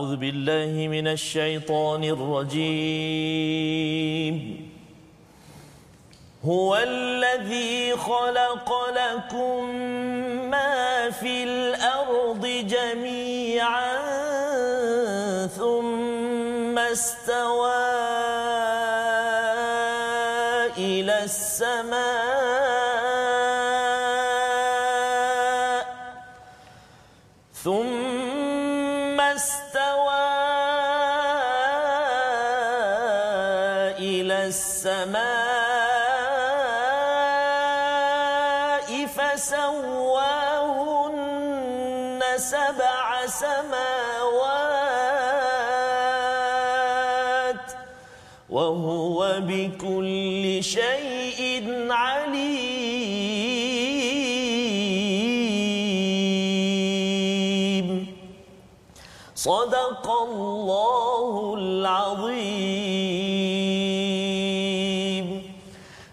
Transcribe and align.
أعوذ 0.00 0.16
بالله 0.16 0.88
من 0.88 1.08
الشيطان 1.08 2.04
الرجيم. 2.04 2.56
هو 6.44 6.76
الذي 6.76 7.96
خلق 7.96 8.68
لكم 8.96 9.64
ما 10.50 11.10
في 11.10 11.44
الأرض 11.44 12.46
جميعا 12.64 13.96
ثم 15.46 16.78
استوى 16.78 17.19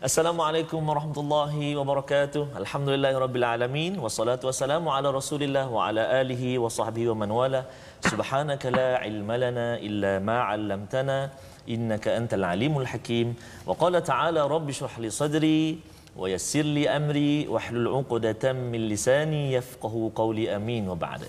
السلام 0.08 0.40
عليكم 0.42 0.90
ورحمة 0.90 1.18
الله 1.20 1.76
وبركاته. 1.76 2.48
الحمد 2.56 2.90
لله 2.96 3.14
رب 3.20 3.36
العالمين 3.36 4.00
والصلاة 4.00 4.40
والسلام 4.40 4.88
على 4.88 5.12
رسول 5.12 5.44
الله 5.44 5.68
وعلى 5.68 6.22
آله 6.24 6.44
وصحبه 6.64 7.12
ومن 7.12 7.28
والاه. 7.28 7.68
سبحانك 8.08 8.72
لا 8.72 9.04
علم 9.04 9.28
لنا 9.28 9.84
إلا 9.84 10.24
ما 10.24 10.40
علمتنا 10.40 11.30
إنك 11.68 12.08
أنت 12.08 12.40
العليم 12.40 12.80
الحكيم. 12.80 13.36
وقال 13.68 14.00
تعالى 14.04 14.48
رب 14.48 14.70
اشرح 14.70 15.00
لي 15.00 15.10
صدري 15.12 15.84
ويسر 16.16 16.64
لي 16.64 16.88
أمري 16.88 17.52
واحلل 17.52 17.88
عقدة 17.92 18.56
من 18.56 18.88
لساني 18.88 19.60
يفقه 19.60 20.12
قولي 20.16 20.56
أمين. 20.56 20.88
وبعد. 20.88 21.28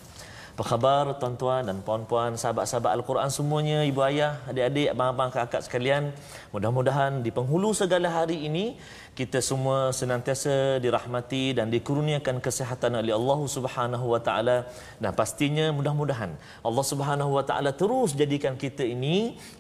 Apa 0.59 0.75
khabar 0.75 1.15
tuan-tuan 1.23 1.71
dan 1.71 1.87
puan-puan, 1.87 2.35
sahabat-sahabat 2.35 2.91
Al-Quran 2.99 3.31
semuanya, 3.31 3.87
ibu 3.87 4.03
ayah, 4.03 4.43
adik-adik, 4.51 4.91
abang-abang, 4.91 5.31
kakak 5.31 5.63
sekalian. 5.63 6.11
Mudah-mudahan 6.51 7.23
di 7.23 7.31
penghulu 7.31 7.71
segala 7.71 8.11
hari 8.11 8.43
ini 8.43 8.75
kita 9.19 9.39
semua 9.49 9.79
senantiasa 9.99 10.79
dirahmati 10.85 11.45
dan 11.59 11.67
dikurniakan 11.75 12.37
kesihatan 12.47 12.93
oleh 13.01 13.15
Allah 13.19 13.41
Subhanahu 13.55 14.07
wa 14.15 14.21
taala. 14.27 14.57
Dan 15.03 15.11
pastinya 15.21 15.67
mudah-mudahan 15.79 16.33
Allah 16.69 16.85
Subhanahu 16.91 17.31
wa 17.37 17.43
taala 17.49 17.71
terus 17.81 18.15
jadikan 18.21 18.55
kita 18.65 18.87
ini 18.97 19.17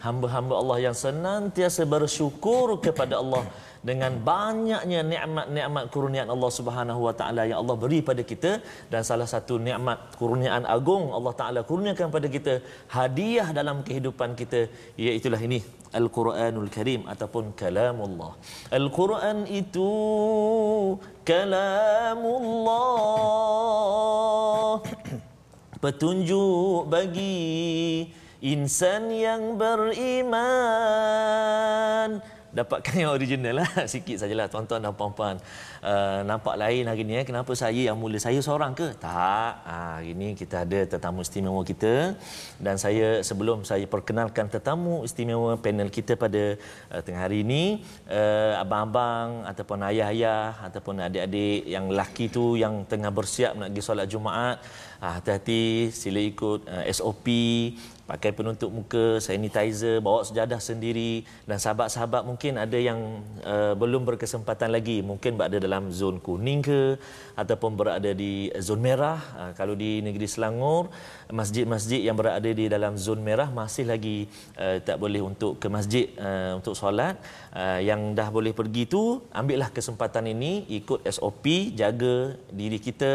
hamba-hamba 0.06 0.54
Allah 0.60 0.78
yang 0.86 0.96
senantiasa 1.06 1.82
bersyukur 1.94 2.78
kepada 2.86 3.18
Allah 3.22 3.42
dengan 3.88 4.12
banyaknya 4.30 5.00
nikmat-nikmat 5.12 5.84
kurniaan 5.94 6.30
Allah 6.34 6.50
Subhanahu 6.58 7.00
wa 7.06 7.14
taala 7.18 7.42
yang 7.50 7.58
Allah 7.62 7.76
beri 7.84 7.98
pada 8.10 8.22
kita. 8.30 8.52
Dan 8.92 9.02
salah 9.10 9.26
satu 9.34 9.56
nikmat 9.68 9.98
kurniaan 10.22 10.70
agung 10.76 11.10
Allah 11.18 11.34
taala 11.40 11.62
kurniakan 11.70 12.14
pada 12.14 12.30
kita 12.36 12.54
hadiah 12.98 13.50
dalam 13.58 13.82
kehidupan 13.88 14.38
kita 14.38 14.62
iaitu 14.94 15.34
ini 15.50 15.60
Al-Quranul 15.92 16.68
Karim 16.68 17.08
ataupun 17.08 17.56
kalamullah. 17.56 18.36
Al-Quran 18.68 19.48
itu 19.48 19.90
kalamullah. 21.24 22.76
Petunjuk 25.78 26.90
bagi 26.90 28.10
insan 28.42 29.10
yang 29.14 29.54
beriman 29.58 30.38
dapatkan 32.48 32.94
yang 32.96 33.10
original 33.12 33.60
lah 33.62 33.70
sikit 33.92 34.16
sajalah 34.24 34.48
tuan-tuan 34.48 34.80
dan 34.80 34.94
puan-puan 34.96 35.36
uh, 35.82 36.20
nampak 36.26 36.54
lain 36.58 36.88
hari 36.90 37.02
ni 37.06 37.14
eh. 37.20 37.24
kenapa 37.26 37.52
saya 37.54 37.90
yang 37.90 37.98
mula? 37.98 38.18
Saya 38.18 38.40
seorang 38.42 38.72
ke? 38.74 38.94
Tak. 38.98 39.52
Uh, 39.66 39.98
hari 39.98 40.12
ni 40.14 40.34
kita 40.34 40.64
ada 40.66 40.80
tetamu 40.86 41.22
istimewa 41.26 41.62
kita. 41.62 42.14
Dan 42.58 42.76
saya 42.78 43.20
sebelum 43.22 43.62
saya 43.62 43.84
perkenalkan 43.86 44.50
tetamu 44.50 45.02
istimewa 45.06 45.58
panel 45.58 45.90
kita 45.90 46.14
pada 46.14 46.58
uh, 46.92 47.00
tengah 47.02 47.22
hari 47.26 47.42
ini 47.46 47.82
uh, 48.10 48.62
abang-abang 48.62 49.46
ataupun 49.46 49.78
ayah-ayah 49.90 50.58
ataupun 50.68 51.02
adik-adik 51.02 51.66
yang 51.66 51.90
lelaki 51.92 52.26
tu 52.30 52.58
yang 52.58 52.86
tengah 52.86 53.10
bersiap 53.10 53.54
nak 53.58 53.70
pergi 53.74 53.82
solat 53.84 54.06
Jumaat 54.08 54.56
uh, 55.02 55.12
hati-hati 55.18 55.90
sila 55.94 56.20
ikut 56.22 56.66
uh, 56.66 56.84
SOP 56.90 57.26
pakai 58.08 58.32
penutup 58.32 58.72
muka, 58.72 59.20
sanitizer, 59.20 60.00
bawa 60.00 60.24
sejadah 60.24 60.56
sendiri. 60.56 61.28
Dan 61.44 61.60
sahabat-sahabat 61.60 62.24
mungkin 62.24 62.56
ada 62.56 62.80
yang 62.80 63.20
uh, 63.44 63.76
belum 63.76 64.08
berkesempatan 64.08 64.72
lagi. 64.72 65.04
Mungkin 65.04 65.36
berada 65.36 65.60
dalam 65.68 65.92
zon 65.92 66.16
kuning 66.26 66.64
ke 66.64 66.80
ataupun 67.36 67.76
berada 67.80 68.10
di 68.22 68.32
zon 68.66 68.80
merah. 68.80 69.20
Uh, 69.36 69.52
kalau 69.52 69.76
di 69.76 70.00
negeri 70.00 70.24
Selangor 70.24 70.88
masjid-masjid 71.40 72.00
yang 72.08 72.16
berada 72.16 72.50
di 72.60 72.66
dalam 72.74 72.96
zon 72.96 73.20
merah 73.28 73.52
masih 73.60 73.84
lagi 73.92 74.18
uh, 74.56 74.80
tak 74.88 74.96
boleh 74.96 75.20
untuk 75.30 75.60
ke 75.60 75.68
masjid 75.76 76.08
uh, 76.16 76.56
untuk 76.58 76.72
solat. 76.72 77.20
Uh, 77.52 77.80
yang 77.84 78.00
dah 78.18 78.28
boleh 78.32 78.52
pergi 78.56 78.82
tu 78.94 79.02
ambillah 79.40 79.68
kesempatan 79.76 80.24
ini 80.32 80.52
ikut 80.78 81.04
SOP 81.16 81.46
jaga 81.80 82.16
diri 82.60 82.78
kita 82.86 83.10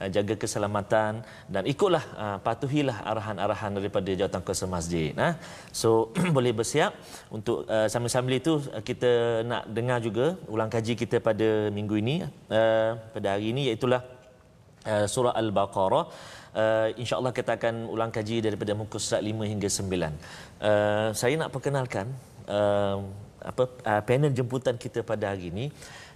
uh, 0.00 0.08
jaga 0.16 0.34
keselamatan 0.42 1.12
dan 1.54 1.62
ikutlah 1.72 2.04
uh, 2.22 2.38
patuhilah 2.46 2.98
arahan-arahan 3.10 3.72
daripada 3.78 4.10
jawatan 4.20 4.42
kuasa 4.46 4.66
masjid 4.76 5.10
nah 5.20 5.32
so 5.80 6.12
boleh 6.36 6.52
bersiap 6.60 6.92
untuk 7.36 7.58
uh, 7.76 7.88
sambil-sambil 7.92 8.36
itu 8.42 8.54
kita 8.88 9.42
nak 9.50 9.62
dengar 9.78 9.98
juga 10.06 10.26
ulang 10.54 10.70
kaji 10.74 10.94
kita 11.02 11.16
pada 11.28 11.48
minggu 11.78 11.95
ini 12.02 12.14
uh, 12.24 12.90
pada 13.14 13.28
hari 13.34 13.52
ini 13.52 13.62
iaitu 13.68 13.86
uh, 13.92 15.06
surah 15.14 15.34
al-baqarah. 15.42 16.04
Uh, 16.56 16.88
insyaallah 17.02 17.32
kita 17.36 17.60
akan 17.60 17.84
ulang 17.94 18.08
kaji 18.08 18.40
daripada 18.46 18.72
muka 18.72 18.96
surat 18.96 19.20
5 19.20 19.52
hingga 19.52 19.68
9 19.68 19.92
uh, 19.92 21.12
saya 21.12 21.34
nak 21.36 21.52
perkenalkan 21.52 22.08
uh, 22.48 22.96
apa 23.50 23.64
uh, 23.90 24.02
panel 24.08 24.32
jemputan 24.32 24.80
kita 24.84 25.04
pada 25.10 25.36
hari 25.36 25.52
ini 25.52 25.68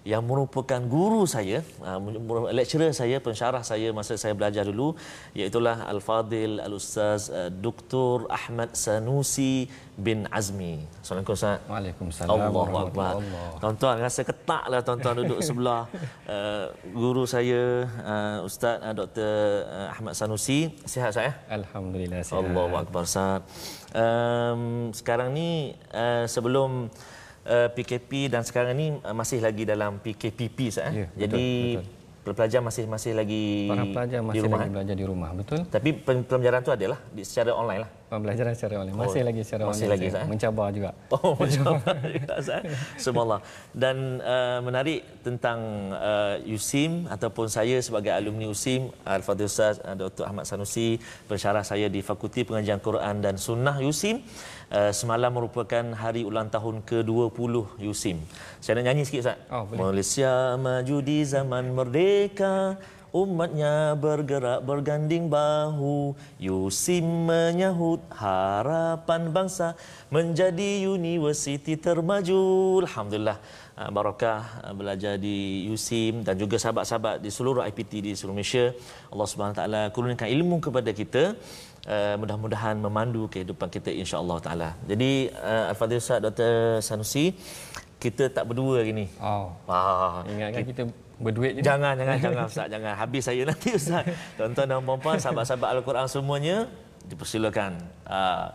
yang 0.04 0.24
merupakan 0.24 0.80
guru 0.80 1.28
saya, 1.28 1.60
lecturer 2.56 2.92
saya, 2.96 3.20
pensyarah 3.20 3.60
saya 3.60 3.92
masa 3.92 4.16
saya 4.16 4.32
belajar 4.32 4.64
dulu, 4.64 4.96
iaitulah 5.36 5.84
Al-Fadil 5.92 6.56
Al-Ustaz 6.56 7.28
Dr. 7.60 8.24
Ahmad 8.32 8.72
Sanusi 8.72 9.68
bin 10.00 10.24
Azmi. 10.32 10.80
Assalamualaikum 11.04 11.36
Ustaz. 11.36 11.60
Waalaikumsalam. 11.68 12.32
Allahu 12.32 12.74
Akbar. 12.88 13.12
Tuan-tuan 13.60 13.96
rasa 14.00 14.24
ketaklah 14.24 14.80
tuan-tuan 14.80 15.14
duduk 15.20 15.40
sebelah 15.44 15.84
uh, 16.24 16.72
guru 17.00 17.28
saya 17.28 17.84
uh, 18.00 18.38
Ustaz 18.48 18.80
uh, 18.80 18.96
Dr. 18.96 19.32
Ahmad 19.92 20.16
Sanusi. 20.16 20.72
Sihat 20.88 21.12
saya? 21.12 21.36
Alhamdulillah 21.52 22.24
sihat. 22.24 22.40
Allahu 22.40 22.74
Akbar 22.80 23.04
Ustaz. 23.04 23.44
Um, 23.92 24.94
sekarang 24.96 25.36
ni 25.36 25.76
uh, 25.92 26.24
sebelum 26.24 26.88
uh, 27.46 27.68
PKP 27.70 28.28
dan 28.28 28.42
sekarang 28.42 28.74
ni 28.74 28.86
uh, 29.00 29.14
masih 29.14 29.40
lagi 29.40 29.64
dalam 29.64 30.00
PKPP 30.00 30.58
sah. 30.68 30.88
Eh? 30.90 30.92
Ya, 30.92 31.06
betul, 31.06 31.20
Jadi 31.22 31.44
betul. 31.80 32.34
pelajar 32.36 32.60
masih 32.60 32.84
masih 32.84 33.12
lagi 33.16 33.44
Para 33.66 33.84
pelajar 33.88 34.20
masih 34.20 34.36
di 34.36 34.40
rumah. 34.44 34.58
lagi 34.58 34.68
eh? 34.68 34.74
belajar 34.76 34.94
di 34.96 35.06
rumah, 35.08 35.30
betul? 35.32 35.60
Tapi 35.66 35.88
pembelajaran 36.04 36.60
tu 36.60 36.72
adalah 36.72 36.98
di, 37.10 37.22
secara 37.24 37.56
online 37.56 37.82
lah. 37.82 37.90
Pembelajaran 38.10 38.52
secara 38.58 38.82
online 38.82 38.98
masih 38.98 39.22
Oh, 39.22 39.26
lagi 39.30 39.40
secara 39.46 39.62
masih 39.70 39.86
online. 39.86 39.92
lagi, 39.94 40.06
saya. 40.10 40.22
Eh? 40.22 40.28
Mencabar 40.28 40.68
juga. 40.74 40.90
Oh, 41.14 41.32
macam 41.38 41.62
Subhanallah. 42.98 43.40
Dan 43.70 44.18
uh, 44.18 44.58
menarik 44.66 45.00
tentang 45.22 45.58
uh, 45.94 46.36
USIM 46.42 47.06
ataupun 47.06 47.46
saya 47.46 47.78
sebagai 47.78 48.10
alumni 48.10 48.50
USIM, 48.50 48.90
Al-Fadhil 49.06 49.46
Ustaz 49.46 49.78
uh, 49.82 49.94
Dr. 49.94 50.26
Ahmad 50.26 50.42
Sanusi, 50.42 50.98
pensyarah 51.30 51.62
saya 51.62 51.86
di 51.86 52.02
Fakulti 52.02 52.42
Pengajian 52.42 52.82
Quran 52.82 53.22
dan 53.22 53.38
Sunnah 53.38 53.78
USIM. 53.78 54.22
Uh, 54.70 54.94
semalam 54.94 55.34
merupakan 55.34 55.82
hari 55.98 56.22
ulang 56.22 56.46
tahun 56.46 56.86
ke-20 56.86 57.82
USIM. 57.90 58.22
Saya 58.62 58.78
nak 58.78 58.86
nyanyi 58.86 59.02
sikit 59.02 59.26
Ustaz. 59.26 59.38
Oh, 59.50 59.66
boleh. 59.66 59.98
Malaysia 59.98 60.54
maju 60.54 60.96
di 61.02 61.26
zaman 61.26 61.74
merdeka 61.74 62.78
Umatnya 63.10 63.98
bergerak 63.98 64.62
berganding 64.62 65.26
bahu 65.26 66.14
Yusim 66.38 67.26
menyahut 67.26 67.98
harapan 68.14 69.34
bangsa 69.34 69.74
Menjadi 70.14 70.86
universiti 70.86 71.74
termaju 71.74 72.38
Alhamdulillah 72.86 73.34
ah, 73.34 73.69
Barakah 73.88 74.40
ah, 74.60 74.74
belajar 74.76 75.16
di 75.16 75.64
USIM 75.72 76.20
Dan 76.20 76.36
juga 76.36 76.60
sahabat-sahabat 76.60 77.24
di 77.24 77.32
seluruh 77.32 77.64
IPT 77.64 77.92
di 78.04 78.12
seluruh 78.12 78.36
Malaysia 78.36 78.76
Allah 79.08 79.24
SWT 79.24 79.62
kurniakan 79.96 80.28
ilmu 80.28 80.60
kepada 80.60 80.92
kita 80.92 81.32
uh, 81.88 82.14
mudah-mudahan 82.20 82.76
memandu 82.76 83.30
kehidupan 83.32 83.68
kita 83.72 83.88
insya-Allah 83.88 84.36
taala. 84.44 84.68
Jadi 84.84 85.30
uh, 85.32 85.70
Al-Fadhil 85.72 86.02
Ustaz 86.02 86.20
Dr. 86.20 86.82
Sanusi 86.84 87.32
kita 88.00 88.32
tak 88.32 88.48
berdua 88.48 88.80
hari 88.80 88.92
ni. 88.96 89.06
Oh. 89.20 89.52
Wah, 89.68 90.24
Ingatkan 90.24 90.64
kita 90.64 90.82
berduit 91.20 91.60
je. 91.60 91.62
Jangan 91.64 91.96
jangan 92.00 92.16
jangan 92.24 92.44
Ustaz 92.48 92.66
jangan 92.72 92.92
habis 92.96 93.22
saya 93.24 93.42
nanti 93.44 93.68
Ustaz. 93.76 94.04
Tuan-tuan 94.36 94.66
dan 94.68 94.80
puan-puan 94.84 95.16
sahabat-sahabat 95.20 95.68
Al-Quran 95.80 96.08
semuanya 96.08 96.56
dipersilakan. 97.08 97.80
Uh, 98.04 98.52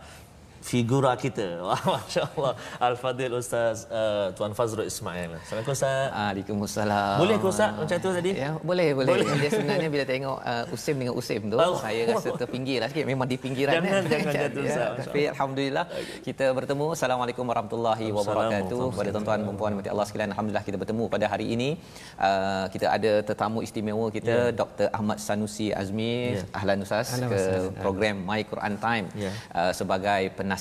figura 0.66 1.14
kita. 1.14 1.46
Wah, 1.66 1.78
Masya 1.78 2.22
Allah. 2.34 2.52
Al-Fadhil 2.82 3.34
Ustaz 3.38 3.86
uh, 3.86 4.34
Tuan 4.34 4.50
Fazrul 4.58 4.90
Ismail. 4.90 5.38
Assalamualaikum 5.38 5.74
Ustaz. 5.78 6.10
Waalaikumsalam. 6.10 7.16
Boleh 7.22 7.36
ke 7.38 7.46
Ustaz 7.46 7.70
macam 7.78 7.96
tu 8.02 8.10
tadi? 8.10 8.30
Ya, 8.34 8.50
boleh, 8.58 8.88
boleh. 8.98 9.10
Boleh. 9.14 9.26
Dia 9.38 9.50
sebenarnya 9.54 9.88
bila 9.94 10.04
tengok 10.04 10.38
uh, 10.42 10.74
Usim 10.74 10.94
dengan 10.98 11.14
Usim 11.14 11.40
tu, 11.46 11.56
Oh. 11.56 11.78
saya 11.78 12.02
rasa 12.10 12.28
terpinggir 12.34 12.82
lah 12.82 12.88
sikit. 12.90 13.06
Memang 13.06 13.26
di 13.30 13.36
pinggiran. 13.38 13.78
Jangan, 13.78 13.90
kan? 13.94 14.02
jangan 14.12 14.32
jatuh, 14.34 14.62
Ya, 14.66 14.70
Ustaz. 14.74 15.06
Tapi 15.06 15.22
Alhamdulillah, 15.32 15.84
kita 16.26 16.46
bertemu. 16.58 16.86
Assalamualaikum 16.98 17.44
warahmatullahi 17.46 18.06
wabarakatuh. 18.18 18.80
Kepada 18.90 19.10
tuan-tuan 19.14 19.38
dan 19.46 19.54
puan 19.60 19.72
mati 19.78 19.88
Allah 19.94 20.06
sekalian. 20.10 20.30
Alhamdulillah 20.34 20.64
kita 20.66 20.76
bertemu 20.82 21.04
pada 21.14 21.26
hari 21.30 21.46
ini. 21.54 21.70
Uh, 22.18 22.66
kita 22.74 22.86
ada 22.90 23.12
tetamu 23.22 23.62
istimewa 23.62 24.10
kita, 24.10 24.50
Dr. 24.50 24.90
Ahmad 24.90 25.22
Sanusi 25.22 25.70
Azmi. 25.70 26.34
Ya. 26.34 26.42
Ahlan 26.58 26.82
Ustaz 26.82 27.06
Ahlan, 27.14 27.30
ke 27.30 27.38
Ustaz. 27.38 27.64
program 27.82 28.16
My 28.26 28.40
Quran 28.42 28.74
Time. 28.82 29.06
Ya. 29.14 29.30
Uh, 29.54 29.70
sebagai 29.70 30.22
penasihat 30.34 30.55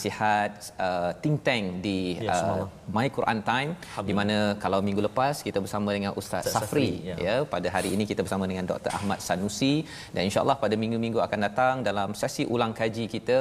uh, 0.77 1.15
think 1.23 1.43
tank 1.43 1.81
di 1.81 2.19
Ya, 2.19 2.35
uh. 2.35 2.67
My 2.93 3.07
Quran 3.15 3.39
Time 3.49 3.71
di 4.07 4.13
mana 4.19 4.37
kalau 4.63 4.79
minggu 4.87 5.01
lepas 5.07 5.41
kita 5.47 5.59
bersama 5.63 5.89
dengan 5.97 6.13
Ustaz 6.21 6.45
Safri, 6.53 6.61
Safri, 6.61 6.89
ya. 7.09 7.15
ya 7.25 7.35
pada 7.53 7.67
hari 7.75 7.89
ini 7.95 8.03
kita 8.11 8.21
bersama 8.25 8.45
dengan 8.51 8.65
Dr 8.69 8.91
Ahmad 8.97 9.19
Sanusi. 9.27 9.85
Dan 10.13 10.29
insyaallah 10.29 10.57
pada 10.63 10.75
minggu-minggu 10.77 11.19
akan 11.25 11.39
datang 11.47 11.75
dalam 11.89 12.13
sesi 12.21 12.43
ulang 12.45 12.73
kaji 12.79 13.05
kita 13.15 13.37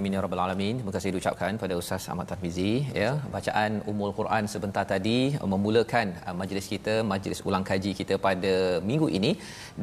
Amin 0.00 0.09
ya 0.30 0.36
rabbal 0.36 0.42
alamin. 0.46 0.74
Terima 0.78 0.92
kasih 0.96 1.10
diucapkan 1.14 1.52
pada 1.62 1.74
Ustaz 1.80 2.02
Ahmad 2.12 2.26
Tarmizi 2.30 2.72
ya. 3.02 3.10
Bacaan 3.34 3.70
Ummul 3.90 4.12
Quran 4.18 4.44
sebentar 4.52 4.84
tadi 4.92 5.18
uh, 5.42 5.48
memulakan 5.52 6.06
uh, 6.26 6.34
majlis 6.40 6.66
kita, 6.72 6.94
majlis 7.12 7.40
ulang 7.48 7.64
kaji 7.70 7.92
kita 8.00 8.14
pada 8.26 8.54
minggu 8.90 9.08
ini 9.18 9.32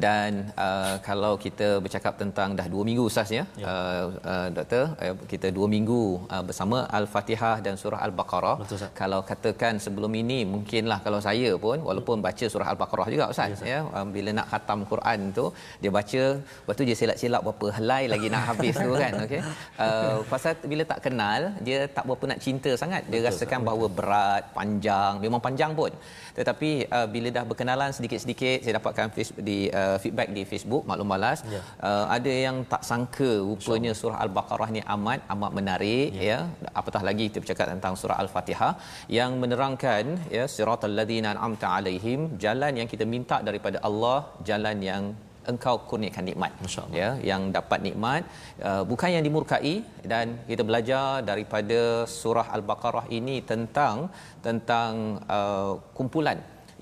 dan 0.04 0.30
uh, 0.66 0.94
kalau 1.08 1.32
kita 1.44 1.68
bercakap 1.84 2.14
tentang 2.22 2.56
dah 2.58 2.66
dua 2.74 2.82
minggu 2.88 3.04
Ustaz 3.10 3.28
ya. 3.38 3.44
ya. 3.62 3.66
Uh, 3.72 4.04
uh, 4.32 4.48
doktor 4.56 4.84
uh, 5.04 5.14
kita 5.32 5.50
dua 5.56 5.66
minggu 5.74 6.02
uh, 6.34 6.42
bersama 6.48 6.78
Al-Fatihah 7.00 7.56
dan 7.66 7.76
surah 7.82 8.00
Al-Baqarah. 8.06 8.56
Betul, 8.62 8.78
Ustaz. 8.80 8.92
Kalau 9.02 9.20
katakan 9.30 9.74
sebelum 9.86 10.14
ini 10.22 10.38
mungkinlah 10.54 10.98
kalau 11.06 11.20
saya 11.28 11.52
pun 11.66 11.78
walaupun 11.90 12.24
baca 12.28 12.46
surah 12.54 12.68
Al-Baqarah 12.72 13.08
juga 13.14 13.26
Ustaz 13.34 13.60
ya, 13.72 13.80
um, 13.96 14.08
bila 14.16 14.30
nak 14.40 14.48
khatam 14.54 14.80
Quran 14.92 15.20
tu 15.40 15.46
dia 15.84 15.92
baca 15.98 16.22
lepas 16.40 16.74
tu 16.80 16.84
dia 16.88 16.96
silap-silap 17.00 17.42
berapa 17.46 17.66
helai 17.78 18.02
lagi 18.14 18.28
nak 18.34 18.44
habis 18.50 18.74
tu 18.84 18.90
kan 19.04 19.12
okey 19.26 19.40
uh, 19.84 20.16
pasal 20.38 20.54
bila 20.72 20.82
tak 20.92 21.00
kenal 21.06 21.40
dia 21.66 21.78
tak 21.96 22.04
berapa 22.08 22.24
nak 22.30 22.40
cinta 22.46 22.70
sangat. 22.82 23.02
Dia 23.10 23.20
rasakan 23.28 23.60
bahawa 23.68 23.86
berat 23.98 24.42
panjang. 24.58 25.14
Memang 25.24 25.42
panjang 25.46 25.72
pun. 25.80 25.92
Tetapi 26.38 26.70
uh, 26.96 27.06
bila 27.14 27.28
dah 27.36 27.44
berkenalan 27.50 27.90
sedikit-sedikit 27.96 28.58
saya 28.64 28.74
dapatkan 28.78 29.06
face, 29.16 29.32
di 29.48 29.58
uh, 29.80 29.96
feedback 30.02 30.28
di 30.38 30.44
Facebook 30.52 30.84
maklum 30.90 31.10
balas 31.14 31.38
Ya. 31.54 31.60
uh, 31.88 32.06
ada 32.16 32.32
yang 32.46 32.56
tak 32.72 32.82
sangka 32.88 33.30
rupanya 33.48 33.92
surah 34.00 34.18
al-baqarah 34.24 34.68
ni 34.76 34.80
amat 34.94 35.20
amat 35.34 35.52
menarik 35.58 36.08
ya. 36.14 36.24
ya. 36.30 36.38
Apatah 36.80 37.02
lagi 37.08 37.24
kita 37.30 37.40
bercakap 37.44 37.66
tentang 37.74 37.94
surah 38.00 38.18
al-fatihah 38.24 38.72
yang 39.18 39.32
menerangkan 39.42 40.04
ya 40.36 40.44
siratal 40.54 40.94
ladzina 40.98 41.30
an'amta 41.34 41.68
alaihim 41.78 42.20
jalan 42.44 42.72
yang 42.80 42.88
kita 42.92 43.06
minta 43.14 43.38
daripada 43.48 43.80
Allah 43.88 44.18
jalan 44.50 44.78
yang 44.90 45.04
engkau 45.52 45.74
kurniakan 45.90 46.24
nikmat 46.28 46.52
ya 47.00 47.08
yang 47.30 47.42
dapat 47.56 47.80
nikmat 47.86 48.22
uh, 48.68 48.82
bukan 48.90 49.10
yang 49.16 49.24
dimurkai 49.26 49.74
dan 50.12 50.26
kita 50.50 50.62
belajar 50.70 51.06
daripada 51.30 51.80
surah 52.18 52.46
al-baqarah 52.56 53.06
ini 53.18 53.36
tentang 53.52 53.96
tentang 54.48 54.92
uh, 55.38 55.72
kumpulan 55.98 56.40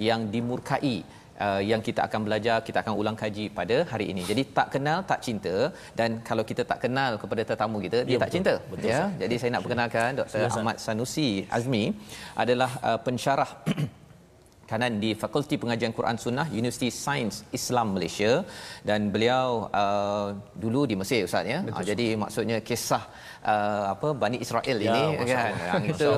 yang 0.08 0.23
dimurkai 0.35 0.96
Uh, 1.44 1.61
yang 1.70 1.80
kita 1.87 2.00
akan 2.08 2.20
belajar 2.26 2.54
kita 2.66 2.78
akan 2.82 2.94
ulang 3.00 3.16
kaji 3.23 3.44
pada 3.56 3.76
hari 3.90 4.06
ini. 4.12 4.23
Jadi 4.28 4.42
tak 4.58 4.68
kenal 4.75 4.99
tak 5.11 5.20
cinta 5.26 5.54
dan 5.99 6.11
kalau 6.28 6.44
kita 6.50 6.62
tak 6.70 6.78
kenal 6.85 7.20
kepada 7.23 7.42
tetamu 7.50 7.76
kita 7.85 7.99
dia 8.08 8.14
Ya, 8.16 8.20
tak 8.23 8.30
betul. 8.30 8.37
cinta 8.37 8.54
Betul, 8.70 8.88
ya. 8.92 9.00
Jadi 9.23 9.35
saya 9.40 9.50
nak 9.54 9.62
perkenalkan 9.64 10.08
Dr. 10.20 10.44
Ahmad 10.49 10.76
Sanusi 10.85 11.28
Azmi 11.58 11.85
adalah 12.44 12.70
uh, 12.88 12.99
pensyarah 13.06 13.50
kanan 14.70 14.99
di 15.02 15.11
Fakulti 15.23 15.54
Pengajian 15.62 15.94
Quran 15.99 16.16
Sunnah 16.18 16.46
Universiti 16.50 16.90
Sains 16.90 17.46
Islam 17.58 17.94
Malaysia 17.94 18.42
dan 18.88 19.14
beliau 19.14 19.70
uh, 19.82 20.35
dulu 20.58 20.80
di 20.90 20.94
Mesir 21.00 21.23
ustaz 21.28 21.46
ya. 21.46 21.58
Uh, 21.62 21.85
jadi 21.90 22.06
maksudnya 22.23 22.58
kisah 22.68 23.02
uh, 23.46 23.94
apa 23.94 24.08
Bani 24.23 24.38
Israel 24.42 24.76
Ya, 24.76 24.92
ini 24.92 25.02
kan. 25.30 25.50
Yang 25.70 25.85
Masya 25.87 25.94
itu 25.94 26.11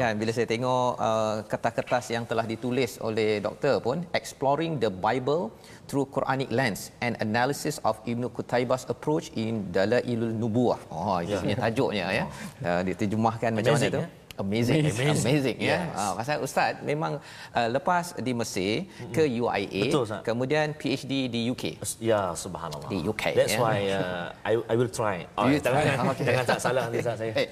ya 0.00 0.06
bila 0.20 0.30
saya 0.36 0.48
tengok 0.54 0.88
uh, 1.08 1.36
kertas-kertas 1.50 2.04
yang 2.14 2.24
telah 2.30 2.46
ditulis 2.52 2.92
oleh 3.08 3.42
doktor 3.42 3.74
pun 3.86 4.06
exploring 4.14 4.78
the 4.78 4.90
Bible 5.06 5.50
through 5.90 6.06
Quranic 6.14 6.50
lens 6.58 6.94
and 7.02 7.14
analysis 7.22 7.82
of 7.82 7.98
Ibn 8.06 8.30
Qutaybah's 8.36 8.86
approach 8.94 9.34
in 9.34 9.70
Dalailul 9.74 10.34
Nubuwah. 10.40 10.80
Oh 10.94 11.18
itu 11.22 11.34
Ya. 11.34 11.42
punya 11.42 11.56
tajuknya 11.58 12.06
ya. 12.18 12.24
Uh, 12.62 12.82
diterjemahkan 12.88 13.50
macam 13.58 13.72
mana 13.74 13.88
tu? 13.90 14.00
ya? 14.02 14.08
Amazing, 14.36 14.84
amazing, 14.84 15.08
Amazing. 15.08 15.24
amazing 15.24 15.56
ya. 15.58 15.78
Yes. 15.80 15.96
Ah, 15.96 16.12
pasal 16.12 16.36
ustaz 16.44 16.72
memang 16.84 17.12
uh, 17.56 17.68
lepas 17.72 18.12
di 18.20 18.32
Mesir 18.32 18.84
ke 19.08 19.24
UIA, 19.24 19.88
Betul, 19.88 20.04
Ustaz. 20.04 20.20
kemudian 20.20 20.76
PhD 20.76 21.12
di 21.26 21.48
UK. 21.48 21.80
Ya, 21.98 22.36
subhanallah. 22.36 22.84
Di 22.92 23.00
UK, 23.00 23.32
That's 23.32 23.56
ya. 23.56 23.60
why 23.64 23.78
uh, 23.90 24.28
I 24.44 24.52
I 24.68 24.74
will 24.76 24.92
try. 24.92 25.24
Oh, 25.40 25.48
You 25.48 25.56
jangan 25.56 25.82
try. 25.88 25.96
Okay. 26.12 26.24
jangan 26.28 26.44
tak 26.44 26.60
salah 26.60 26.82
nanti 26.84 27.00
saya. 27.00 27.32
Eh, 27.32 27.48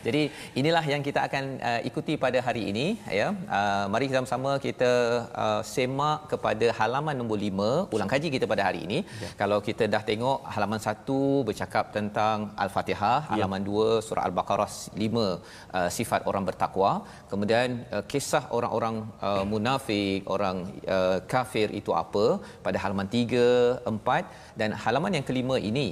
Jadi 0.00 0.22
inilah 0.56 0.84
yang 0.88 1.04
kita 1.04 1.20
akan 1.28 1.44
uh, 1.60 1.80
ikuti 1.84 2.16
pada 2.16 2.40
hari 2.40 2.72
ini 2.72 2.86
ya. 3.12 3.28
Uh, 3.46 3.84
mari 3.92 4.08
kita 4.08 4.24
sama-sama 4.24 4.56
kita 4.56 4.90
uh, 5.36 5.60
semak 5.60 6.32
kepada 6.32 6.66
halaman 6.80 7.12
nombor 7.12 7.36
5 7.36 7.92
ulang 7.92 8.08
kaji 8.08 8.32
kita 8.32 8.48
pada 8.48 8.64
hari 8.64 8.88
ini. 8.88 8.98
Ya. 9.20 9.28
Kalau 9.36 9.60
kita 9.60 9.84
dah 9.84 10.00
tengok 10.00 10.48
halaman 10.48 10.80
1 10.80 11.04
bercakap 11.44 11.92
tentang 11.92 12.56
Al-Fatihah, 12.56 13.28
Ya. 13.28 13.44
halaman 13.44 13.60
2 13.60 14.00
surah 14.00 14.24
Al-Baqarah 14.28 14.70
5 14.96 14.96
uh, 14.96 15.90
sifat 15.92 16.21
orang 16.30 16.44
bertakwa 16.48 16.90
kemudian 17.32 17.68
uh, 17.94 18.04
kisah 18.12 18.44
orang-orang 18.56 18.96
uh, 19.28 19.44
munafik 19.52 20.28
orang 20.34 20.56
uh, 20.96 21.18
kafir 21.32 21.68
itu 21.80 21.92
apa 22.02 22.26
pada 22.66 22.78
halaman 22.84 23.08
3 23.14 23.92
4 23.92 24.58
dan 24.60 24.70
halaman 24.84 25.16
yang 25.18 25.26
kelima 25.30 25.56
ini 25.70 25.86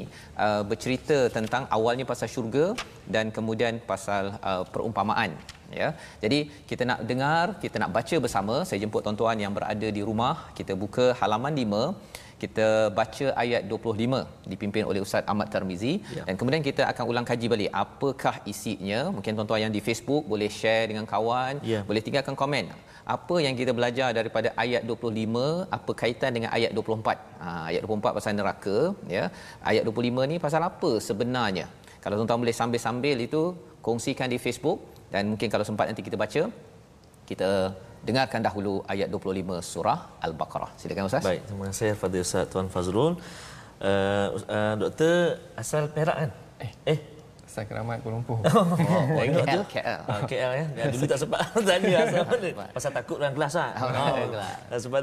uh, 0.47 0.63
bercerita 0.71 1.19
tentang 1.39 1.65
awalnya 1.79 2.07
pasal 2.13 2.31
syurga 2.35 2.67
dan 3.15 3.29
kemudian 3.39 3.77
pasal 3.93 4.25
uh, 4.51 4.65
perumpamaan 4.73 5.33
ya. 5.81 5.89
Jadi 6.23 6.39
kita 6.71 6.83
nak 6.91 7.01
dengar, 7.11 7.45
kita 7.63 7.77
nak 7.83 7.91
baca 7.97 8.17
bersama. 8.25 8.55
Saya 8.69 8.79
jemput 8.83 9.03
tuan-tuan 9.07 9.39
yang 9.45 9.55
berada 9.59 9.89
di 9.99 10.03
rumah. 10.09 10.35
Kita 10.59 10.75
buka 10.83 11.07
halaman 11.21 11.55
5 11.55 12.30
kita 12.42 12.66
baca 12.99 13.26
ayat 13.42 13.62
25 13.70 14.50
dipimpin 14.52 14.85
oleh 14.90 15.00
Ustaz 15.06 15.25
Ahmad 15.32 15.49
Tarmizi. 15.54 15.94
Ya. 16.16 16.23
dan 16.28 16.35
kemudian 16.40 16.62
kita 16.68 16.82
akan 16.92 17.04
ulang 17.11 17.26
kaji 17.30 17.47
balik. 17.52 17.70
Apakah 17.85 18.35
isinya? 18.52 19.00
Mungkin 19.16 19.37
tuan-tuan 19.37 19.61
yang 19.64 19.73
di 19.76 19.80
Facebook 19.88 20.23
boleh 20.32 20.49
share 20.59 20.87
dengan 20.90 21.04
kawan. 21.12 21.61
Ya. 21.73 21.80
boleh 21.90 22.02
tinggalkan 22.06 22.37
komen. 22.42 22.73
Apa 23.16 23.37
yang 23.44 23.54
kita 23.61 23.73
belajar 23.78 24.09
daripada 24.18 24.49
ayat 24.64 24.82
25 24.88 25.68
apa 25.76 25.92
kaitan 26.00 26.30
dengan 26.37 26.50
ayat 26.56 26.70
24 26.78 27.42
ha, 27.42 27.49
ayat 27.70 27.82
24 27.85 28.16
pasal 28.18 28.32
neraka 28.40 28.78
ya. 29.16 29.25
Ayat 29.70 29.82
25 29.88 30.30
ni 30.32 30.37
pasal 30.47 30.62
apa 30.70 30.90
sebenarnya? 31.09 31.66
Kalau 32.04 32.14
tuan-tuan 32.18 32.40
boleh 32.44 32.56
sambil-sambil 32.61 33.16
itu 33.28 33.42
kongsikan 33.87 34.30
di 34.35 34.40
Facebook. 34.47 34.80
Dan 35.12 35.35
mungkin 35.35 35.49
kalau 35.52 35.64
sempat 35.68 35.87
nanti 35.90 36.02
kita 36.06 36.16
baca 36.25 36.42
kita 37.30 37.50
dengarkan 38.09 38.40
dahulu 38.47 38.75
ayat 38.92 39.09
25 39.12 39.61
surah 39.73 39.99
al-baqarah. 40.26 40.71
Silakan 40.80 41.07
ustaz. 41.11 41.25
Baik 41.25 41.42
terima 41.49 41.64
kasih 41.71 41.92
kepada 41.97 42.16
ustaz 42.26 42.45
tuan 42.52 42.69
Fazrul. 42.75 43.12
Uh, 43.80 44.37
uh, 44.45 44.75
doktor 44.76 45.40
asal 45.57 45.88
Perak 45.88 46.16
kan? 46.21 46.30
Eh. 46.61 46.71
Eh 46.92 46.99
Asal 47.50 47.66
Keramat 47.66 47.99
Kuala 48.07 48.23
Lumpur. 48.23 48.38
Oh, 48.47 49.19
KL, 49.19 49.42
KL. 49.42 49.62
KL. 49.66 50.00
Ah, 50.07 50.23
KL 50.23 50.52
ya. 50.54 50.64
ya. 50.71 50.85
Dulu 50.95 51.04
tak 51.11 51.19
sempat 51.19 51.40
tanya 51.66 52.07
asal 52.07 52.23
mana. 52.23 52.49
Pasal 52.71 52.90
takut 52.95 53.19
dalam 53.19 53.35
kelas 53.35 53.59
lah. 53.59 53.71
Oh, 53.75 53.90
oh. 53.90 54.78
Sebab 54.78 55.00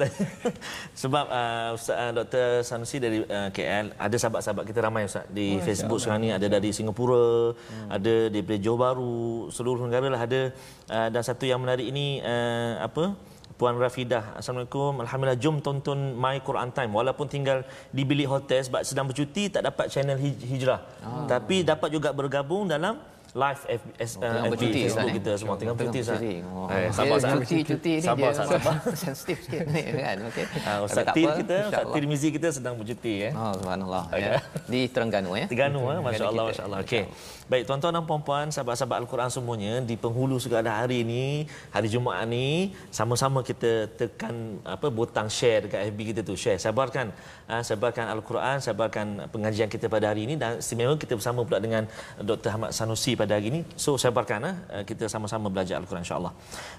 sebab 1.03 1.25
uh, 1.27 1.75
Ustaz 1.75 1.99
uh, 1.99 2.11
Dr. 2.15 2.63
Sanusi 2.63 3.03
dari 3.03 3.19
uh, 3.19 3.51
KL 3.51 3.91
ada 3.99 4.15
sahabat-sahabat 4.15 4.63
kita 4.63 4.79
ramai 4.79 5.03
Ustaz 5.03 5.27
di 5.27 5.59
oh, 5.59 5.63
Facebook 5.67 5.99
sekarang 5.99 6.23
ni 6.23 6.31
ada 6.31 6.47
dari 6.47 6.71
Singapura, 6.71 7.51
hmm. 7.51 7.87
ada 7.91 8.13
di 8.31 8.39
Johor 8.63 8.79
Baru, 8.79 9.51
seluruh 9.51 9.83
negara 9.83 10.07
lah 10.07 10.23
ada 10.23 10.55
uh, 10.87 11.07
dan 11.11 11.21
satu 11.27 11.43
yang 11.43 11.59
menarik 11.59 11.83
ini 11.83 12.23
uh, 12.23 12.79
apa? 12.79 13.11
Puan 13.57 13.73
Rafidah. 13.73 14.37
Assalamualaikum. 14.37 15.01
Alhamdulillah 15.01 15.41
jom 15.41 15.57
tonton 15.65 16.13
My 16.13 16.37
Quran 16.45 16.69
Time 16.69 16.93
walaupun 16.93 17.25
tinggal 17.25 17.65
di 17.89 18.05
bilik 18.05 18.29
hotel 18.29 18.61
sebab 18.61 18.85
sedang 18.85 19.09
bercuti 19.09 19.49
tak 19.49 19.65
dapat 19.65 19.89
channel 19.89 20.21
hijrah. 20.21 20.85
Ah. 21.01 21.25
Tapi 21.25 21.65
dapat 21.65 21.89
juga 21.89 22.13
bergabung 22.13 22.69
dalam 22.69 23.01
live 23.33 23.61
F, 23.67 23.81
S, 23.99 24.11
oh, 24.19 24.23
uh, 24.23 24.47
FB 24.53 24.63
Facebook 24.71 25.11
kita 25.19 25.31
semua 25.35 25.55
tengah 25.59 25.75
cuti 25.75 25.99
sah. 25.99 26.19
Oh. 26.47 26.67
Eh, 26.71 26.89
sabar 26.93 27.17
sabar. 27.19 27.43
Cuti 27.43 27.63
cuti 27.65 27.91
ni 27.99 28.05
sabar, 28.05 28.31
dia 28.31 28.45
sabar. 28.45 28.75
sensitif 29.03 29.37
sikit 29.43 29.67
ni 29.67 29.81
kan. 29.91 30.17
Okey. 30.31 30.45
Uh, 30.63 30.79
Ustaz 30.87 31.05
Tir 31.11 31.29
kita, 31.43 31.57
Ustaz 31.67 31.85
Tirmizi 31.91 32.29
kita 32.31 32.47
sedang 32.53 32.73
bercuti 32.79 33.27
ya. 33.27 33.29
Oh 33.35 33.51
subhanallah 33.57 34.03
ya. 34.15 34.39
Di 34.69 34.87
Terengganu 34.87 35.35
ya. 35.35 35.45
Terengganu 35.51 35.81
ya. 35.91 35.97
Masya-Allah 35.99 36.43
masya-Allah. 36.53 36.79
Okey. 36.85 37.03
Baik 37.47 37.63
tuan-tuan 37.63 37.95
dan 37.95 38.03
puan-puan, 38.03 38.51
sahabat-sahabat 38.51 39.07
Al-Quran 39.07 39.31
semuanya 39.31 39.79
di 39.79 39.95
penghulu 39.95 40.35
segala 40.35 40.83
hari 40.83 41.07
ini, 41.07 41.47
hari 41.71 41.87
Jumaat 41.87 42.27
ni 42.27 42.75
sama-sama 42.91 43.39
kita 43.39 43.87
tekan 43.95 44.59
apa 44.67 44.91
butang 44.91 45.31
share 45.31 45.63
dekat 45.63 45.87
FB 45.95 45.99
kita 46.11 46.21
tu, 46.27 46.35
share. 46.35 46.59
Sabarkan 46.59 47.07
uh, 47.47 47.63
sebarkan 47.63 48.11
Al-Quran, 48.11 48.59
sebarkan 48.59 49.31
pengajian 49.31 49.71
kita 49.71 49.87
pada 49.87 50.11
hari 50.11 50.27
ini 50.27 50.35
dan 50.35 50.59
istimewa 50.59 50.99
kita 50.99 51.15
bersama 51.15 51.47
pula 51.47 51.63
dengan 51.63 51.87
Dr. 52.19 52.51
Ahmad 52.51 52.75
Sanusi 52.75 53.15
pada 53.20 53.32
hari 53.36 53.46
ini. 53.52 53.60
So 53.84 53.90
sebarkan 54.04 54.40
uh, 54.48 54.84
kita 54.88 55.04
sama-sama 55.14 55.46
belajar 55.54 55.80
Al-Quran 55.80 56.02
insya-Allah. 56.04 56.32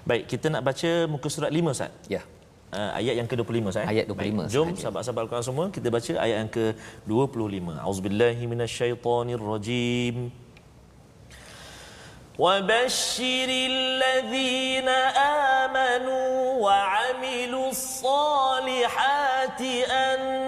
Baik, 0.08 0.24
kita 0.32 0.46
nak 0.54 0.62
baca 0.68 0.90
muka 1.14 1.28
surat 1.34 1.50
5 1.50 1.74
Ustaz. 1.74 1.90
Ya. 2.14 2.22
Uh, 2.74 2.90
ayat 2.98 3.14
yang 3.22 3.28
ke-25 3.30 3.70
Ustaz. 3.72 3.86
Ayat 3.86 4.04
25. 4.10 4.18
Baik, 4.18 4.50
jom 4.54 4.68
sahabat-sahabat 4.82 5.20
Al-Quran 5.24 5.46
semua 5.48 5.66
kita 5.76 5.88
baca 5.96 6.12
ayat 6.24 6.36
yang 6.42 6.50
ke-25. 6.56 7.66
Auzubillahi 7.88 8.42
minasyaitonirrajim. 8.52 10.16
وبشر 12.38 13.48
الذين 13.48 14.88
آمنوا 15.54 16.52
وعملوا 16.58 17.68
الصالحات 17.70 19.60
أن 19.90 20.47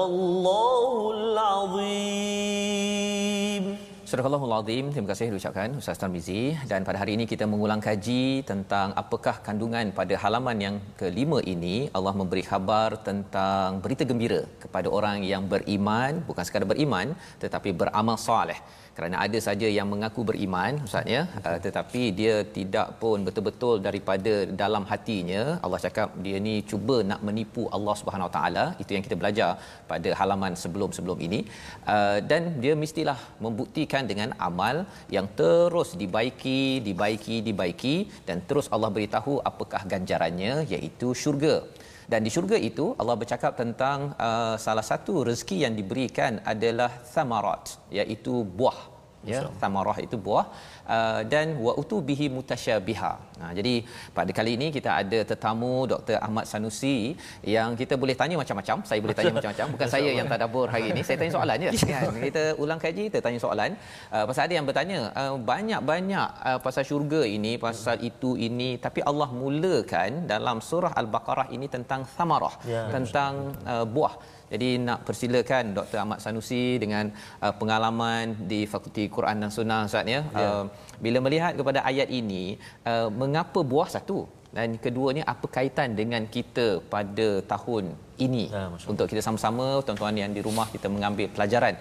Sadaqallahul 0.00 1.36
Azim. 1.52 3.64
Sadaqallahul 4.10 4.54
Azim. 4.58 4.84
Terima 4.92 5.08
kasih 5.12 5.26
diucapkan 5.32 5.68
Ustaz 5.80 5.96
Tarmizi. 6.02 6.42
Dan 6.70 6.80
pada 6.88 6.98
hari 7.02 7.12
ini 7.16 7.24
kita 7.32 7.44
mengulang 7.52 7.80
kaji 7.86 8.22
tentang 8.50 8.88
apakah 9.02 9.34
kandungan 9.46 9.86
pada 9.98 10.14
halaman 10.22 10.56
yang 10.66 10.76
kelima 11.00 11.38
ini 11.54 11.76
Allah 11.96 12.14
memberi 12.20 12.42
khabar 12.50 12.88
tentang 13.08 13.66
berita 13.84 14.04
gembira 14.10 14.40
kepada 14.64 14.88
orang 14.98 15.18
yang 15.32 15.42
beriman, 15.52 16.12
bukan 16.28 16.44
sekadar 16.48 16.68
beriman 16.72 17.06
tetapi 17.44 17.70
beramal 17.82 18.16
soleh 18.28 18.58
kerana 19.00 19.16
ada 19.24 19.38
saja 19.46 19.68
yang 19.76 19.88
mengaku 19.92 20.20
beriman 20.30 20.72
ustaz 20.86 21.08
ya. 21.14 21.22
Uh, 21.48 21.58
tetapi 21.66 22.02
dia 22.18 22.34
tidak 22.56 22.88
pun 23.02 23.24
betul-betul 23.26 23.74
daripada 23.86 24.34
dalam 24.62 24.84
hatinya 24.90 25.42
Allah 25.64 25.80
cakap 25.86 26.08
dia 26.24 26.36
ni 26.46 26.54
cuba 26.70 26.96
nak 27.10 27.20
menipu 27.28 27.64
Allah 27.76 27.94
Subhanahu 28.00 28.28
Wa 28.28 28.34
taala. 28.36 28.64
Itu 28.82 28.90
yang 28.96 29.04
kita 29.06 29.16
belajar 29.22 29.50
pada 29.92 30.12
halaman 30.20 30.52
sebelum-sebelum 30.62 31.18
ini. 31.26 31.40
Uh, 31.94 32.18
dan 32.30 32.60
dia 32.64 32.76
mestilah 32.84 33.18
membuktikan 33.46 34.04
dengan 34.10 34.36
amal 34.48 34.84
yang 35.16 35.28
terus 35.40 35.90
dibaiki 36.02 36.60
dibaiki 36.88 37.38
dibaiki 37.48 37.96
dan 38.28 38.44
terus 38.50 38.68
Allah 38.76 38.92
beritahu 38.98 39.40
apakah 39.52 39.82
ganjarannya 39.94 40.54
iaitu 40.74 41.10
syurga. 41.22 41.56
Dan 42.12 42.26
di 42.26 42.30
syurga 42.34 42.58
itu 42.58 42.84
Allah 43.00 43.14
bercakap 43.22 43.52
tentang 43.62 43.98
uh, 44.28 44.58
salah 44.58 44.82
satu 44.82 45.22
rezeki 45.28 45.56
yang 45.64 45.74
diberikan 45.78 46.42
adalah 46.52 46.90
samarat 47.06 47.78
iaitu 47.98 48.42
buah 48.58 48.89
ya 49.28 49.40
samarah 49.60 49.96
itu 50.04 50.16
buah 50.26 50.44
uh, 50.96 51.20
dan 51.32 51.46
wa 51.64 51.72
utubihi 51.82 52.26
mutasyabiha. 52.36 53.12
Nah 53.40 53.50
jadi 53.58 53.74
pada 54.16 54.32
kali 54.38 54.52
ini 54.58 54.66
kita 54.76 54.90
ada 55.02 55.18
tetamu 55.30 55.72
Dr 55.92 56.16
Ahmad 56.26 56.48
Sanusi 56.50 56.96
yang 57.56 57.76
kita 57.80 57.96
boleh 58.02 58.16
tanya 58.20 58.36
macam-macam. 58.42 58.76
Saya 58.90 59.00
boleh 59.04 59.16
tanya 59.18 59.34
macam-macam. 59.38 59.66
Bukan 59.76 59.88
saya 59.94 60.10
yang 60.18 60.28
tadabbur 60.32 60.66
hari 60.74 60.88
ini. 60.92 61.02
Saya 61.06 61.16
tanya 61.20 61.34
soalan 61.36 61.58
je. 61.64 61.70
Kan? 61.92 62.08
Kita 62.26 62.44
ulang 62.62 62.80
kaji, 62.84 63.02
kita 63.10 63.18
tanya 63.26 63.40
soalan. 63.44 63.70
Uh, 64.14 64.24
pasal 64.28 64.42
ada 64.48 64.54
yang 64.58 64.66
bertanya 64.68 64.98
uh, 65.20 65.34
banyak-banyak 65.52 66.28
uh, 66.48 66.58
pasal 66.64 66.82
syurga 66.90 67.22
ini, 67.36 67.52
pasal 67.66 67.96
itu 68.10 68.30
ini 68.48 68.70
tapi 68.86 69.00
Allah 69.10 69.28
mulakan 69.42 70.24
dalam 70.32 70.58
surah 70.68 70.92
Al-Baqarah 71.00 71.48
ini 71.56 71.66
tentang 71.76 72.08
samarah, 72.16 72.54
ya, 72.64 72.88
tentang 72.94 73.52
uh, 73.68 73.84
buah. 73.84 74.39
Jadi 74.52 74.68
nak 74.86 74.98
persilakan 75.06 75.64
Dr. 75.78 75.98
Ahmad 76.02 76.18
Sanusi 76.24 76.64
dengan 76.82 77.04
uh, 77.44 77.54
pengalaman 77.60 78.34
di 78.50 78.60
Fakulti 78.72 79.04
Quran 79.16 79.38
dan 79.42 79.50
Sunnah 79.56 79.80
Ustaz 79.88 80.04
ya. 80.14 80.20
ya. 80.42 80.48
Uh, 80.50 80.64
bila 81.04 81.18
melihat 81.26 81.52
kepada 81.60 81.80
ayat 81.90 82.10
ini, 82.20 82.44
uh, 82.90 83.08
mengapa 83.22 83.62
buah 83.72 83.88
satu? 83.96 84.20
Dan 84.50 84.68
keduanya 84.84 85.22
apa 85.32 85.46
kaitan 85.56 85.94
dengan 86.00 86.22
kita 86.36 86.82
pada 86.94 87.28
tahun 87.52 87.94
ini? 88.26 88.44
Ya, 88.50 88.66
untuk 88.92 89.06
kita 89.06 89.22
sama-sama 89.26 89.66
tuan-tuan 89.86 90.16
yang 90.22 90.34
di 90.36 90.42
rumah 90.42 90.66
kita 90.74 90.90
mengambil 90.94 91.30
pelajaran 91.30 91.78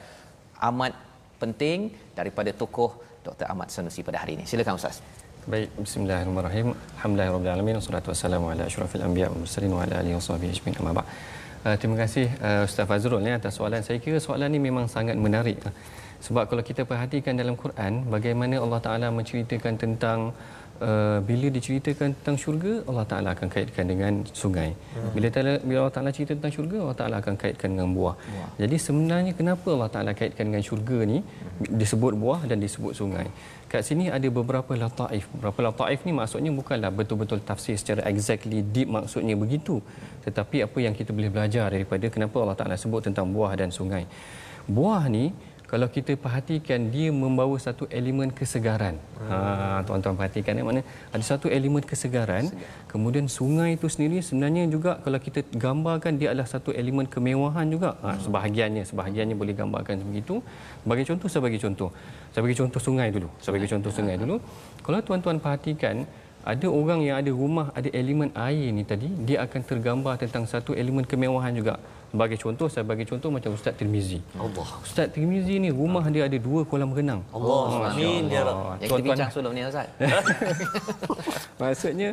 amat 0.69 0.93
penting 1.41 1.89
daripada 2.13 2.53
tokoh 2.61 2.91
Dr. 3.25 3.45
Ahmad 3.51 3.73
Sanusi 3.73 4.05
pada 4.05 4.21
hari 4.21 4.37
ini. 4.37 4.45
Silakan 4.45 4.77
Ustaz. 4.77 5.01
Baik, 5.49 5.69
bismillahirrahmanirrahim. 5.81 6.67
Alhamdulillahirabbil 6.97 7.51
alamin 7.57 7.75
wassalatu 7.81 8.13
wassalamu 8.13 8.53
ala 8.53 8.63
asyrafil 8.69 9.03
anbiya 9.07 9.27
wal 9.33 9.41
mursalin 9.43 9.71
wa 9.77 9.81
ala 9.85 9.95
alihi 10.01 10.15
washabihi 10.19 10.51
ajmain. 10.53 10.77
Amma 10.81 10.93
ba'd. 10.99 11.07
Uh, 11.59 11.75
terima 11.75 11.99
kasih 11.99 12.31
uh, 12.39 12.63
Ustaz 12.67 12.87
Fazrul 12.87 13.19
ya 13.27 13.35
atas 13.35 13.59
soalan. 13.59 13.83
Saya 13.83 13.99
kira 14.03 14.17
soalan 14.23 14.47
ini 14.55 14.71
memang 14.71 14.85
sangat 14.87 15.19
menarik. 15.25 15.59
Sebab 16.25 16.47
kalau 16.51 16.63
kita 16.69 16.87
perhatikan 16.87 17.35
dalam 17.35 17.55
Quran 17.63 18.07
bagaimana 18.13 18.55
Allah 18.63 18.79
Taala 18.85 19.07
menceritakan 19.11 19.73
tentang 19.83 20.19
uh, 20.87 21.19
bila 21.29 21.47
diceritakan 21.57 22.15
tentang 22.15 22.35
syurga 22.43 22.73
Allah 22.89 23.05
Taala 23.11 23.29
akan 23.35 23.47
kaitkan 23.55 23.85
dengan 23.91 24.13
sungai. 24.41 24.71
Hmm. 24.95 25.11
Bila 25.15 25.27
Taala 25.35 25.53
bila 25.67 25.77
Allah 25.83 25.95
Taala 25.97 26.11
cerita 26.15 26.31
tentang 26.39 26.53
syurga 26.55 26.77
Allah 26.83 26.97
Taala 27.01 27.15
akan 27.23 27.35
kaitkan 27.43 27.69
dengan 27.75 27.91
buah. 27.97 28.15
buah. 28.15 28.49
Jadi 28.61 28.75
sebenarnya 28.85 29.33
kenapa 29.39 29.67
Allah 29.75 29.91
Taala 29.95 30.11
kaitkan 30.15 30.45
dengan 30.51 30.63
syurga 30.63 30.99
ni 31.11 31.19
disebut 31.81 32.15
buah 32.23 32.41
dan 32.51 32.57
disebut 32.63 32.95
sungai? 32.95 33.27
Kat 33.69 33.85
sini 33.85 34.09
ada 34.09 34.25
beberapa 34.33 34.73
lataif. 34.73 35.29
Beberapa 35.29 35.69
lataif 35.69 36.01
ni 36.01 36.09
maksudnya 36.09 36.49
bukanlah 36.49 36.89
betul-betul 36.89 37.37
tafsir 37.45 37.77
secara 37.77 38.01
exactly 38.09 38.65
deep 38.65 38.89
maksudnya 38.89 39.37
begitu. 39.37 39.77
Tetapi 40.25 40.65
apa 40.65 40.77
yang 40.81 40.97
kita 40.97 41.13
boleh 41.13 41.29
belajar 41.29 41.69
daripada 41.69 42.09
kenapa 42.09 42.35
Allah 42.41 42.57
Taala 42.57 42.75
sebut 42.81 43.05
tentang 43.05 43.29
buah 43.29 43.53
dan 43.53 43.69
sungai. 43.69 44.09
Buah 44.65 45.05
ni 45.05 45.29
kalau 45.69 45.85
kita 45.95 46.17
perhatikan 46.17 46.89
dia 46.93 47.09
membawa 47.13 47.53
satu 47.65 47.85
elemen 47.97 48.29
kesegaran. 48.33 48.95
Hmm. 49.21 49.29
Ha 49.29 49.37
tuan-tuan 49.85 50.15
perhatikan 50.17 50.57
ya 50.59 50.63
mana 50.65 50.81
ada 51.13 51.23
satu 51.31 51.45
elemen 51.57 51.85
kesegaran. 51.85 52.49
Segar. 52.49 52.89
Kemudian 52.91 53.25
sungai 53.29 53.77
itu 53.77 53.85
sendiri 53.85 54.17
sebenarnya 54.27 54.63
juga 54.75 54.97
kalau 55.05 55.19
kita 55.25 55.45
gambarkan 55.65 56.17
dia 56.17 56.33
adalah 56.33 56.49
satu 56.49 56.73
elemen 56.73 57.05
kemewahan 57.13 57.69
juga. 57.69 57.93
Ha 58.01 58.17
sebahagiannya 58.25 58.83
sebahagiannya 58.89 59.37
boleh 59.37 59.53
gambarkan 59.61 60.01
begitu. 60.09 60.41
Bagi 60.89 61.05
contoh 61.09 61.29
saya 61.29 61.45
bagi 61.45 61.61
contoh. 61.61 61.89
Saya 62.33 62.41
bagi 62.45 62.57
contoh 62.61 62.81
sungai 62.87 63.07
dulu. 63.13 63.29
Saya 63.37 63.51
bagi 63.53 63.69
contoh 63.69 63.91
sungai 63.93 64.17
dulu. 64.17 64.35
Kalau 64.81 64.99
tuan-tuan 65.05 65.37
perhatikan 65.37 66.09
ada 66.39 66.67
orang 66.71 66.99
yang 67.03 67.15
ada 67.19 67.31
rumah 67.35 67.67
ada 67.75 67.89
elemen 67.91 68.31
air 68.31 68.71
ni 68.71 68.83
tadi 68.87 69.11
dia 69.27 69.43
akan 69.43 69.61
tergambar 69.69 70.15
tentang 70.15 70.47
satu 70.47 70.71
elemen 70.71 71.03
kemewahan 71.03 71.51
juga. 71.51 71.75
Sebagai 72.09 72.37
contoh 72.41 72.67
saya 72.73 72.81
bagi 72.81 73.05
contoh 73.05 73.29
macam 73.29 73.53
Ustaz 73.53 73.77
Tirmizi. 73.77 74.17
Allah. 74.33 74.67
Ustaz 74.81 75.13
Tirmizi 75.13 75.61
ni 75.61 75.69
rumah 75.69 76.01
dia 76.09 76.25
ada 76.25 76.37
dua 76.41 76.65
kolam 76.65 76.89
renang. 76.95 77.21
Allah 77.29 77.59
oh, 77.69 77.85
amin 77.85 78.23
ya 78.33 78.41
rab 78.47 78.81
yang 78.81 78.89
kita 78.89 79.01
bincang 79.05 79.29
sebelum 79.29 79.51
ni 79.53 79.61
Ustaz. 79.67 79.87
Maksudnya 81.61 82.09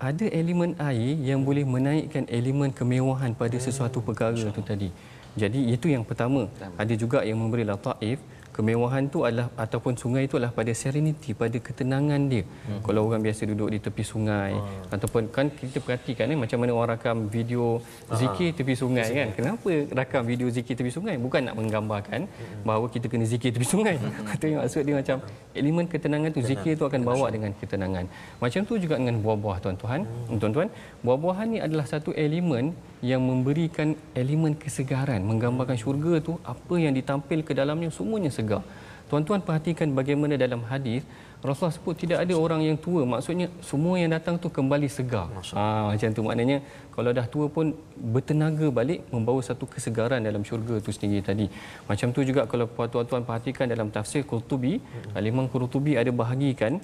ada 0.00 0.26
elemen 0.40 0.72
air 0.76 1.12
yang 1.30 1.40
boleh 1.48 1.64
menaikkan 1.64 2.24
elemen 2.28 2.74
kemewahan 2.74 3.32
pada 3.32 3.56
sesuatu 3.56 4.04
perkara 4.04 4.36
itu 4.36 4.62
tadi. 4.64 4.90
Jadi 5.38 5.60
itu 5.70 5.86
yang 5.86 6.04
pertama. 6.04 6.50
Ada 6.76 6.94
juga 6.98 7.22
yang 7.22 7.38
memberi 7.40 7.64
lataif 7.64 8.18
kemewahan 8.56 9.06
tu 9.14 9.22
adalah 9.26 9.46
ataupun 9.54 9.94
sungai 10.02 10.26
itu 10.26 10.34
adalah 10.38 10.52
pada 10.58 10.72
serenity 10.74 11.30
pada 11.32 11.56
ketenangan 11.66 12.20
dia 12.32 12.42
hmm. 12.42 12.80
kalau 12.86 13.06
orang 13.06 13.22
biasa 13.26 13.46
duduk 13.50 13.68
di 13.74 13.78
tepi 13.78 14.02
sungai 14.02 14.52
hmm. 14.58 14.94
ataupun 14.94 15.22
kan 15.36 15.46
kita 15.54 15.78
perhatikan 15.78 16.26
eh, 16.34 16.38
macam 16.38 16.58
mana 16.62 16.72
orang 16.74 16.88
rakam 16.98 17.16
video 17.36 17.78
zikir 18.20 18.50
tepi 18.58 18.74
sungai 18.82 19.08
kan 19.18 19.28
kenapa 19.38 19.70
rakam 19.94 20.22
video 20.26 20.46
zikir 20.56 20.74
tepi 20.74 20.90
sungai 20.90 21.14
bukan 21.16 21.46
nak 21.46 21.54
menggambarkan 21.60 22.20
hmm. 22.26 22.62
bahawa 22.66 22.86
kita 22.90 23.06
kena 23.06 23.26
zikir 23.32 23.54
tepi 23.54 23.66
sungai 23.66 23.96
hmm. 23.96 24.34
itu 24.36 24.44
yang 24.50 24.60
maksud 24.66 24.82
dia 24.82 24.94
macam 24.98 25.16
elemen 25.54 25.86
ketenangan 25.86 26.30
tu 26.36 26.42
zikir 26.42 26.72
tu 26.74 26.84
akan 26.90 27.00
bawa 27.06 27.26
dengan 27.34 27.50
ketenangan 27.54 28.04
macam 28.42 28.60
tu 28.66 28.74
juga 28.82 28.94
dengan 29.00 29.16
buah-buah 29.22 29.56
tuan-tuan 29.62 30.00
hmm. 30.02 30.38
tuan-tuan 30.42 30.68
buah-buahan 31.06 31.46
ni 31.54 31.58
adalah 31.62 31.86
satu 31.86 32.10
elemen 32.26 32.74
yang 33.00 33.22
memberikan 33.24 33.96
elemen 34.12 34.52
kesegaran 34.62 35.24
menggambarkan 35.24 35.76
syurga 35.82 36.20
tu 36.20 36.36
apa 36.44 36.74
yang 36.76 36.92
ditampil 36.92 37.40
ke 37.40 37.52
dalamnya 37.56 37.88
semuanya 37.88 38.28
segar 38.40 38.62
tuan-tuan 39.10 39.42
perhatikan 39.48 39.90
bagaimana 39.98 40.34
dalam 40.44 40.62
hadis 40.72 41.02
Rasulullah 41.48 41.74
sebut 41.76 41.94
tidak 42.02 42.18
ada 42.22 42.34
orang 42.44 42.60
yang 42.68 42.76
tua 42.84 43.02
maksudnya 43.12 43.46
semua 43.68 43.94
yang 44.00 44.10
datang 44.14 44.36
tu 44.42 44.48
kembali 44.56 44.88
segar 44.96 45.26
ha, 45.60 45.62
macam 45.90 46.08
tu 46.16 46.22
maknanya 46.26 46.58
kalau 46.96 47.10
dah 47.18 47.26
tua 47.34 47.46
pun 47.56 47.66
bertenaga 48.14 48.66
balik 48.78 49.00
membawa 49.14 49.40
satu 49.48 49.64
kesegaran 49.74 50.20
dalam 50.28 50.44
syurga 50.48 50.76
tu 50.86 50.92
sendiri 50.96 51.22
tadi 51.30 51.46
macam 51.90 52.08
tu 52.16 52.22
juga 52.30 52.44
kalau 52.52 52.66
tuan-tuan 52.94 53.24
perhatikan 53.28 53.72
dalam 53.74 53.88
tafsir 53.96 54.22
Qurtubi 54.32 54.74
hmm. 54.84 55.28
Imam 55.32 55.48
Qurtubi 55.54 55.94
ada 56.02 56.12
bahagikan 56.22 56.74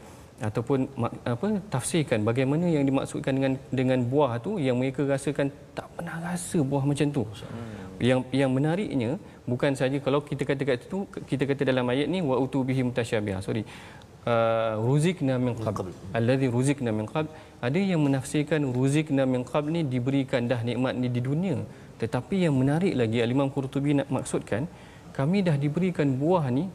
ataupun 0.49 0.79
apa 1.33 1.49
tafsirkan 1.73 2.21
bagaimana 2.29 2.69
yang 2.69 2.85
dimaksudkan 2.89 3.33
dengan 3.39 3.53
dengan 3.79 3.99
buah 4.13 4.37
tu 4.47 4.61
yang 4.67 4.77
mereka 4.81 5.09
rasakan 5.09 5.49
tak 5.73 5.89
pernah 5.97 6.17
rasa 6.21 6.59
buah 6.61 6.85
macam 6.91 7.09
tu. 7.17 7.25
Hmm. 7.25 7.97
Yang 8.09 8.21
yang 8.41 8.51
menariknya 8.53 9.11
bukan 9.51 9.73
saja 9.81 9.97
kalau 10.07 10.21
kita 10.31 10.43
kata 10.51 10.63
kat 10.69 10.79
itu 10.87 10.99
kita 11.31 11.43
kata 11.51 11.63
dalam 11.71 11.87
ayat 11.93 12.07
ni 12.15 12.21
wa 12.31 12.37
utubihi 12.45 12.83
mutasyabiha. 12.89 13.39
Sorry. 13.47 13.65
Uh, 14.27 14.75
ruzikna 14.83 15.35
min 15.39 15.55
qabl. 15.55 15.89
Alladhi 16.19 16.47
ruzikna 16.57 16.91
min 16.99 17.07
qabl. 17.07 17.31
Ada 17.67 17.79
yang 17.79 18.03
menafsirkan 18.07 18.61
ruzikna 18.77 19.23
min 19.35 19.43
qabl 19.51 19.71
ni 19.77 19.83
diberikan 19.87 20.51
dah 20.51 20.61
nikmat 20.69 20.95
ni 20.99 21.09
di 21.17 21.23
dunia. 21.29 21.57
Tetapi 22.03 22.45
yang 22.45 22.55
menarik 22.61 22.93
lagi 23.01 23.23
Al-Imam 23.25 23.49
Qurtubi 23.55 23.97
nak 23.99 24.11
maksudkan 24.17 24.67
kami 25.17 25.41
dah 25.47 25.57
diberikan 25.57 26.09
buah 26.21 26.45
ni 26.53 26.69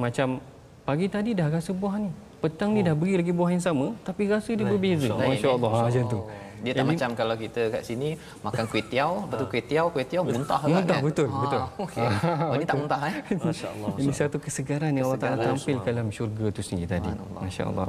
macam 0.00 0.40
pagi 0.88 1.06
tadi 1.14 1.30
dah 1.36 1.48
rasa 1.52 1.76
buah 1.76 1.94
ni 2.00 2.10
petang 2.42 2.70
ni 2.74 2.80
dah 2.82 2.94
beri 3.00 3.14
lagi 3.20 3.32
buah 3.38 3.50
yang 3.54 3.62
sama 3.68 3.86
tapi 4.06 4.26
rasa 4.26 4.50
dia 4.58 4.66
berbeza 4.66 5.12
masya-Allah 5.14 5.70
ha, 5.70 5.84
macam 5.86 6.04
tu 6.10 6.20
dia 6.64 6.72
tak 6.78 6.86
macam 6.90 7.10
kalau 7.20 7.34
kita 7.44 7.62
kat 7.74 7.82
sini 7.88 8.08
makan 8.46 8.64
kuih 8.70 8.84
tiaw 8.92 9.10
lepas 9.26 9.36
tu 9.42 9.46
kuih 9.52 9.64
tiaw 9.70 9.86
kuih 9.94 10.06
tiaw 10.10 10.22
muntah 10.26 10.60
kan? 10.62 10.70
Muntah 10.74 10.98
betul. 11.06 11.28
Ha, 11.28 11.40
betul 11.44 11.62
okey. 11.84 12.06
Oh, 12.50 12.54
ini 12.58 12.64
tak 12.70 12.76
muntah 12.80 13.00
eh? 13.10 13.14
masya-Allah 13.46 13.88
ini 14.02 14.12
satu 14.20 14.36
kesegaran 14.44 14.90
yang 14.96 15.04
Allah 15.08 15.20
Taala 15.24 15.44
tampil 15.48 15.76
dalam 15.88 16.06
syurga 16.16 16.46
tu 16.56 16.62
sendiri 16.68 16.88
tadi. 16.94 17.10
masya-Allah. 17.44 17.86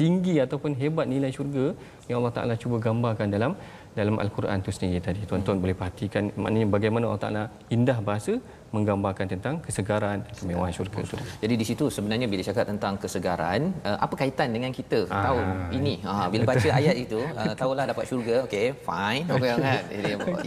Tinggi 0.00 0.34
ataupun 0.44 0.70
hebat 0.80 1.06
nilai 1.12 1.30
syurga 1.34 1.66
yang 2.08 2.16
Allah 2.22 2.34
Taala 2.36 2.54
cuba 2.62 2.76
gambarkan 2.86 3.28
dalam 3.36 3.52
dalam 3.98 4.16
al-Quran 4.24 4.58
tu 4.66 4.70
sendiri 4.76 5.00
tadi 5.08 5.20
tuan-tuan 5.30 5.56
hmm. 5.56 5.64
boleh 5.64 5.76
perhatikan 5.80 6.24
maknanya 6.42 6.68
bagaimana 6.76 7.04
Allah 7.08 7.22
Taala 7.24 7.44
indah 7.76 7.98
bahasa 8.08 8.34
menggambarkan 8.76 9.26
tentang 9.32 9.54
kesegaran 9.64 10.18
kemewahan 10.38 10.72
syurga 10.76 10.98
itu. 11.04 11.16
Jadi 11.42 11.54
di 11.60 11.64
situ 11.68 11.84
sebenarnya 11.96 12.26
bila 12.32 12.42
cakap 12.48 12.64
tentang 12.68 12.94
kesegaran, 13.02 13.60
uh, 13.88 13.98
apa 14.04 14.14
kaitan 14.20 14.48
dengan 14.56 14.72
kita 14.78 15.08
ah, 15.08 15.22
tahun 15.24 15.46
ini? 15.78 15.94
Ha, 16.04 16.28
bila 16.28 16.44
betul. 16.44 16.68
baca 16.68 16.70
ayat 16.80 16.96
itu, 17.04 17.20
uh, 17.40 17.54
tahulah 17.60 17.84
dapat 17.92 18.04
syurga, 18.10 18.36
okey, 18.44 18.66
fine. 18.88 19.24
Okey 19.36 19.50
kan? 19.56 19.82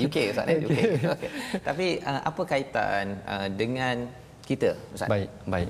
UK 0.05 0.17
Ustaz 0.33 0.45
eh? 0.53 0.57
UK. 0.61 0.79
Okay. 1.17 1.29
Tapi 1.67 1.87
uh, 2.05 2.21
apa 2.29 2.41
kaitan 2.45 3.05
uh, 3.25 3.47
dengan 3.49 4.05
kita 4.45 4.69
Ustaz? 4.93 5.09
Baik, 5.09 5.29
baik. 5.49 5.69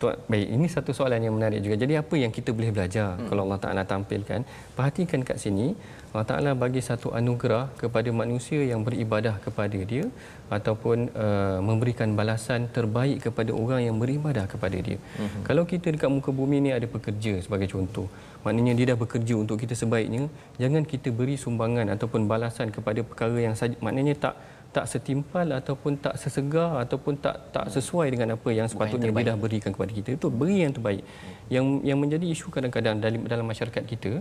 Tuan, 0.00 0.16
baik, 0.32 0.48
ini 0.56 0.64
satu 0.64 0.96
soalan 0.96 1.20
yang 1.20 1.36
menarik 1.36 1.60
juga. 1.60 1.76
Jadi 1.76 1.94
apa 2.02 2.14
yang 2.16 2.32
kita 2.32 2.56
boleh 2.56 2.72
belajar 2.72 3.20
hmm. 3.20 3.28
kalau 3.28 3.44
Allah 3.44 3.60
Taala 3.60 3.82
tampilkan? 3.84 4.40
Perhatikan 4.72 5.20
kat 5.28 5.36
sini, 5.36 5.76
Allah 6.16 6.24
Taala 6.30 6.50
bagi 6.56 6.80
satu 6.80 7.12
anugerah 7.12 7.68
kepada 7.76 8.08
manusia 8.08 8.64
yang 8.64 8.80
beribadah 8.80 9.36
kepada 9.44 9.76
Dia 9.90 10.08
ataupun 10.48 11.12
uh, 11.12 11.60
memberikan 11.60 12.16
balasan 12.16 12.72
terbaik 12.72 13.28
kepada 13.28 13.52
orang 13.52 13.92
yang 13.92 13.96
beribadah 14.00 14.48
kepada 14.48 14.80
Dia. 14.80 14.96
Hmm. 15.20 15.44
Kalau 15.44 15.68
kita 15.68 15.92
dekat 15.92 16.08
muka 16.08 16.32
bumi 16.32 16.64
ni 16.64 16.70
ada 16.72 16.88
pekerja 16.88 17.36
sebagai 17.44 17.68
contoh, 17.68 18.08
maknanya 18.40 18.72
dia 18.80 18.96
dah 18.96 18.98
bekerja 19.04 19.36
untuk 19.36 19.60
kita 19.60 19.76
sebaiknya, 19.76 20.32
jangan 20.56 20.88
kita 20.88 21.12
beri 21.12 21.36
sumbangan 21.36 21.92
ataupun 21.92 22.24
balasan 22.24 22.72
kepada 22.72 23.04
perkara 23.04 23.36
yang 23.36 23.52
saja, 23.52 23.76
maknanya 23.84 24.16
tak 24.16 24.34
tak 24.70 24.86
setimpal 24.86 25.46
ataupun 25.58 25.98
tak 25.98 26.14
sesegar 26.22 26.70
ataupun 26.82 27.18
tak 27.18 27.36
tak 27.54 27.66
sesuai 27.74 28.06
dengan 28.14 28.38
apa 28.38 28.48
yang 28.54 28.66
sepatutnya 28.70 29.10
yang 29.10 29.18
dia 29.18 29.30
dah 29.34 29.38
berikan 29.38 29.70
kepada 29.74 29.92
kita. 29.98 30.10
Itu 30.14 30.30
beri 30.30 30.62
yang 30.62 30.72
terbaik. 30.76 31.02
Yang 31.50 31.66
yang 31.88 31.98
menjadi 31.98 32.26
isu 32.30 32.46
kadang-kadang 32.54 33.02
dalam 33.02 33.26
dalam 33.26 33.46
masyarakat 33.50 33.82
kita 33.82 34.12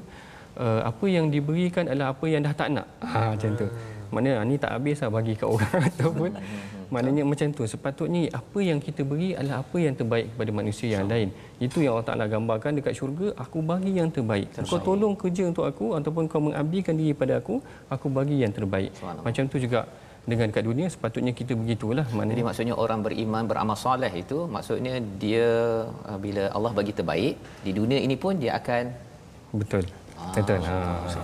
uh, 0.57 0.81
apa 0.89 1.05
yang 1.05 1.29
diberikan 1.29 1.85
adalah 1.85 2.17
apa 2.17 2.25
yang 2.25 2.41
dah 2.41 2.53
tak 2.57 2.69
nak. 2.73 2.88
Ha 3.05 3.38
macam 3.38 3.51
tu. 3.62 3.67
Maknanya 4.09 4.41
ni 4.41 4.57
tak 4.57 4.73
habis 4.73 4.97
lah 5.05 5.09
bagi 5.13 5.33
kat 5.38 5.45
orang 5.45 5.81
ataupun. 5.93 6.31
Maknanya 6.89 7.23
macam 7.29 7.47
tu. 7.53 7.63
Sepatutnya 7.69 8.21
apa 8.33 8.59
yang 8.69 8.81
kita 8.81 9.05
beri 9.05 9.38
adalah 9.38 9.62
apa 9.62 9.77
yang 9.77 9.93
terbaik 9.93 10.33
kepada 10.33 10.49
manusia 10.49 10.89
yang 10.97 11.05
lain. 11.05 11.29
Itu 11.62 11.85
yang 11.85 11.93
Allah 11.93 12.07
Taala 12.09 12.25
gambarkan 12.25 12.81
dekat 12.81 12.97
syurga 12.97 13.38
aku 13.38 13.62
bagi 13.62 13.93
yang 14.01 14.09
terbaik. 14.09 14.49
Kau 14.65 14.81
tolong 14.81 15.13
kerja 15.13 15.45
untuk 15.45 15.69
aku 15.69 15.93
ataupun 15.93 16.25
kau 16.25 16.41
mengabdikan 16.41 16.97
diri 16.97 17.13
pada 17.13 17.38
aku 17.38 17.62
aku 17.85 18.09
bagi 18.09 18.41
yang 18.41 18.49
terbaik. 18.49 18.89
Macam 19.21 19.45
tu 19.45 19.62
juga 19.62 19.85
dengan 20.32 20.49
kat 20.55 20.63
dunia 20.69 20.88
sepatutnya 20.93 21.34
kita 21.39 21.53
begitulah 21.62 22.05
mana 22.17 22.36
jadi 22.36 22.45
maksudnya 22.47 22.75
orang 22.84 22.99
beriman 23.05 23.43
beramal 23.51 23.77
soleh 23.86 24.12
itu 24.23 24.45
maksudnya 24.55 24.99
dia 25.23 25.49
uh, 26.10 26.19
bila 26.25 26.43
Allah 26.58 26.71
bagi 26.79 26.93
terbaik 26.99 27.36
di 27.65 27.71
dunia 27.79 27.99
ini 28.08 28.15
pun 28.23 28.36
dia 28.43 28.51
akan 28.60 28.93
betul 29.62 29.86
Betul. 30.36 30.60
Ha, 30.69 30.75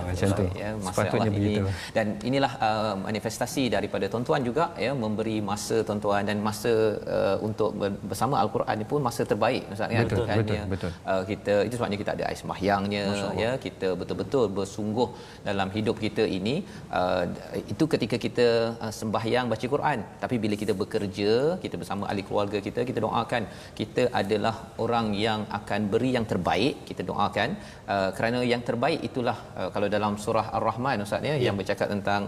macam 0.08 0.28
tu. 0.40 0.44
Ya, 0.62 0.70
Sepatutnya 0.86 1.30
begitu. 1.38 1.60
Ini. 1.62 1.92
Dan 1.96 2.06
inilah 2.28 2.52
uh, 2.66 2.94
manifestasi 3.06 3.62
daripada 3.76 4.06
tuan-tuan 4.12 4.42
juga 4.48 4.64
ya 4.86 4.92
memberi 5.04 5.36
masa 5.50 5.76
tuan-tuan 5.88 6.22
dan 6.30 6.38
masa 6.48 6.72
uh, 7.16 7.36
untuk 7.48 7.70
bersama 8.10 8.34
al-Quran 8.42 8.74
ini 8.80 8.86
pun 8.92 9.00
masa 9.08 9.22
terbaik 9.30 9.62
Ustaz 9.74 9.94
ya. 9.96 10.02
Betul, 10.06 10.24
kan? 10.30 10.36
betul, 10.40 10.56
ya. 10.58 10.64
betul. 10.74 10.90
Uh, 11.10 11.22
kita 11.30 11.54
itu 11.66 11.74
sebabnya 11.78 11.98
kita 12.02 12.12
ada 12.16 12.24
ais 12.30 12.40
sembahyangnya 12.46 13.04
ya 13.42 13.50
kita 13.66 13.88
betul-betul 14.00 14.44
bersungguh 14.58 15.08
dalam 15.48 15.68
hidup 15.76 15.96
kita 16.04 16.24
ini 16.38 16.54
uh, 16.98 17.24
itu 17.72 17.84
ketika 17.94 18.16
kita 18.26 18.48
uh, 18.84 18.92
sembahyang 19.00 19.46
baca 19.52 19.66
Quran 19.74 19.98
tapi 20.22 20.36
bila 20.44 20.54
kita 20.62 20.74
bekerja 20.82 21.32
kita 21.64 21.76
bersama 21.80 22.04
ahli 22.10 22.22
keluarga 22.28 22.58
kita 22.66 22.82
kita 22.90 23.00
doakan 23.06 23.42
kita 23.80 24.04
adalah 24.20 24.54
orang 24.84 25.08
yang 25.26 25.42
akan 25.58 25.80
beri 25.92 26.10
yang 26.16 26.26
terbaik 26.32 26.74
kita 26.90 27.02
doakan 27.10 27.50
uh, 27.94 28.10
kerana 28.18 28.40
yang 28.52 28.62
terbaik 28.68 28.85
baik 28.86 29.00
itulah 29.08 29.36
uh, 29.60 29.68
kalau 29.74 29.88
dalam 29.96 30.12
surah 30.24 30.46
Ar-Rahman 30.58 31.04
Ustaz 31.06 31.28
ya 31.30 31.34
yang 31.46 31.56
bercakap 31.60 31.88
tentang 31.94 32.22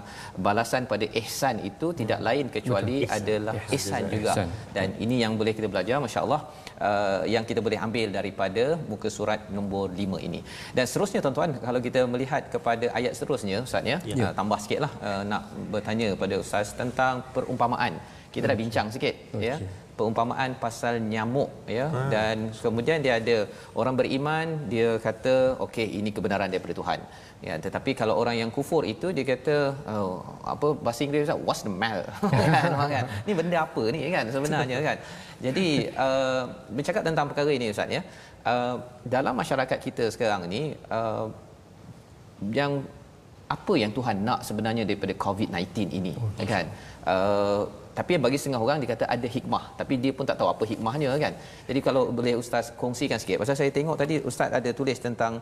balasan 0.47 0.83
pada 0.93 1.07
ihsan 1.21 1.57
itu 1.71 1.89
tidak 2.01 2.21
lain 2.29 2.47
kecuali 2.57 2.97
Ihsan. 3.05 3.17
adalah 3.17 3.55
ihsan 3.77 4.03
juga 4.15 4.33
Ihsan. 4.35 4.49
dan 4.77 4.89
ini 5.05 5.17
yang 5.23 5.33
boleh 5.41 5.55
kita 5.59 5.69
belajar 5.73 5.97
masya-Allah 6.05 6.41
uh, 6.89 7.23
yang 7.35 7.45
kita 7.51 7.61
boleh 7.67 7.79
ambil 7.87 8.09
daripada 8.19 8.65
muka 8.93 9.09
surat 9.19 9.41
nombor 9.57 9.87
5 10.03 10.27
ini. 10.29 10.41
Dan 10.77 10.85
seterusnya 10.91 11.21
tuan-tuan 11.25 11.53
kalau 11.67 11.81
kita 11.89 12.01
melihat 12.15 12.43
kepada 12.55 12.87
ayat 13.01 13.13
seterusnya 13.19 13.59
ustaz 13.67 13.93
ya, 13.93 13.99
Ya. 14.11 14.17
uh, 14.29 14.33
tambah 14.39 14.59
sikitlah 14.65 14.93
uh, 15.09 15.23
nak 15.31 15.43
bertanya 15.75 16.09
pada 16.23 16.35
ustaz 16.45 16.69
tentang 16.81 17.15
perumpamaan. 17.35 17.95
Kita 18.35 18.45
dah 18.51 18.59
bincang 18.63 18.89
sikit 18.95 19.15
ya 19.49 19.57
perumpamaan 19.99 20.51
pasal 20.65 20.95
nyamuk 21.13 21.51
ya. 21.77 21.87
Ah. 21.91 22.09
dan 22.15 22.37
kemudian 22.65 22.99
dia 23.05 23.15
ada 23.21 23.37
orang 23.81 23.95
beriman 24.01 24.47
dia 24.73 24.91
kata 25.07 25.35
okey 25.67 25.87
ini 25.99 26.11
kebenaran 26.17 26.49
daripada 26.53 26.75
Tuhan. 26.81 27.01
Ya 27.47 27.55
tetapi 27.65 27.91
kalau 28.01 28.15
orang 28.23 28.37
yang 28.43 28.51
kufur 28.57 28.83
itu 28.93 29.11
dia 29.17 29.25
kata 29.33 29.57
oh, 29.95 30.23
apa 30.55 30.69
bahasa 30.85 31.03
Inggeris 31.07 31.27
Ustaz, 31.27 31.43
what's 31.47 31.63
the 31.67 31.73
matter? 31.83 32.07
Kan 32.55 32.71
orang 32.79 32.91
kan. 32.97 33.05
Ni 33.27 33.33
benda 33.39 33.59
apa 33.67 33.83
ni 33.95 34.01
kan 34.17 34.25
sebenarnya 34.35 34.79
kan. 34.89 34.97
Jadi 35.47 35.67
uh, 36.07 36.43
bercakap 36.75 37.03
tentang 37.07 37.27
perkara 37.31 37.51
ini 37.59 37.67
ustaz 37.71 37.91
ya. 37.97 38.03
Uh, 38.43 38.77
dalam 39.15 39.35
masyarakat 39.39 39.79
kita 39.87 40.05
sekarang 40.15 40.51
ni 40.51 40.75
uh, 40.91 41.27
yang 42.59 42.83
apa 43.49 43.75
yang 43.81 43.91
Tuhan 43.97 44.17
nak 44.29 44.45
sebenarnya 44.45 44.85
daripada 44.85 45.15
COVID-19 45.17 45.89
ini 45.99 46.13
okay. 46.37 46.45
kan. 46.45 46.67
uh, 47.09 47.65
tapi 47.99 48.13
bagi 48.25 48.39
setengah 48.41 48.61
orang 48.67 48.79
dia 48.83 48.89
kata 48.95 49.05
ada 49.15 49.29
hikmah 49.37 49.65
tapi 49.81 49.95
dia 50.03 50.13
pun 50.19 50.25
tak 50.31 50.37
tahu 50.41 50.49
apa 50.55 50.65
hikmahnya 50.73 51.11
kan 51.25 51.33
jadi 51.69 51.81
kalau 51.87 52.03
boleh 52.19 52.35
ustaz 52.43 52.67
kongsikan 52.83 53.19
sikit 53.23 53.37
pasal 53.43 53.59
saya 53.61 53.71
tengok 53.79 53.97
tadi 54.03 54.15
ustaz 54.31 54.51
ada 54.59 54.71
tulis 54.81 54.99
tentang 55.07 55.33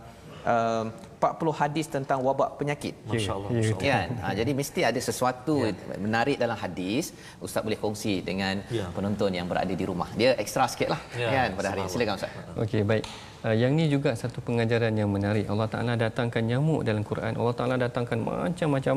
uh, 0.55 0.85
40 1.16 1.61
hadis 1.61 1.87
tentang 1.95 2.19
wabak 2.21 2.51
penyakit 2.61 2.95
Masya-Allah. 3.11 3.49
Ya, 3.51 3.57
ya, 3.57 3.61
Masya-Allah. 3.61 3.88
kan 3.88 4.07
ha, 4.23 4.35
jadi 4.40 4.51
mesti 4.61 4.81
ada 4.90 5.01
sesuatu 5.01 5.55
Ya. 5.66 5.73
menarik 6.07 6.37
dalam 6.45 6.57
hadis 6.64 7.05
ustaz 7.47 7.62
boleh 7.66 7.79
kongsi 7.85 8.14
dengan 8.31 8.55
Ya. 8.79 8.87
penonton 8.97 9.31
yang 9.38 9.47
berada 9.53 9.75
di 9.81 9.85
rumah 9.90 10.09
dia 10.21 10.31
ekstra 10.45 10.64
sikit 10.73 10.88
lah 10.95 11.01
Ya, 11.23 11.29
kan 11.37 11.49
pada 11.59 11.69
hari 11.73 11.81
ini 11.85 11.90
silakan 11.92 12.14
ustaz 12.21 12.33
Okey, 12.64 12.83
baik. 12.90 13.05
Uh, 13.47 13.57
yang 13.62 13.73
ni 13.79 13.85
juga 13.87 14.11
satu 14.16 14.38
pengajaran 14.42 14.90
yang 15.01 15.07
menarik. 15.07 15.45
Allah 15.53 15.69
Taala 15.73 15.92
datangkan 15.95 16.42
nyamuk 16.42 16.81
dalam 16.88 17.03
Quran. 17.11 17.33
Allah 17.38 17.55
Taala 17.59 17.75
datangkan 17.79 18.19
macam-macam 18.27 18.97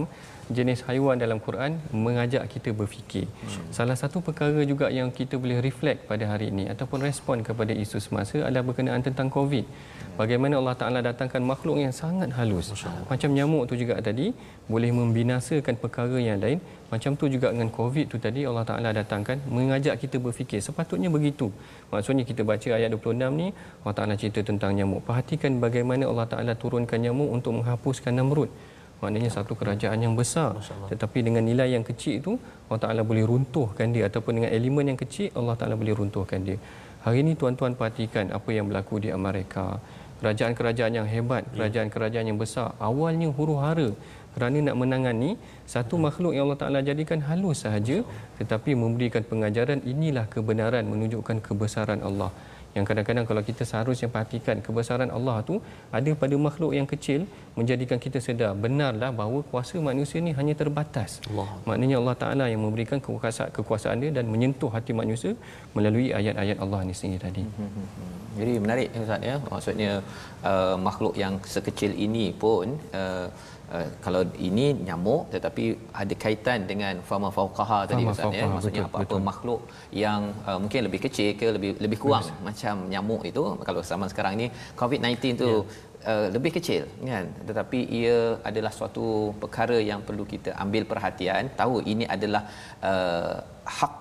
jenis 0.58 0.82
haiwan 0.88 1.18
dalam 1.24 1.38
Quran 1.46 1.78
mengajak 2.06 2.44
kita 2.54 2.70
berfikir. 2.80 3.26
Salah 3.78 3.98
satu 4.02 4.18
perkara 4.28 4.62
juga 4.72 4.90
yang 4.90 5.10
kita 5.14 5.38
boleh 5.38 5.62
reflect 5.62 6.10
pada 6.10 6.26
hari 6.32 6.50
ini 6.54 6.66
ataupun 6.74 7.00
respon 7.06 7.46
kepada 7.48 7.74
isu 7.84 7.98
semasa 8.02 8.38
adalah 8.48 8.66
berkenaan 8.70 9.02
tentang 9.06 9.30
COVID. 9.30 9.66
Bagaimana 10.20 10.60
Allah 10.60 10.76
Taala 10.76 11.00
datangkan 11.00 11.40
makhluk 11.52 11.80
yang 11.80 11.94
sangat 11.96 12.30
halus. 12.36 12.76
Macam 13.12 13.30
nyamuk 13.32 13.72
tu 13.72 13.80
juga 13.80 13.96
tadi 14.04 14.36
boleh 14.68 14.92
membinasakan 14.92 15.80
perkara 15.80 16.18
yang 16.20 16.44
lain. 16.44 16.60
Macam 16.92 17.14
tu 17.16 17.26
juga 17.32 17.54
dengan 17.54 17.70
COVID 17.72 18.06
tu 18.12 18.18
tadi 18.20 18.44
Allah 18.50 18.66
Taala 18.68 18.90
datangkan 18.92 19.40
mengajak 19.48 19.96
kita 20.02 20.18
berfikir. 20.20 20.60
Sepatutnya 20.60 21.08
begitu. 21.08 21.48
Maksudnya 21.94 22.28
kita 22.28 22.42
baca 22.44 22.70
ayat 22.78 22.90
26 22.92 23.40
ni 23.40 23.48
Allah 23.86 23.96
Taala 23.96 24.14
cerita 24.20 24.44
tentang 24.44 24.76
nyamuk. 24.76 25.08
Perhatikan 25.08 25.62
bagaimana 25.64 26.04
Allah 26.12 26.28
Taala 26.28 26.54
turunkan 26.58 27.00
nyamuk 27.00 27.30
untuk 27.40 27.56
menghapuskan 27.62 28.12
Namrud. 28.20 28.52
Maknanya 29.00 29.32
satu 29.32 29.56
kerajaan 29.56 30.00
yang 30.06 30.14
besar. 30.20 30.60
Tetapi 30.92 31.20
dengan 31.24 31.44
nilai 31.48 31.72
yang 31.76 31.86
kecil 31.88 32.14
itu 32.20 32.34
Allah 32.68 32.82
Taala 32.84 33.02
boleh 33.08 33.24
runtuhkan 33.24 33.96
dia. 33.96 34.12
Ataupun 34.12 34.44
dengan 34.44 34.52
elemen 34.52 34.92
yang 34.92 35.00
kecil 35.00 35.32
Allah 35.40 35.56
Taala 35.56 35.76
boleh 35.80 35.96
runtuhkan 35.96 36.44
dia. 36.44 36.60
Hari 37.08 37.24
ini 37.24 37.34
tuan-tuan 37.40 37.80
perhatikan 37.80 38.28
apa 38.36 38.50
yang 38.52 38.68
berlaku 38.68 39.00
di 39.00 39.10
Amerika. 39.10 39.80
Kerajaan-kerajaan 40.20 40.94
yang 41.00 41.08
hebat, 41.08 41.48
kerajaan-kerajaan 41.56 42.28
yang 42.28 42.36
besar. 42.36 42.76
Awalnya 42.76 43.32
huru-hara 43.32 43.96
kerana 44.36 44.58
nak 44.68 44.76
menangani 44.78 45.32
satu 45.66 45.96
makhluk 45.98 46.32
yang 46.36 46.46
Allah 46.48 46.62
Taala 46.62 46.80
jadikan 46.86 47.20
halus 47.30 47.66
sahaja 47.66 48.06
tetapi 48.38 48.78
memberikan 48.78 49.26
pengajaran 49.26 49.82
inilah 49.84 50.26
kebenaran 50.30 50.86
menunjukkan 50.86 51.42
kebesaran 51.42 52.00
Allah 52.06 52.30
yang 52.78 52.86
kadang-kadang 52.90 53.26
kalau 53.30 53.42
kita 53.50 53.64
seharusnya 53.70 54.08
perhatikan 54.14 54.58
kebesaran 54.66 55.10
Allah 55.18 55.38
tu 55.50 55.56
ada 55.98 56.12
pada 56.22 56.36
makhluk 56.48 56.72
yang 56.78 56.88
kecil 56.94 57.22
menjadikan 57.60 58.00
kita 58.06 58.20
sedar 58.28 58.52
benarlah 58.64 59.10
bahawa 59.20 59.40
kuasa 59.52 59.76
manusia 59.90 60.20
ni 60.28 60.32
hanya 60.40 60.54
terbatas 60.62 61.12
Allah. 61.30 61.50
maknanya 61.70 61.98
Allah 62.02 62.16
Taala 62.24 62.46
yang 62.54 62.62
memberikan 62.66 63.00
kekuasaan 63.06 63.50
kekuasaan 63.58 63.98
dia 64.04 64.12
dan 64.18 64.28
menyentuh 64.34 64.72
hati 64.76 64.94
manusia 65.02 65.34
melalui 65.78 66.08
ayat-ayat 66.20 66.58
Allah 66.66 66.82
ni 66.90 66.96
sendiri 67.02 67.24
tadi 67.28 67.46
Jadi 68.40 68.54
menarik 68.64 68.88
Ustaz 69.04 69.22
ya. 69.30 69.36
Maksudnya 69.52 69.92
uh, 70.50 70.76
makhluk 70.88 71.16
yang 71.22 71.34
sekecil 71.56 71.92
ini 72.06 72.26
pun 72.44 72.78
uh, 73.02 73.28
uh, 73.76 73.88
kalau 74.06 74.22
ini 74.48 74.66
nyamuk 74.88 75.22
tetapi 75.34 75.64
ada 76.02 76.16
kaitan 76.24 76.60
dengan 76.72 76.96
fama 77.10 77.30
fauqaha 77.38 77.80
tadi 77.90 78.04
Fama 78.06 78.14
Ustaz 78.16 78.40
ya. 78.40 78.48
Maksudnya 78.56 78.84
betul, 78.86 78.92
apa-apa 78.94 79.16
betul. 79.16 79.28
makhluk 79.30 79.62
yang 80.04 80.22
uh, 80.48 80.58
mungkin 80.64 80.82
lebih 80.88 81.02
kecil 81.06 81.30
ke 81.42 81.48
lebih 81.58 81.72
lebih 81.86 82.00
kurang 82.04 82.26
macam 82.48 82.76
nyamuk 82.94 83.22
itu 83.32 83.44
kalau 83.68 83.84
zaman 83.92 84.10
sekarang 84.14 84.34
ni 84.42 84.50
COVID-19 84.82 85.18
tu 85.44 85.54
Uh, 86.12 86.32
lebih 86.36 86.52
kecil 86.56 86.84
kan 87.08 87.26
tetapi 87.48 87.80
ia 87.98 88.20
adalah 88.50 88.72
suatu 88.76 89.36
perkara 89.42 89.78
yang 89.90 90.00
perlu 90.08 90.24
kita 90.34 90.56
ambil 90.64 90.84
perhatian 90.92 91.52
tahu 91.60 91.84
ini 91.94 92.06
adalah 92.16 92.48
uh, 92.90 93.36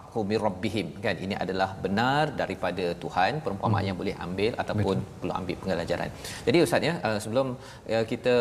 haqqu 0.09 0.21
mir 0.31 0.41
rabbihim 0.47 0.87
kan 1.05 1.17
ini 1.25 1.35
adalah 1.45 1.71
benar 1.85 2.25
daripada 2.41 2.85
Tuhan 3.03 3.33
perumpamaan 3.45 3.77
Hmm. 3.79 3.89
yang 3.89 3.97
boleh 4.01 4.15
ambil 4.27 4.53
ataupun 4.63 4.97
Betul. 4.99 5.17
perlu 5.21 5.33
ambil 5.41 5.57
pelajaran. 5.63 6.09
Jadi 6.47 6.59
ustaz 6.67 6.83
ya 6.89 6.95
uh, 7.07 7.19
sebelum 7.23 7.47
uh, 7.95 8.05
kita 8.13 8.35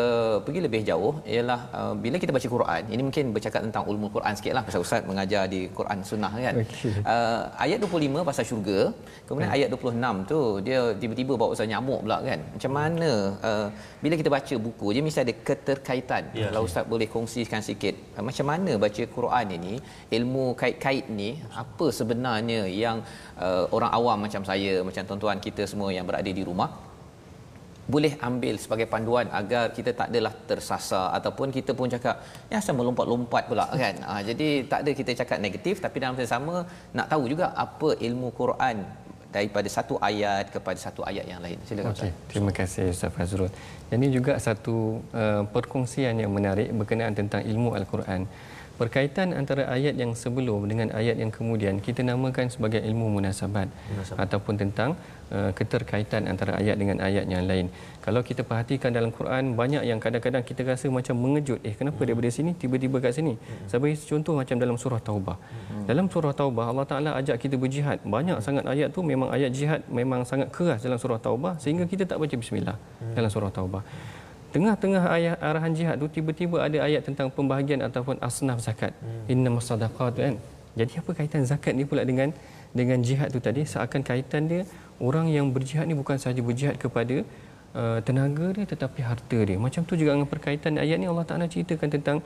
pergi 0.46 0.60
lebih 0.66 0.80
jauh 0.90 1.12
ialah 1.34 1.60
uh, 1.78 1.94
bila 2.04 2.16
kita 2.22 2.32
baca 2.36 2.48
Quran 2.54 2.82
ini 2.94 3.02
mungkin 3.08 3.24
bercakap 3.36 3.60
tentang 3.66 3.84
ulumul 3.90 4.10
Quran 4.16 4.32
sikitlah 4.38 4.62
pasal 4.68 4.80
ustaz 4.86 5.02
mengajar 5.10 5.42
di 5.54 5.60
Quran 5.78 5.98
sunnah 6.10 6.32
kan. 6.44 6.54
Okey. 6.64 6.92
Uh, 7.14 7.40
ayat 7.64 7.78
25 7.84 8.28
pasal 8.30 8.44
syurga 8.50 8.80
kemudian 9.28 9.50
ayat 9.56 9.68
26 9.76 10.30
tu 10.32 10.40
dia 10.66 10.80
tiba-tiba 11.02 11.32
bawa 11.40 11.50
pasal 11.54 11.68
nyamuk 11.72 12.00
pula 12.06 12.18
kan. 12.28 12.40
Macam 12.56 12.72
mana 12.80 13.10
uh, 13.50 13.66
bila 14.02 14.14
kita 14.20 14.30
baca 14.36 14.54
buku 14.66 14.86
dia 14.96 15.02
mesti 15.06 15.20
ada 15.26 15.34
keterkaitan. 15.48 16.22
Ya. 16.40 16.48
Kalau 16.48 16.64
ustaz 16.70 16.84
boleh 16.92 17.08
kongsikan 17.14 17.62
sikit 17.70 17.94
uh, 18.16 18.24
macam 18.28 18.46
mana 18.52 18.72
baca 18.86 19.02
Quran 19.16 19.46
ini 19.58 19.74
ilmu 20.18 20.46
kait-kait 20.62 21.06
ni 21.20 21.30
apa 21.60 21.67
sebenarnya 22.00 22.60
yang 22.84 22.98
uh, 23.46 23.64
orang 23.76 23.90
awam 23.98 24.18
macam 24.26 24.42
saya 24.50 24.74
macam 24.88 25.02
tuan-tuan 25.08 25.38
kita 25.46 25.64
semua 25.72 25.90
yang 25.96 26.06
berada 26.10 26.30
di 26.38 26.44
rumah 26.50 26.70
boleh 27.94 28.12
ambil 28.28 28.54
sebagai 28.62 28.86
panduan 28.92 29.26
agar 29.40 29.62
kita 29.76 29.90
tak 29.98 30.08
adalah 30.12 30.32
tersasar 30.50 31.06
ataupun 31.18 31.48
kita 31.56 31.72
pun 31.78 31.88
cakap 31.94 32.20
ya 32.52 32.60
asal 32.60 32.76
melompat-lompat 32.80 33.42
pula 33.50 33.64
kan 33.82 33.96
ha, 34.08 34.20
jadi 34.28 34.48
tak 34.72 34.80
ada 34.84 34.90
kita 35.00 35.12
cakap 35.20 35.38
negatif 35.46 35.80
tapi 35.84 35.96
dalam 36.02 36.12
masa 36.12 36.28
sama 36.36 36.54
nak 36.98 37.06
tahu 37.12 37.24
juga 37.32 37.46
apa 37.64 37.88
ilmu 38.08 38.28
Quran 38.40 38.84
daripada 39.36 39.68
satu 39.76 39.94
ayat 40.08 40.44
kepada 40.54 40.78
satu 40.84 41.00
ayat 41.10 41.24
yang 41.32 41.40
lain 41.44 41.58
silakan 41.68 41.92
Okey, 41.92 42.10
Ustaz 42.10 42.28
terima 42.30 42.52
kasih 42.58 42.84
Ustaz 42.94 43.12
Fazrul. 43.16 43.50
Ini 43.96 44.08
juga 44.16 44.32
satu 44.46 44.76
uh, 45.20 45.42
perkongsian 45.54 46.16
yang 46.22 46.32
menarik 46.36 46.68
berkenaan 46.80 47.16
tentang 47.20 47.42
ilmu 47.52 47.72
Al-Quran. 47.80 48.20
Berkaitan 48.78 49.34
antara 49.34 49.62
ayat 49.76 49.94
yang 50.00 50.14
sebelum 50.14 50.70
dengan 50.70 50.88
ayat 50.98 51.16
yang 51.22 51.30
kemudian 51.36 51.82
kita 51.86 52.00
namakan 52.06 52.46
sebagai 52.54 52.78
ilmu 52.88 53.06
munasabat, 53.14 53.66
Munasabat. 53.90 54.18
ataupun 54.22 54.54
tentang 54.62 54.90
uh, 55.34 55.50
keterkaitan 55.58 56.30
antara 56.32 56.52
ayat 56.60 56.76
dengan 56.80 57.02
ayat 57.02 57.24
yang 57.32 57.42
lain. 57.50 57.66
Kalau 58.06 58.22
kita 58.28 58.46
perhatikan 58.50 58.94
dalam 58.94 59.10
Quran 59.16 59.58
banyak 59.60 59.82
yang 59.90 59.98
kadang-kadang 60.04 60.46
kita 60.50 60.62
rasa 60.62 60.86
macam 60.98 61.18
mengejut. 61.24 61.58
Eh 61.66 61.74
kenapa 61.80 62.00
daripada 62.06 62.30
sini 62.36 62.54
tiba-tiba 62.62 63.02
kat 63.04 63.18
sini? 63.18 63.34
Saya 63.66 63.82
bagi 63.82 63.98
contoh 64.10 64.38
macam 64.40 64.56
dalam 64.62 64.76
surah 64.82 65.02
Taubah. 65.08 65.36
Dalam 65.90 66.06
surah 66.14 66.32
Taubah 66.40 66.66
Allah 66.70 66.86
Taala 66.92 67.10
ajak 67.20 67.36
kita 67.42 67.58
berjihad. 67.58 67.98
Banyak 68.06 68.38
sangat 68.46 68.64
ayat 68.74 68.94
tu 68.94 69.02
memang 69.02 69.28
ayat 69.34 69.50
jihad 69.58 69.82
memang 69.90 70.22
sangat 70.22 70.54
keras 70.54 70.86
dalam 70.86 71.02
surah 71.02 71.18
Taubah 71.26 71.58
sehingga 71.58 71.84
kita 71.90 72.06
tak 72.06 72.22
baca 72.22 72.34
bismillah 72.38 72.78
dalam 73.18 73.30
surah 73.34 73.50
Taubah. 73.58 73.82
Tengah-tengah 74.48 75.04
ayat 75.12 75.36
arahan 75.44 75.72
jihad 75.76 75.96
tu 76.00 76.08
tiba-tiba 76.08 76.56
ada 76.66 76.78
ayat 76.80 77.04
tentang 77.04 77.28
pembahagian 77.28 77.84
ataupun 77.84 78.16
asnaf 78.28 78.64
zakat. 78.64 78.96
Innamas 79.28 79.68
sadaqat 79.68 80.14
kan. 80.16 80.34
Jadi 80.78 80.92
apa 81.00 81.10
kaitan 81.18 81.42
zakat 81.44 81.76
ni 81.76 81.84
pula 81.84 82.02
dengan 82.10 82.32
dengan 82.72 82.98
jihad 83.04 83.28
tu 83.34 83.40
tadi? 83.44 83.68
Seakan 83.68 84.00
kaitan 84.00 84.48
dia 84.48 84.62
orang 85.08 85.28
yang 85.28 85.52
berjihad 85.52 85.84
ni 85.90 85.94
bukan 85.98 86.16
sahaja 86.16 86.40
berjihad 86.40 86.80
kepada 86.80 87.16
uh, 87.76 87.98
tenaga 88.00 88.46
dia 88.56 88.64
tetapi 88.64 89.00
harta 89.04 89.38
dia. 89.48 89.56
Macam 89.60 89.84
tu 89.84 89.94
juga 90.00 90.16
dengan 90.16 90.30
perkaitan 90.30 90.80
ayat 90.80 90.96
ni 91.02 91.06
Allah 91.12 91.26
Taala 91.28 91.44
ceritakan 91.44 91.88
tentang 91.92 92.18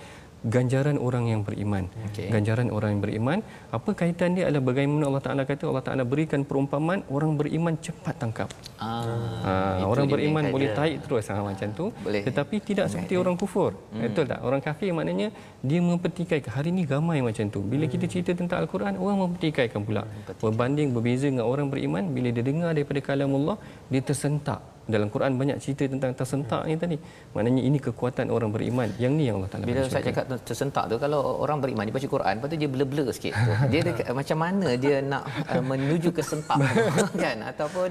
ganjaran 0.42 0.98
orang 0.98 1.24
yang 1.30 1.40
beriman. 1.46 1.86
Okey. 2.10 2.28
Ganjaran 2.34 2.68
orang 2.74 2.98
yang 2.98 3.02
beriman, 3.02 3.38
apa 3.70 3.90
kaitan 3.94 4.34
dia 4.34 4.50
adalah 4.50 4.64
bagaimana 4.70 5.04
Allah 5.08 5.22
Taala 5.22 5.42
kata 5.46 5.64
Allah 5.70 5.84
Taala 5.86 6.02
berikan 6.02 6.42
perumpamaan 6.42 7.06
orang 7.14 7.38
beriman 7.38 7.74
cepat 7.78 8.14
tangkap. 8.18 8.48
ah 8.82 9.04
Ha, 9.42 9.52
orang 9.86 10.06
beriman 10.10 10.44
boleh 10.54 10.70
taik 10.74 11.06
terus 11.06 11.26
ha, 11.30 11.38
macam 11.42 11.68
tu. 11.78 11.86
Boleh. 12.02 12.22
tetapi 12.26 12.56
tidak 12.68 12.86
seperti 12.92 13.14
orang 13.22 13.36
kufur. 13.38 13.70
Hmm. 13.94 14.02
betul 14.02 14.24
tak? 14.26 14.40
Orang 14.42 14.60
kafir 14.66 14.90
maknanya 14.98 15.28
dia 15.62 15.78
mempertikaikan. 15.78 16.50
Hari 16.56 16.70
ni 16.74 16.82
ramai 16.92 17.18
macam 17.22 17.46
tu. 17.54 17.60
Bila 17.72 17.84
kita 17.94 18.06
cerita 18.10 18.32
tentang 18.34 18.58
al-Quran 18.62 18.98
orang 18.98 19.18
mempertikaikan 19.22 19.82
pula. 19.86 20.02
Berbanding 20.42 20.90
berbeza 20.96 21.26
dengan 21.30 21.46
orang 21.52 21.70
beriman 21.72 22.04
bila 22.16 22.28
dia 22.34 22.44
dengar 22.50 22.70
daripada 22.74 23.00
kalam 23.08 23.30
Allah 23.38 23.56
dia 23.92 24.02
tersentak 24.02 24.60
dalam 24.90 25.08
Quran 25.14 25.38
banyak 25.38 25.58
cerita 25.62 25.86
tentang 25.86 26.10
tersentak 26.18 26.62
ni 26.66 26.74
tadi. 26.74 26.96
Maknanya 27.34 27.62
ini 27.62 27.78
kekuatan 27.78 28.26
orang 28.34 28.50
beriman. 28.50 28.88
Yang 28.98 29.12
ni 29.18 29.24
yang 29.30 29.36
Allah 29.38 29.50
Taala. 29.52 29.64
Bila 29.70 29.80
saya 29.86 30.02
cakap 30.02 30.24
tersentak 30.42 30.84
tu 30.90 30.96
kalau 30.98 31.20
orang 31.44 31.58
beriman 31.62 31.86
dia 31.86 31.94
baca 31.94 32.08
Quran, 32.16 32.32
lepas 32.38 32.48
tu 32.50 32.58
dia 32.58 32.70
blur-blur 32.74 33.08
sikit. 33.14 33.32
Dia 33.72 33.80
dekat, 33.86 34.06
macam 34.10 34.38
mana 34.42 34.68
dia 34.74 34.96
nak 34.98 35.22
uh, 35.46 35.62
menuju 35.62 36.10
ke 36.10 36.22
sentak 36.22 36.58
kan 37.22 37.36
ataupun 37.50 37.88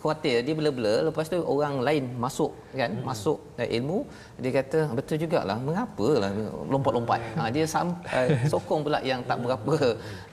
khuatir 0.00 0.40
dia 0.46 0.54
blur-blur 0.56 1.12
lepas 1.12 1.28
tu 1.28 1.38
orang 1.54 1.84
lain 1.84 2.04
masuk 2.16 2.52
kan 2.72 2.90
hmm. 2.90 3.04
masuk 3.04 3.38
uh, 3.60 3.68
ilmu 3.76 3.98
dia 4.42 4.50
kata 4.58 4.78
betul 4.96 5.16
jugalah 5.20 5.56
mengapalah 5.60 6.32
lompat-lompat. 6.72 7.20
Ha 7.36 7.52
dia 7.54 7.64
sam, 7.68 7.92
uh, 8.08 8.28
sokong 8.48 8.80
pula 8.88 8.98
yang 9.04 9.20
tak 9.28 9.36
berapa 9.44 9.76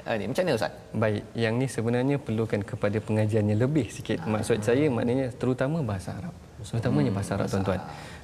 uh, 0.09 0.15
ni. 0.17 0.25
Macam 0.25 0.43
mana 0.43 0.57
ustaz? 0.57 0.73
Baik, 0.91 1.23
yang 1.37 1.53
ni 1.61 1.67
sebenarnya 1.69 2.17
perlukan 2.17 2.61
kepada 2.65 2.97
pengajiannya 2.97 3.55
lebih 3.55 3.93
sikit. 3.93 4.25
Maksud 4.25 4.65
saya 4.65 4.89
maknanya 4.89 5.29
terutama 5.37 5.85
bahasa 5.85 6.17
Arab. 6.17 6.33
Terutamanya 6.59 7.11
bahasa 7.13 7.37
Arab 7.37 7.47
tuan-tuan 7.47 7.79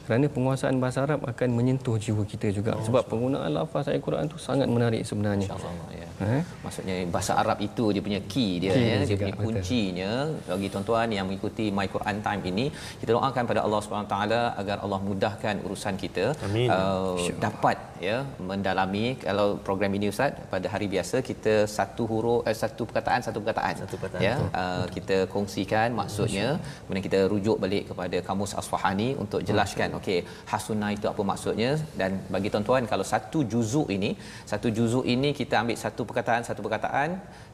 kerana 0.06 0.26
penguasaan 0.36 0.76
bahasa 0.84 1.00
Arab 1.06 1.20
akan 1.32 1.50
menyentuh 1.58 1.98
jiwa 2.06 2.24
kita 2.32 2.48
juga. 2.58 2.72
Oh, 2.78 2.86
sebab 2.88 3.04
penggunaan 3.12 3.52
lafaz 3.58 3.90
ayat 3.90 4.02
Quran 4.08 4.30
itu 4.30 4.38
sangat 4.48 4.68
menarik 4.76 5.02
sebenarnya. 5.10 5.50
Insyaallah 5.50 5.94
ya. 6.02 6.08
Eh? 6.16 6.42
maksudnya 6.64 6.96
bahasa 7.14 7.32
Arab 7.42 7.58
itu 7.68 7.86
dia 7.96 8.04
punya 8.08 8.20
key 8.32 8.52
dia 8.64 8.72
key 8.76 8.86
ya. 8.88 8.98
Dia 9.10 9.18
punya 9.22 9.36
kuncinya. 9.44 10.12
Betul. 10.32 10.52
bagi 10.56 10.68
tuan-tuan 10.74 11.08
yang 11.16 11.26
mengikuti 11.28 11.66
My 11.78 11.88
Quran 11.96 12.18
Time 12.26 12.44
ini 12.52 12.66
kita 13.02 13.10
doakan 13.16 13.44
pada 13.52 13.62
Allah 13.66 13.80
Subhanahu 13.86 14.10
taala 14.14 14.42
agar 14.62 14.78
Allah 14.86 15.00
mudahkan 15.10 15.56
urusan 15.66 15.96
kita 16.04 16.26
Amin. 16.48 16.70
Uh, 16.72 17.18
dapat 17.46 17.78
ya 18.08 18.18
mendalami. 18.52 19.06
Kalau 19.26 19.48
program 19.68 19.92
ini 19.98 20.08
ustaz 20.14 20.38
pada 20.54 20.68
hari 20.74 20.88
biasa 20.94 21.20
kita 21.30 21.56
satu 21.78 22.06
huruf 22.12 22.40
eh, 22.52 22.56
satu 22.64 22.82
perkataan 22.90 23.20
satu 23.28 23.38
perkataan. 23.44 23.74
Satu 23.84 23.96
perkataan 24.04 24.28
ya 24.28 24.36
uh, 24.62 24.86
kita 24.96 25.18
kongsikan 25.34 25.90
maksudnya. 26.00 26.48
Kemudian 26.86 27.04
kita 27.10 27.20
rujuk 27.34 27.58
balik 27.66 27.84
kepada 27.92 28.18
kamus 28.30 28.54
Asfahani 28.62 29.10
untuk 29.26 29.42
jelaskan 29.50 29.95
okey 30.00 30.20
hasuna 30.52 30.88
itu 30.98 31.06
apa 31.12 31.22
maksudnya? 31.32 31.72
Dan 32.00 32.12
bagi 32.34 32.50
tuan-tuan 32.54 32.86
kalau 32.92 33.06
satu 33.14 33.42
juzuk 33.54 33.88
ini 33.98 34.12
satu 34.52 34.68
juzuk 34.78 35.06
ini 35.16 35.32
kita 35.40 35.56
ambil 35.64 35.78
satu 35.86 36.02
perkataan 36.10 36.42
satu 36.50 36.62
perkataan 36.66 37.10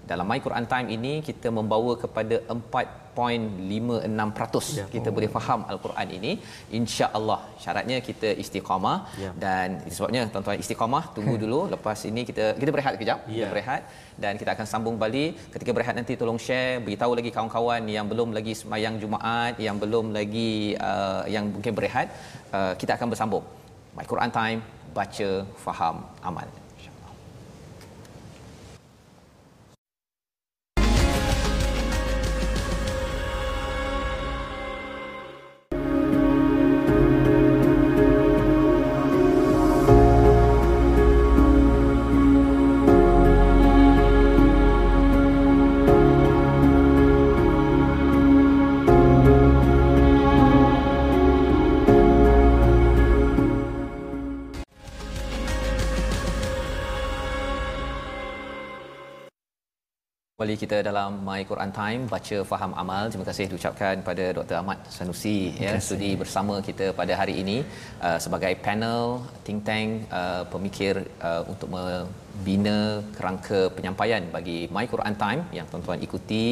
dalam 0.10 0.26
My 0.30 0.40
Quran 0.46 0.66
Time 0.72 0.88
ini 0.96 1.14
kita 1.28 1.48
membawa 1.58 1.94
kepada 2.04 2.36
4.56% 2.54 4.80
ya. 4.80 4.86
kita 4.96 5.10
oh. 5.10 5.14
boleh 5.16 5.30
faham 5.36 5.60
al-Quran 5.72 6.08
ini 6.18 6.32
insya-Allah 6.80 7.40
syaratnya 7.64 7.98
kita 8.08 8.30
istiqamah 8.44 8.98
ya. 9.24 9.32
dan 9.44 9.68
sebabnya 9.96 10.22
tuan-tuan 10.34 10.58
istiqamah 10.64 11.04
tunggu 11.16 11.36
dulu 11.44 11.60
lepas 11.76 12.00
ini 12.12 12.22
kita 12.30 12.46
kita 12.62 12.72
berehat 12.76 12.94
kejap 13.02 13.20
ya. 13.28 13.34
kita 13.34 13.46
berehat 13.54 13.82
dan 14.24 14.34
kita 14.42 14.52
akan 14.56 14.66
sambung 14.74 14.96
balik 15.04 15.32
ketika 15.54 15.72
berehat 15.78 15.96
nanti 16.00 16.14
tolong 16.22 16.40
share 16.48 16.74
beritahu 16.88 17.14
lagi 17.20 17.32
kawan-kawan 17.36 17.84
yang 17.98 18.06
belum 18.14 18.30
lagi 18.38 18.56
semayang 18.62 18.96
Jumaat 19.04 19.54
yang 19.68 19.78
belum 19.84 20.06
lagi 20.18 20.52
uh, 20.90 21.24
yang 21.36 21.46
mungkin 21.56 21.74
berehat 21.78 22.08
uh, 22.58 22.74
kita 22.82 22.92
akan 22.98 23.08
bersambung 23.14 23.46
My 23.98 24.06
Quran 24.12 24.32
Time 24.40 24.60
baca 24.98 25.30
faham 25.66 25.96
amal 26.30 26.48
kembali 60.52 60.68
kita 60.68 60.84
dalam 60.84 61.12
My 61.28 61.42
Quran 61.50 61.72
Time 61.72 62.02
baca 62.12 62.38
faham 62.52 62.72
amal. 62.82 63.04
Terima 63.08 63.24
kasih 63.24 63.48
diucapkan 63.52 64.04
pada 64.04 64.26
Dr. 64.36 64.56
Ahmad 64.60 64.84
Sanusi 64.96 65.56
ya 65.56 65.80
studi 65.80 66.12
bersama 66.22 66.60
kita 66.60 66.92
pada 66.92 67.16
hari 67.16 67.40
ini 67.40 67.58
uh, 68.04 68.20
sebagai 68.20 68.52
panel 68.60 69.24
think 69.48 69.64
tank 69.64 70.12
uh, 70.12 70.44
pemikir 70.52 71.08
uh, 71.24 71.48
untuk 71.48 71.72
membina 72.32 72.78
kerangka 73.16 73.60
penyampaian 73.76 74.24
bagi 74.36 74.60
My 74.76 74.86
Quran 74.94 75.16
Time 75.24 75.42
yang 75.58 75.66
tuan-tuan 75.72 76.00
ikuti 76.08 76.46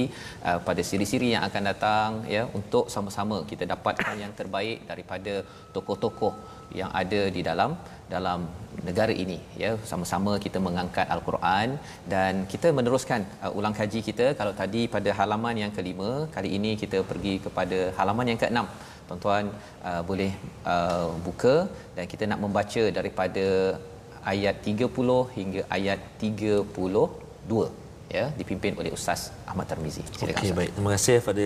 uh, 0.50 0.60
pada 0.68 0.82
siri-siri 0.90 1.30
yang 1.34 1.44
akan 1.48 1.64
datang 1.70 2.10
ya 2.36 2.44
untuk 2.60 2.86
sama-sama 2.96 3.38
kita 3.52 3.64
dapatkan 3.74 4.16
yang 4.24 4.34
terbaik 4.40 4.78
daripada 4.92 5.34
tokoh-tokoh 5.76 6.34
yang 6.80 6.92
ada 7.02 7.22
di 7.36 7.42
dalam 7.50 7.72
dalam 8.14 8.40
negara 8.88 9.14
ini 9.24 9.40
ya. 9.64 9.72
Sama-sama 9.92 10.32
kita 10.46 10.60
mengangkat 10.68 11.08
al-Quran 11.16 11.70
dan 12.14 12.46
kita 12.54 12.70
meneruskan 12.80 13.24
uh, 13.44 13.58
ulang 13.58 13.76
kaji 13.80 14.02
kita. 14.10 14.28
Kalau 14.40 14.54
tadi 14.62 14.84
pada 14.96 15.10
halaman 15.20 15.58
yang 15.64 15.74
kelima 15.78 16.12
kali 16.36 16.52
ini 16.60 16.74
kita 16.84 17.00
pergi 17.12 17.36
kepada 17.48 17.80
halaman 18.00 18.32
yang 18.34 18.42
keenam. 18.44 18.68
Tuan-tuan 19.10 19.46
uh, 19.90 20.02
boleh 20.10 20.32
uh, 20.74 21.10
buka 21.28 21.56
dan 21.96 22.06
kita 22.12 22.24
nak 22.32 22.42
membaca 22.46 22.84
daripada 22.98 23.48
ayat 24.32 24.56
30 24.72 25.38
hingga 25.38 25.62
ayat 25.78 26.00
32 26.22 28.16
ya 28.18 28.26
dipimpin 28.40 28.74
oleh 28.82 28.92
ustaz 28.98 29.22
Ahmad 29.52 29.66
Tarmizi. 29.70 30.04
Silakan. 30.18 30.42
Okey 30.42 30.52
baik. 30.60 30.72
Terima 30.76 30.92
kasih 30.96 31.16
kepada 31.22 31.46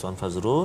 tuan 0.00 0.16
Fazrul 0.20 0.64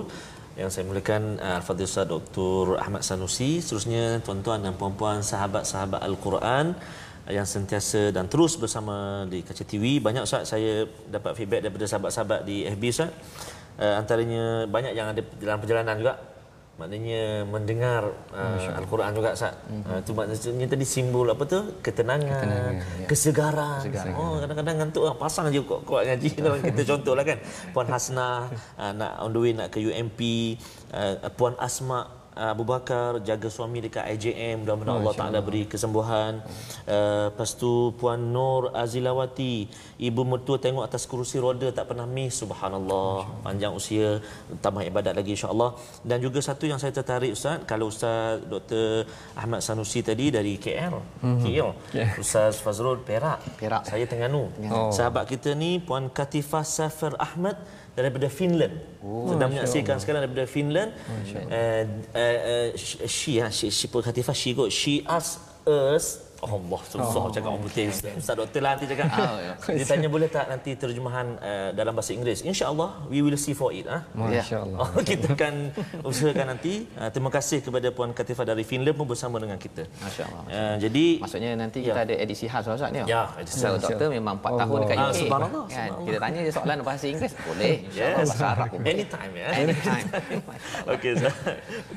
yang 0.60 0.70
saya 0.74 0.84
mulakan 0.90 1.38
uh, 1.38 1.58
Al-Fadhil 1.62 1.86
Ustaz 1.86 2.06
Dr. 2.10 2.82
Ahmad 2.84 3.06
Sanusi 3.06 3.62
seterusnya 3.62 4.04
tuan-tuan 4.26 4.66
dan 4.66 4.74
puan-puan 4.80 5.22
sahabat-sahabat 5.22 6.02
Al-Quran 6.02 6.74
uh, 6.74 7.32
yang 7.38 7.46
sentiasa 7.46 8.10
dan 8.16 8.26
terus 8.26 8.58
bersama 8.58 8.96
di 9.34 9.46
Kaca 9.48 9.62
TV 9.72 10.02
banyak 10.08 10.26
Ustaz 10.26 10.50
saya 10.54 10.90
dapat 11.16 11.38
feedback 11.38 11.62
daripada 11.62 11.86
sahabat-sahabat 11.86 12.40
di 12.50 12.66
FB 12.74 12.84
Ustaz 12.90 13.14
uh, 13.78 13.94
antaranya 14.02 14.66
banyak 14.66 14.94
yang 14.98 15.14
ada 15.14 15.22
dalam 15.38 15.62
perjalanan 15.62 15.96
juga 16.02 16.14
maknanya 16.78 17.42
mendengar 17.50 18.14
uh, 18.34 18.78
al-Quran 18.78 19.10
juga 19.18 19.34
Ustaz. 19.34 19.58
Mm-hmm. 19.66 19.90
Uh, 19.90 20.00
tu 20.06 20.12
maknanya 20.14 20.68
tadi 20.70 20.86
simbol 20.86 21.26
apa 21.26 21.44
tu? 21.50 21.60
Ketenangan, 21.82 22.30
Ketenangan 22.30 22.74
ya. 22.78 23.08
kesegaran. 23.10 23.82
kesegaran. 23.82 24.14
Oh 24.14 24.38
kadang-kadang 24.38 24.76
ngantuk 24.86 25.04
lah 25.10 25.16
pasang 25.18 25.50
je 25.50 25.62
kok 25.66 25.82
kuat 25.90 26.06
ngaji 26.06 26.30
dalam 26.38 26.60
kita 26.62 26.82
contohlah 26.94 27.26
kan. 27.26 27.38
Puan 27.74 27.90
Hasnah 27.90 28.54
uh, 28.78 28.92
nak 28.94 29.12
on 29.26 29.34
the 29.34 29.40
way 29.42 29.52
nak 29.58 29.74
ke 29.74 29.82
UMP, 29.82 30.20
uh, 30.94 31.30
Puan 31.34 31.58
Asma 31.58 32.17
Abu 32.38 32.64
Bakar 32.64 33.20
jaga 33.26 33.50
suami 33.50 33.82
dekat 33.82 34.06
IJM 34.14 34.62
mudah-mudahan 34.62 35.02
Allah 35.02 35.16
Taala 35.18 35.40
beri 35.42 35.66
kesembuhan. 35.66 36.46
Uh, 36.86 37.34
lepas 37.34 37.58
tu 37.58 37.92
Puan 37.98 38.22
Nur 38.36 38.70
Azilawati, 38.72 39.66
ibu 39.98 40.22
mertua 40.22 40.62
tengok 40.62 40.86
atas 40.86 41.10
kerusi 41.10 41.42
roda 41.42 41.74
tak 41.74 41.90
pernah 41.90 42.06
miss 42.06 42.38
subhanallah. 42.42 43.42
Panjang 43.42 43.74
usia, 43.74 44.22
tambah 44.62 44.86
ibadat 44.86 45.18
lagi 45.18 45.34
insya-Allah. 45.34 45.74
Dan 46.06 46.22
juga 46.22 46.40
satu 46.40 46.70
yang 46.70 46.78
saya 46.78 46.94
tertarik 46.94 47.34
ustaz, 47.34 47.66
kalau 47.66 47.90
ustaz 47.90 48.46
Dr. 48.46 49.10
Ahmad 49.34 49.66
Sanusi 49.66 50.06
tadi 50.06 50.30
dari 50.30 50.62
KL. 50.62 50.96
Mm-hmm. 51.26 51.42
KL. 51.42 51.70
Yeah. 51.98 52.22
Ustaz 52.22 52.62
Fazrul 52.62 53.02
Perak. 53.02 53.42
Perak. 53.58 53.90
Saya 53.90 54.06
Terengganu. 54.06 54.54
Oh. 54.70 54.94
Sahabat 54.94 55.26
kita 55.26 55.58
ni 55.58 55.82
Puan 55.82 56.14
Katifah 56.14 56.62
Safir 56.62 57.18
Ahmad 57.18 57.58
daripada 57.98 58.30
Finland. 58.30 58.78
Oh, 59.02 59.34
Sedang 59.34 59.50
menyaksikan 59.50 59.98
sekarang 59.98 60.30
daripada 60.30 60.46
Finland. 60.46 60.94
Uh, 61.34 61.50
uh, 62.14 62.38
uh, 62.54 62.68
she, 63.10 63.42
ha, 63.42 63.50
she, 63.50 63.74
she, 63.74 63.90
she, 63.90 64.22
she, 64.22 64.52
she 64.70 64.94
asked 65.10 65.42
us 65.66 66.27
Allah 66.44 66.82
susah 66.86 67.22
oh, 67.24 67.32
cakap 67.34 67.50
orang 67.50 67.64
putih. 67.66 67.90
Ustaz 67.90 68.36
Doktor 68.38 68.62
lah 68.62 68.78
nanti 68.78 68.86
cakap. 68.86 69.08
Oh, 69.18 69.38
ya. 69.42 69.54
dia 69.74 69.86
tanya 69.90 70.08
boleh 70.08 70.30
tak 70.30 70.46
nanti 70.52 70.72
terjemahan 70.78 71.28
uh, 71.42 71.70
dalam 71.74 71.98
bahasa 71.98 72.14
Inggeris? 72.14 72.46
InsyaAllah 72.46 73.10
we 73.10 73.26
will 73.26 73.38
see 73.40 73.58
for 73.58 73.74
it 73.74 73.90
ah. 73.90 74.06
MasyaAllah. 74.14 74.78
Oh, 74.78 75.02
kita 75.10 75.34
akan 75.34 75.74
usahakan 76.06 76.46
nanti. 76.54 76.86
Uh, 76.94 77.10
terima 77.10 77.34
kasih 77.34 77.66
kepada 77.66 77.90
Puan 77.90 78.14
Katifah 78.14 78.46
dari 78.54 78.62
Finland 78.62 78.94
pun 78.94 79.10
bersama 79.10 79.42
dengan 79.42 79.58
kita. 79.58 79.90
MasyaAllah 80.02 80.44
uh, 80.48 80.76
jadi 80.78 81.06
maksudnya 81.22 81.52
nanti 81.58 81.80
kita 81.82 82.00
ya. 82.02 82.06
ada 82.06 82.14
edisi 82.14 82.46
khas 82.46 82.66
Ustaz 82.68 82.94
ni 82.94 83.02
ya 83.06 83.34
Ustaz 83.42 83.82
Doktor 83.82 84.14
memang 84.14 84.38
4 84.40 84.46
Allah. 84.46 84.60
tahun 84.62 84.78
dekat 84.86 84.98
UK 84.98 85.02
ah, 85.02 85.14
subhanallah, 85.14 85.66
kan? 85.70 85.90
kita 86.06 86.18
tanya 86.22 86.40
dia 86.46 86.54
soalan 86.54 86.78
bahasa 86.86 87.06
Inggeris 87.10 87.34
boleh. 87.42 87.76
InsyaAllah 87.88 88.22
yes. 88.22 88.30
bahasa 88.30 88.46
Arab 88.54 88.70
anytime 88.86 89.34
ya. 89.34 89.48
Anytime. 89.54 90.06
Okay, 90.88 91.12
so. 91.20 91.28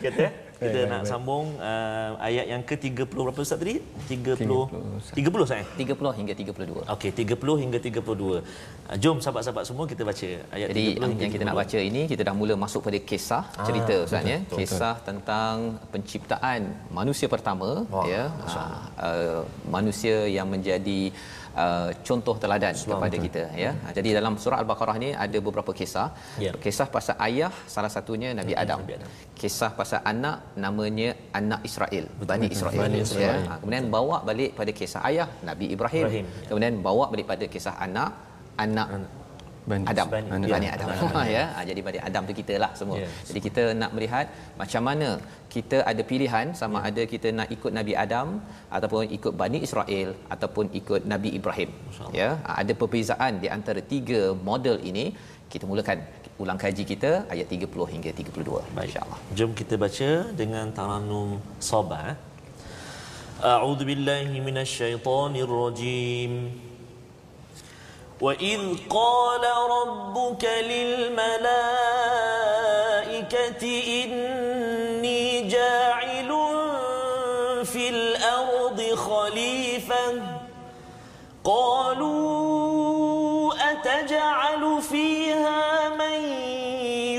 kita 0.02 0.49
kita 0.60 0.80
baik, 0.84 0.90
nak 0.92 1.00
baik. 1.02 1.10
sambung 1.10 1.46
uh, 1.56 2.10
ayat 2.20 2.46
yang 2.52 2.62
ke-30 2.68 3.08
berapa 3.08 3.40
Ustaz 3.40 3.56
tadi? 3.56 3.80
30 4.12 4.44
30, 4.44 5.16
30 5.16 5.50
saya. 5.50 5.64
30 5.80 6.18
hingga 6.20 6.32
32. 6.36 6.92
Okey, 6.94 7.10
30 7.16 7.62
hingga 7.64 7.78
32. 7.80 8.04
Uh, 8.04 8.96
jom 9.00 9.16
sahabat-sahabat 9.24 9.64
semua 9.64 9.84
kita 9.88 10.02
baca 10.04 10.28
ayat 10.52 10.68
Jadi 10.72 10.84
30 11.00 11.10
hingga 11.12 11.22
yang 11.24 11.32
kita 11.32 11.44
nak 11.48 11.56
32. 11.56 11.62
baca 11.64 11.78
ini 11.80 12.02
kita 12.12 12.22
dah 12.28 12.34
mula 12.36 12.54
masuk 12.60 12.80
pada 12.86 12.98
kisah 13.00 13.42
cerita 13.64 13.94
Ah, 13.96 14.06
Ustaz 14.06 14.22
ya. 14.32 14.38
Kisah 14.52 14.94
tentang 15.08 15.54
penciptaan 15.88 16.60
manusia 16.92 17.26
pertama 17.26 17.88
Wah, 17.88 18.04
ya. 18.04 18.28
Uh, 19.00 19.40
manusia 19.76 20.28
yang 20.28 20.44
menjadi 20.44 21.08
uh, 21.08 21.39
contoh 22.08 22.34
teladan 22.42 22.74
kepada 22.90 23.16
kita 23.24 23.42
ya. 23.64 23.70
Ha, 23.82 23.92
Jadi 23.98 24.08
dalam 24.18 24.34
surah 24.42 24.58
Al-Baqarah 24.62 24.96
ni 25.04 25.10
ada 25.24 25.38
beberapa 25.46 25.72
kisah. 25.80 26.08
Ya. 26.44 26.52
Kisah 26.64 26.88
pasal 26.96 27.16
ayah 27.28 27.52
salah 27.74 27.92
satunya 27.96 28.30
Nabi 28.40 28.54
Adam. 28.62 28.80
Nabi 28.82 28.96
Adam. 28.98 29.10
Kisah 29.40 29.70
pasal 29.80 30.00
anak 30.12 30.36
namanya 30.64 31.10
anak 31.40 31.60
Israel, 31.70 32.04
Bani 32.30 32.48
Israel. 32.56 32.80
Bani 32.84 32.98
Israel. 33.06 33.38
Ya. 33.44 33.50
Ha, 33.50 33.54
kemudian 33.60 33.86
bawa 33.96 34.16
balik 34.30 34.50
pada 34.58 34.72
kisah 34.80 35.02
ayah 35.10 35.28
Nabi 35.48 35.66
Ibrahim. 35.76 36.06
Ibrahim, 36.06 36.26
ya. 36.26 36.48
Kemudian 36.48 36.74
bawa 36.88 37.04
balik 37.12 37.26
pada 37.32 37.46
kisah 37.54 37.74
anak 37.86 38.10
anak 38.64 38.88
Bani. 39.70 39.84
Adam 39.92 40.06
Bani. 40.14 40.28
Bani, 40.32 40.46
Ya. 40.50 40.54
Bani 40.54 40.68
Adam 40.74 40.88
ya 41.36 41.44
ha, 41.54 41.60
jadi 41.70 41.80
Bani 41.86 41.98
Adam 42.08 42.22
tu 42.28 42.34
kita 42.40 42.54
lah 42.62 42.70
semua 42.80 42.96
Yes. 43.00 43.12
jadi 43.28 43.40
kita 43.46 43.62
nak 43.80 43.90
melihat 43.96 44.26
macam 44.60 44.82
mana 44.88 45.08
kita 45.54 45.78
ada 45.90 46.02
pilihan 46.10 46.46
sama 46.60 46.78
Ya. 46.80 46.86
ada 46.90 47.02
kita 47.12 47.28
nak 47.38 47.48
ikut 47.56 47.72
Nabi 47.78 47.92
Adam 48.04 48.28
ataupun 48.76 49.12
ikut 49.18 49.32
Bani 49.42 49.58
Israel 49.66 50.08
ataupun 50.34 50.64
ikut 50.80 51.02
Nabi 51.12 51.30
Ibrahim 51.38 51.70
ya 52.20 52.30
ha, 52.46 52.50
ada 52.62 52.72
perbezaan 52.80 53.32
di 53.44 53.50
antara 53.56 53.82
tiga 53.94 54.20
model 54.50 54.78
ini 54.92 55.06
kita 55.52 55.66
mulakan 55.70 55.98
ulang 56.42 56.58
kaji 56.64 56.82
kita 56.92 57.10
ayat 57.32 57.46
30 57.52 57.92
hingga 57.94 58.10
32 58.16 58.76
Baik. 58.76 58.86
insyaallah 58.88 59.18
Jom 59.38 59.50
kita 59.60 59.74
baca 59.84 60.10
dengan 60.40 60.66
taranum 60.78 61.30
Sabah. 61.70 62.02
eh. 62.12 62.16
A'udzu 63.40 63.84
billahi 63.88 64.36
rajim. 65.52 66.32
وإذ 68.20 68.60
قال 68.90 69.40
ربك 69.70 70.44
للملائكة 70.44 71.50
إني 74.04 75.42
جاعل 75.48 76.28
في 77.64 77.88
الأرض 77.88 78.80
خليفة 78.94 80.22
قالوا 81.44 82.10
أتجعل 83.72 84.82
فيها 84.82 85.88
من 85.88 86.24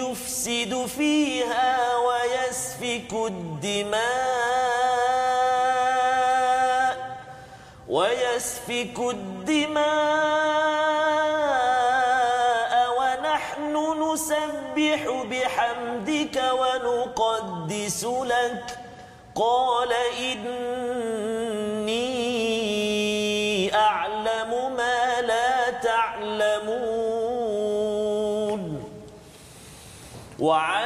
يفسد 0.02 0.86
فيها 0.86 1.98
ويسفك 1.98 3.14
الدماء 3.14 4.02
ويسفك 7.90 9.00
الدماء 9.00 10.81
بحمدك 15.42 16.44
ونقدس 16.54 18.04
لك. 18.06 18.78
قال 19.36 19.94
إني 20.20 20.46
أعلم 23.76 24.76
ما 24.78 25.22
لا 25.22 25.70
تعلمون. 25.70 26.92
وعلم 30.40 30.81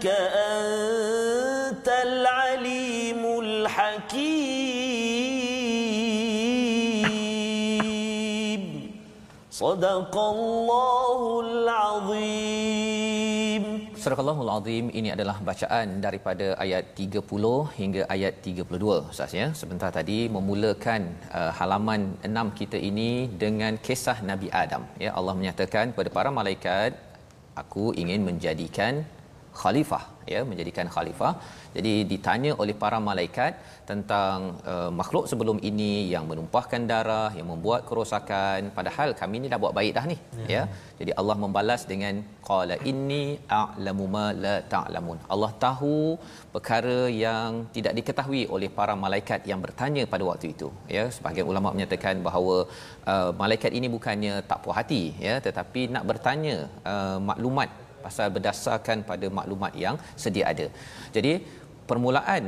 إنك 0.00 0.06
أنت 0.56 1.88
العليم 2.08 3.22
الحكيم 3.44 4.24
صدق 9.62 10.14
الله 10.16 11.20
العظيم 11.46 13.64
Surah 14.00 14.16
Al-Azim 14.22 14.86
ini 14.98 15.08
adalah 15.14 15.36
bacaan 15.48 15.88
daripada 16.04 16.46
ayat 16.64 16.84
30 16.96 17.20
hingga 17.76 18.02
ayat 18.14 18.34
32 18.40 19.12
Ustaz 19.12 19.30
ya. 19.40 19.46
Sebentar 19.60 19.90
tadi 19.98 20.18
memulakan 20.36 21.02
uh, 21.38 21.52
halaman 21.58 22.00
6 22.24 22.58
kita 22.60 22.78
ini 22.90 23.10
dengan 23.44 23.72
kisah 23.86 24.18
Nabi 24.30 24.48
Adam. 24.62 24.82
Ya 25.04 25.10
Allah 25.18 25.34
menyatakan 25.40 25.84
kepada 25.92 26.10
para 26.16 26.30
malaikat 26.38 26.90
aku 27.62 27.84
ingin 28.02 28.20
menjadikan 28.28 28.92
khalifah 29.59 30.03
ya 30.33 30.41
menjadikan 30.49 30.87
khalifah. 30.95 31.33
Jadi 31.75 31.93
ditanya 32.11 32.51
oleh 32.61 32.75
para 32.81 32.97
malaikat 33.09 33.51
tentang 33.89 34.37
uh, 34.71 34.89
makhluk 34.99 35.25
sebelum 35.31 35.57
ini 35.69 35.91
yang 36.13 36.25
menumpahkan 36.31 36.81
darah 36.91 37.31
yang 37.37 37.47
membuat 37.51 37.81
kerosakan. 37.89 38.71
Padahal 38.77 39.09
kami 39.21 39.35
ni 39.43 39.47
dah 39.53 39.59
buat 39.63 39.73
baik 39.79 39.93
dah 39.97 40.05
ni 40.11 40.17
ya, 40.41 40.47
ya. 40.55 40.63
jadi 40.99 41.11
Allah 41.19 41.35
membalas 41.43 41.83
dengan 41.91 42.15
qala 42.49 42.75
inni 42.91 43.23
a'lamu 43.59 44.05
ma 44.15 44.25
la 44.45 44.55
ta'lamun. 44.73 45.19
Allah 45.33 45.51
tahu 45.65 45.95
perkara 46.55 46.99
yang 47.25 47.51
tidak 47.75 47.95
diketahui 47.99 48.43
oleh 48.55 48.69
para 48.79 48.95
malaikat 49.05 49.41
yang 49.51 49.61
bertanya 49.65 50.05
pada 50.13 50.25
waktu 50.31 50.47
itu 50.55 50.69
ya. 50.97 51.05
Sebahagian 51.17 51.47
ulama 51.53 51.75
menyatakan 51.75 52.17
bahawa 52.27 52.57
uh, 53.13 53.31
malaikat 53.43 53.71
ini 53.79 53.87
bukannya 53.95 54.33
tak 54.51 54.59
puas 54.63 54.77
hati 54.81 55.03
ya 55.27 55.35
tetapi 55.47 55.81
nak 55.95 56.03
bertanya 56.11 56.55
uh, 56.91 57.17
maklumat 57.29 57.69
pasal 58.07 58.27
berdasarkan 58.35 58.97
pada 59.11 59.29
maklumat 59.39 59.73
yang 59.85 59.95
sedia 60.23 60.45
ada. 60.51 60.67
Jadi 61.15 61.33
permulaan 61.89 62.43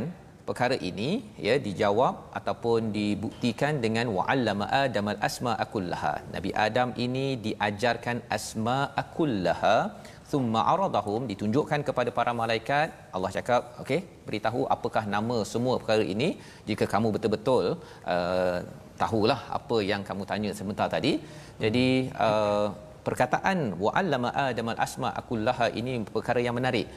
perkara 0.47 0.75
ini 0.89 1.09
ya 1.47 1.55
dijawab 1.67 2.15
ataupun 2.39 2.91
dibuktikan 2.97 3.79
dengan 3.85 4.07
wa'allama 4.15 4.65
adam 4.85 5.05
al-asma'a 5.13 5.65
kullaha. 5.73 6.15
Nabi 6.35 6.51
Adam 6.67 6.89
ini 7.05 7.25
diajarkan 7.45 8.17
asma'a 8.37 9.03
kullaha 9.17 9.77
thumma 10.31 10.61
aradahum 10.73 11.21
ditunjukkan 11.31 11.81
kepada 11.87 12.09
para 12.17 12.31
malaikat 12.41 12.87
Allah 13.15 13.31
cakap 13.37 13.61
okey 13.83 13.99
beritahu 14.27 14.61
apakah 14.75 15.03
nama 15.15 15.37
semua 15.51 15.75
perkara 15.81 16.05
ini 16.13 16.29
jika 16.69 16.85
kamu 16.93 17.07
betul-betul 17.15 17.65
uh, 18.13 18.57
tahulah 19.01 19.39
apa 19.57 19.77
yang 19.91 20.01
kamu 20.09 20.23
tanya 20.31 20.51
sebentar 20.59 20.87
tadi 20.95 21.13
jadi 21.63 21.87
uh, 22.27 22.67
perkataan 23.07 23.75
wa'allama 23.83 24.29
adam 24.49 24.71
al-asma 24.73 25.09
akullaha 25.11 25.67
ini 25.79 26.01
perkara 26.15 26.39
yang 26.39 26.55
menarik 26.59 26.87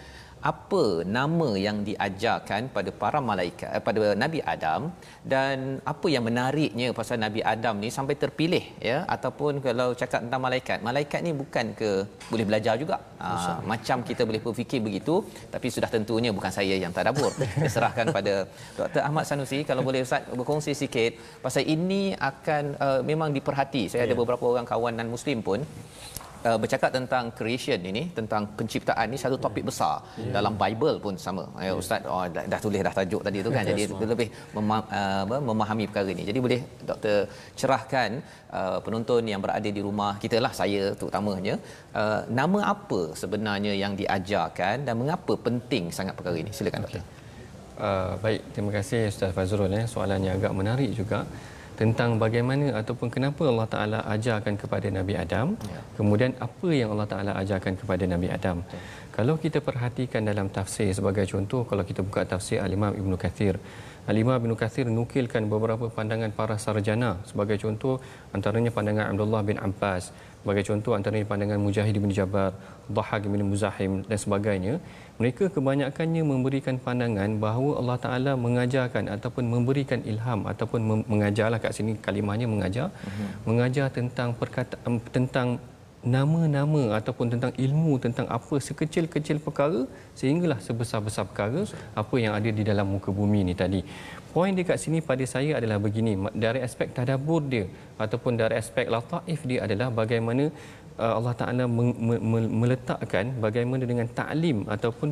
apa 0.50 1.02
nama 1.16 1.48
yang 1.56 1.80
diajarkan 1.88 2.68
pada 2.74 2.90
para 3.02 3.18
malaikat 3.18 3.70
eh, 3.72 3.82
pada 3.82 4.12
Nabi 4.22 4.38
Adam 4.54 4.92
dan 5.24 5.80
apa 5.92 6.06
yang 6.12 6.24
menariknya 6.28 6.92
pasal 6.98 7.16
Nabi 7.18 7.40
Adam 7.40 7.80
ni 7.82 7.88
sampai 7.88 8.14
terpilih 8.22 8.64
ya? 8.78 8.98
Ataupun 9.08 9.58
kalau 9.64 9.88
cakap 9.96 10.20
tentang 10.24 10.42
malaikat 10.46 10.78
malaikat 10.88 11.20
ni 11.26 11.32
bukan 11.32 11.72
ke 11.80 11.90
boleh 12.30 12.46
belajar 12.48 12.76
juga? 12.82 13.00
Ha, 13.16 13.64
macam 13.64 14.04
kita 14.04 14.22
boleh 14.28 14.40
berfikir 14.44 14.80
begitu 14.84 15.24
tapi 15.48 15.72
sudah 15.72 15.88
tentunya 15.88 16.30
bukan 16.36 16.52
saya 16.52 16.76
yang 16.76 16.92
tadabbur 16.92 17.32
saya 17.32 17.70
serahkan 17.76 18.12
pada 18.12 18.34
Dr 18.76 19.02
Ahmad 19.08 19.24
Sanusi. 19.24 19.64
Kalau 19.64 19.82
boleh 19.88 20.04
Ustaz 20.06 20.28
berkongsi 20.38 20.76
sikit 20.76 21.16
pasal 21.40 21.64
ini 21.64 22.12
akan 22.12 22.64
uh, 22.76 23.00
memang 23.00 23.32
diperhati. 23.32 23.88
Saya 23.88 24.04
yeah. 24.04 24.08
ada 24.12 24.14
beberapa 24.20 24.44
orang 24.52 24.68
kawan 24.68 24.94
non 25.00 25.08
muslim 25.08 25.40
pun 25.40 25.64
uh, 26.46 26.58
bercakap 26.62 26.90
tentang 26.98 27.24
creation 27.38 27.80
ini 27.90 28.02
tentang 28.18 28.42
penciptaan 28.58 29.06
ini 29.10 29.18
satu 29.24 29.36
topik 29.44 29.64
besar 29.70 29.96
yeah. 30.20 30.32
dalam 30.36 30.54
Bible 30.62 30.96
pun 31.04 31.14
sama. 31.26 31.44
Ya 31.58 31.66
yeah. 31.66 31.82
ustaz 31.82 32.06
oh, 32.14 32.24
dah, 32.36 32.44
dah 32.52 32.60
tulis 32.64 32.80
dah 32.86 32.94
tajuk 32.98 33.22
tadi 33.26 33.38
tu 33.46 33.50
kan. 33.56 33.64
Yeah, 33.66 33.90
jadi 33.90 34.06
lebih 34.12 34.28
mema- 34.56 34.88
uh, 35.00 35.24
memahami 35.50 35.84
perkara 35.90 36.08
ini. 36.16 36.24
Jadi 36.30 36.38
boleh 36.46 36.60
doktor 36.90 37.18
cerahkan 37.60 38.10
uh, 38.58 38.78
penonton 38.84 39.22
yang 39.32 39.40
berada 39.44 39.68
di 39.78 39.82
rumah 39.88 40.12
kita 40.24 40.38
lah 40.46 40.52
saya 40.60 40.82
terutamanya 41.00 41.54
uh, 42.00 42.20
nama 42.40 42.60
apa 42.74 43.00
sebenarnya 43.22 43.74
yang 43.82 43.92
diajarkan 44.00 44.86
dan 44.86 44.94
mengapa 45.02 45.34
penting 45.48 45.84
sangat 45.98 46.14
perkara 46.18 46.36
ini. 46.44 46.52
Silakan 46.58 46.82
okay. 46.82 47.00
doktor. 47.00 47.04
Uh, 47.76 48.12
baik, 48.24 48.40
terima 48.56 48.72
kasih 48.72 49.00
Ustaz 49.12 49.30
Fazrul 49.36 49.72
eh. 49.80 49.84
Soalannya 49.94 50.30
agak 50.36 50.52
menarik 50.60 50.90
juga 51.00 51.18
tentang 51.80 52.10
bagaimana 52.22 52.66
ataupun 52.80 53.08
kenapa 53.14 53.42
Allah 53.52 53.68
Taala 53.72 53.98
ajarkan 54.14 54.54
kepada 54.62 54.88
Nabi 54.98 55.14
Adam 55.24 55.48
ya. 55.72 55.80
kemudian 55.98 56.32
apa 56.46 56.68
yang 56.80 56.88
Allah 56.96 57.08
Taala 57.12 57.32
ajarkan 57.42 57.74
kepada 57.80 58.04
Nabi 58.12 58.28
Adam 58.36 58.64
ya. 58.64 58.80
kalau 59.16 59.34
kita 59.44 59.60
perhatikan 59.68 60.24
dalam 60.30 60.48
tafsir 60.56 60.88
sebagai 60.98 61.28
contoh 61.32 61.62
kalau 61.70 61.84
kita 61.90 62.00
buka 62.08 62.24
tafsir 62.32 62.58
Al-Imam 62.66 62.96
Ibn 63.00 63.12
Kathir 63.24 63.60
Al-Imam 64.10 64.38
Ibn 64.40 64.52
Kathir 64.62 64.86
nukilkan 64.98 65.44
beberapa 65.52 65.86
pandangan 65.92 66.32
para 66.38 66.56
sarjana 66.64 67.10
sebagai 67.28 67.60
contoh 67.64 68.00
antaranya 68.36 68.72
pandangan 68.76 69.12
Abdullah 69.12 69.42
bin 69.44 69.60
Abbas 69.68 70.16
sebagai 70.46 70.62
contoh 70.70 70.92
antaranya 70.94 71.26
pandangan 71.30 71.58
Mujahid 71.58 71.96
bin 72.02 72.10
Jabar 72.18 72.54
Dhahak 72.96 73.26
bin 73.32 73.42
Muzahim 73.50 73.92
dan 74.06 74.18
sebagainya 74.24 74.74
mereka 75.18 75.44
kebanyakannya 75.54 76.22
memberikan 76.22 76.76
pandangan 76.84 77.30
bahawa 77.44 77.70
Allah 77.80 77.96
Taala 78.04 78.32
mengajarkan 78.44 79.10
ataupun 79.14 79.44
memberikan 79.54 79.98
ilham 80.12 80.46
ataupun 80.52 81.02
mengajarlah 81.10 81.58
kat 81.64 81.74
sini 81.78 81.98
kalimahnya 82.06 82.46
mengajar 82.46 82.94
uh-huh. 82.94 83.30
mengajar 83.48 83.90
tentang 83.98 84.38
perkataan 84.38 85.02
tentang 85.16 85.58
nama-nama 86.06 86.82
ataupun 86.98 87.26
tentang 87.34 87.52
ilmu 87.64 87.92
tentang 88.04 88.26
apa 88.36 88.56
sekecil-kecil 88.66 89.42
perkara 89.46 89.80
sehinggalah 90.18 90.58
sebesar-besar 90.66 91.26
perkara 91.30 91.66
apa 92.02 92.14
yang 92.22 92.32
ada 92.38 92.50
di 92.58 92.62
dalam 92.62 92.86
muka 92.94 93.10
bumi 93.10 93.42
ini 93.42 93.54
tadi. 93.62 93.82
Poin 94.36 94.52
dekat 94.58 94.78
sini 94.82 94.98
pada 95.10 95.24
saya 95.34 95.52
adalah 95.58 95.78
begini 95.84 96.12
dari 96.44 96.60
aspek 96.66 96.88
tadabbur 96.96 97.42
dia 97.52 97.64
ataupun 98.04 98.32
dari 98.40 98.54
aspek 98.62 98.86
lataif 98.94 99.40
dia 99.50 99.60
adalah 99.68 99.88
bagaimana 100.00 100.46
Uh, 101.04 101.12
Allah 101.18 101.32
Taala 101.40 101.64
meletakkan 102.60 103.24
bagaimana 103.44 103.84
dengan 103.90 104.08
taklim 104.18 104.58
ataupun 104.74 105.08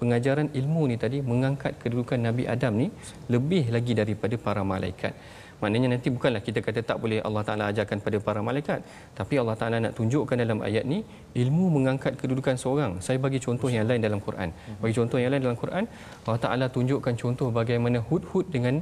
pengajaran 0.00 0.48
ilmu 0.60 0.82
ni 0.90 0.96
tadi 1.04 1.18
mengangkat 1.30 1.72
kedudukan 1.80 2.20
Nabi 2.28 2.44
Adam 2.54 2.72
ni 2.80 2.88
lebih 3.34 3.72
lagi 3.76 3.92
daripada 4.00 4.36
para 4.46 4.60
malaikat. 4.72 5.16
Maknanya 5.64 5.88
nanti 5.94 6.08
bukanlah 6.16 6.42
kita 6.48 6.60
kata 6.66 6.80
tak 6.90 6.98
boleh 7.02 7.18
Allah 7.28 7.42
Taala 7.48 7.64
ajarkan 7.72 7.98
pada 8.06 8.18
para 8.26 8.40
malaikat, 8.48 8.80
tapi 9.18 9.34
Allah 9.42 9.56
Taala 9.60 9.76
nak 9.84 9.92
tunjukkan 9.98 10.36
dalam 10.44 10.60
ayat 10.68 10.84
ni 10.92 10.98
ilmu 11.42 11.66
mengangkat 11.76 12.14
kedudukan 12.20 12.56
seorang. 12.64 12.92
Saya 13.06 13.18
bagi 13.26 13.40
contoh 13.46 13.70
yang 13.76 13.86
lain 13.90 14.02
dalam 14.06 14.20
Quran. 14.26 14.48
Bagi 14.82 14.94
contoh 14.98 15.18
yang 15.22 15.32
lain 15.34 15.42
dalam 15.46 15.58
Quran, 15.64 15.84
Allah 16.26 16.40
Taala 16.46 16.66
tunjukkan 16.76 17.14
contoh 17.24 17.48
bagaimana 17.60 18.00
Hud-Hud 18.08 18.46
dengan 18.54 18.76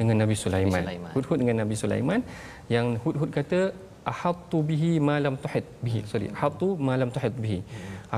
dengan 0.00 0.16
Nabi 0.22 0.36
Sulaiman. 0.44 0.82
Hud-Hud 1.16 1.38
dengan 1.42 1.56
Nabi 1.62 1.74
Sulaiman 1.82 2.20
yang 2.76 2.86
Hud-Hud 3.04 3.30
kata 3.38 3.60
ahattu 4.12 4.58
bihi 4.70 4.92
ma 5.06 5.16
lam 5.24 5.34
tuhit 5.44 5.66
bihi. 5.84 6.00
Sorry 6.10 6.28
ahattu 6.36 6.68
ma 6.86 6.94
lam 7.00 7.10
tuhit 7.14 7.34
bihi. 7.44 7.58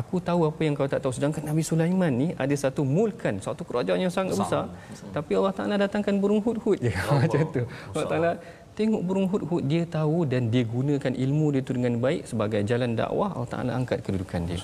Aku 0.01 0.16
tahu 0.28 0.41
apa 0.51 0.61
yang 0.66 0.74
kau 0.78 0.89
tak 0.95 1.01
tahu. 1.05 1.12
Sedangkan 1.16 1.43
Nabi 1.51 1.62
Sulaiman 1.70 2.12
ni 2.22 2.28
ada 2.45 2.55
satu 2.64 2.82
mulkan 2.97 3.34
satu 3.47 3.62
kerajaan 3.68 4.01
yang 4.05 4.12
sangat 4.18 4.37
besar, 4.43 4.64
besar. 4.93 5.09
tapi 5.16 5.32
Allah 5.39 5.55
Taala 5.59 5.74
datangkan 5.84 6.14
burung 6.22 6.43
hud-hud 6.47 6.78
je. 6.87 6.93
Macam 7.22 7.41
tu. 7.57 7.62
Allah 7.95 8.07
Taala 8.12 8.30
tengok 8.79 9.03
burung 9.09 9.27
hud-hud 9.33 9.62
dia 9.70 9.83
tahu 9.97 10.18
dan 10.33 10.43
dia 10.53 10.62
gunakan 10.74 11.12
ilmu 11.24 11.47
dia 11.55 11.62
tu 11.68 11.72
dengan 11.79 11.95
baik 12.05 12.22
sebagai 12.31 12.61
jalan 12.70 12.91
dakwah 13.01 13.31
Allah 13.35 13.51
Taala 13.53 13.70
angkat 13.79 13.99
kedudukan 14.07 14.41
dia. 14.49 14.59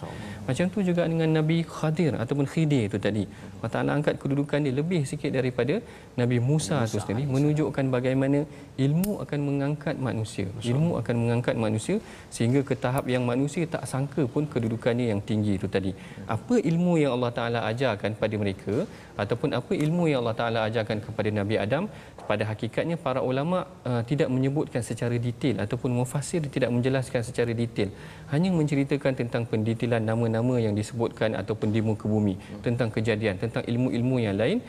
Macam 0.49 0.67
tu 0.75 0.81
juga 0.89 1.03
dengan 1.13 1.29
Nabi 1.39 1.57
Khadir 1.75 2.13
ataupun 2.23 2.47
Khidir 2.53 2.85
tu 2.93 2.99
tadi. 3.07 3.25
Allah 3.59 3.73
Taala 3.75 3.91
angkat 3.99 4.15
kedudukan 4.23 4.61
dia 4.67 4.75
lebih 4.81 5.03
sikit 5.11 5.33
daripada 5.39 5.77
Nabi 6.21 6.39
Musa, 6.51 6.77
Musa 6.85 6.93
tu 6.93 6.99
sendiri 7.05 7.25
menunjukkan 7.35 7.87
bagaimana 7.97 8.41
ilmu 8.87 9.13
akan 9.25 9.41
mengangkat 9.49 9.97
manusia. 10.09 10.47
Ilmu 10.73 10.93
akan 11.01 11.15
mengangkat 11.23 11.57
manusia 11.65 11.97
sehingga 12.37 12.63
ke 12.69 12.77
tahap 12.85 13.07
yang 13.15 13.25
manusia 13.33 13.65
tak 13.75 13.87
sangka 13.93 14.25
pun 14.35 14.45
kedudukannya 14.55 15.09
yang 15.13 15.23
tinggi 15.31 15.55
itu 15.61 15.71
tadi. 15.77 15.95
Apa 16.37 16.61
ilmu 16.73 16.95
yang 17.03 17.15
Allah 17.17 17.33
Taala 17.39 17.61
ajarkan 17.73 18.13
pada 18.23 18.35
mereka 18.45 18.77
ataupun 19.23 19.51
apa 19.59 19.73
ilmu 19.85 20.05
yang 20.11 20.21
Allah 20.23 20.37
Taala 20.41 20.61
ajarkan 20.69 21.01
kepada 21.07 21.29
Nabi 21.41 21.57
Adam 21.65 21.85
pada 22.31 22.45
hakikatnya 22.51 22.97
para 23.07 23.21
ulama 23.31 23.59
uh, 23.91 24.02
tidak 24.05 24.29
menyebutkan 24.29 24.83
secara 24.85 25.17
detail 25.17 25.63
ataupun 25.65 25.91
mufassir 25.99 26.43
tidak 26.47 26.71
menjelaskan 26.75 27.23
secara 27.25 27.53
detail. 27.57 27.91
Hanya 28.33 28.51
menceritakan 28.53 29.13
tentang 29.17 29.43
pendetailan 29.49 30.03
nama-nama 30.03 30.59
yang 30.59 30.75
disebutkan 30.77 31.39
ataupun 31.39 31.71
di 31.75 31.81
muka 31.81 32.07
bumi 32.07 32.37
tentang 32.67 32.91
kejadian 32.95 33.41
tentang 33.41 33.63
ilmu-ilmu 33.67 34.17
yang 34.23 34.37
lain. 34.37 34.61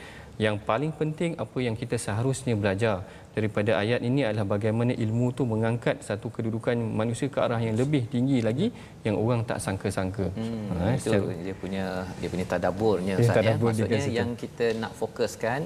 Yang 0.42 0.66
paling 0.66 0.90
penting 0.90 1.38
apa 1.38 1.58
yang 1.62 1.78
kita 1.78 1.94
seharusnya 1.94 2.58
belajar 2.58 3.06
daripada 3.38 3.72
ayat 3.82 4.02
ini 4.10 4.22
adalah 4.30 4.48
bagaimana 4.56 4.94
ilmu 5.06 5.28
tu 5.38 5.44
mengangkat 5.54 6.06
satu 6.08 6.30
kedudukan 6.36 6.78
manusia 7.02 7.28
ke 7.34 7.40
arah 7.46 7.58
yang 7.68 7.76
lebih 7.82 8.06
tinggi 8.14 8.40
lagi 8.48 8.68
yang 9.06 9.16
orang 9.24 9.42
tak 9.50 9.60
sangka-sangka. 9.66 10.28
Hmm, 10.38 10.70
ha, 10.80 10.94
itu 10.94 11.12
secara... 11.12 11.34
dia 11.46 11.56
punya 11.64 11.86
dia 12.22 12.30
punya 12.34 12.46
tadaburnya 12.52 13.14
Ustaz 13.24 13.44
ya. 13.48 13.56
Maksudnya 13.58 14.02
yang 14.20 14.30
kita 14.44 14.66
nak 14.82 14.94
fokuskan 15.02 15.60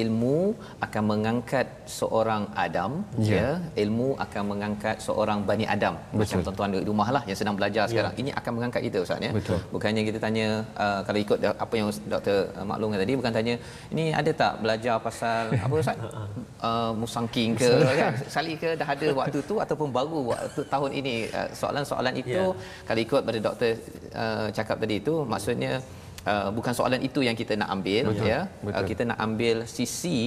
ilmu 0.00 0.38
akan 0.86 1.02
mengangkat 1.10 1.66
seorang 1.98 2.42
Adam 2.66 3.02
ya. 3.18 3.34
ya. 3.36 3.48
Ilmu 3.84 4.08
akan 4.24 4.42
mengangkat 4.52 4.96
seorang 5.06 5.42
Bani 5.48 5.66
Adam. 5.74 5.94
Betul. 5.98 6.20
Macam 6.22 6.38
tuan-tuan 6.46 6.70
di 6.76 6.88
rumah 6.90 7.08
lah 7.16 7.22
yang 7.28 7.38
sedang 7.40 7.56
belajar 7.58 7.84
ya. 7.86 7.90
sekarang. 7.90 8.14
Ini 8.22 8.30
akan 8.38 8.52
mengangkat 8.56 8.80
kita 8.88 8.98
Ustaz 9.04 9.26
ya. 9.26 9.32
Betul. 9.34 9.58
Bukannya 9.74 10.02
kita 10.08 10.18
tanya 10.22 10.46
uh, 10.78 11.00
kalau 11.02 11.18
ikut 11.18 11.38
apa 11.64 11.74
yang 11.74 11.86
Dr. 12.14 12.38
maklumkan 12.62 12.98
tadi 13.02 13.12
bukan 13.20 13.32
tanya 13.34 13.54
ini 13.92 14.04
ada 14.14 14.30
tak 14.32 14.52
belajar 14.62 14.96
pasal 15.02 15.52
apa 15.66 15.74
Ustaz? 15.82 15.98
Uh, 16.58 16.90
musangking 17.08 17.56
ke 17.56 17.72
kan 17.96 18.12
sali 18.28 18.52
ke 18.60 18.76
dah 18.76 18.88
ada 18.92 19.08
waktu 19.16 19.38
tu 19.48 19.56
ataupun 19.56 19.88
baru 19.88 20.36
waktu 20.36 20.60
tahun 20.68 20.90
ini 20.92 21.14
uh, 21.32 21.48
soalan-soalan 21.56 22.14
itu 22.20 22.52
yeah. 22.52 22.84
kalau 22.84 23.00
ikut 23.00 23.20
pada 23.24 23.38
doktor 23.40 23.72
uh, 24.12 24.46
cakap 24.52 24.76
tadi 24.76 25.00
itu 25.00 25.24
maksudnya 25.24 25.80
Uh, 26.28 26.48
bukan 26.56 26.72
soalan 26.78 27.00
itu 27.08 27.20
yang 27.26 27.36
kita 27.40 27.54
nak 27.60 27.68
ambil 27.74 28.04
betul, 28.10 28.26
ya 28.30 28.40
betul. 28.66 28.78
Uh, 28.78 28.84
kita 28.90 29.02
nak 29.10 29.18
ambil 29.26 29.56
sisi 29.76 30.18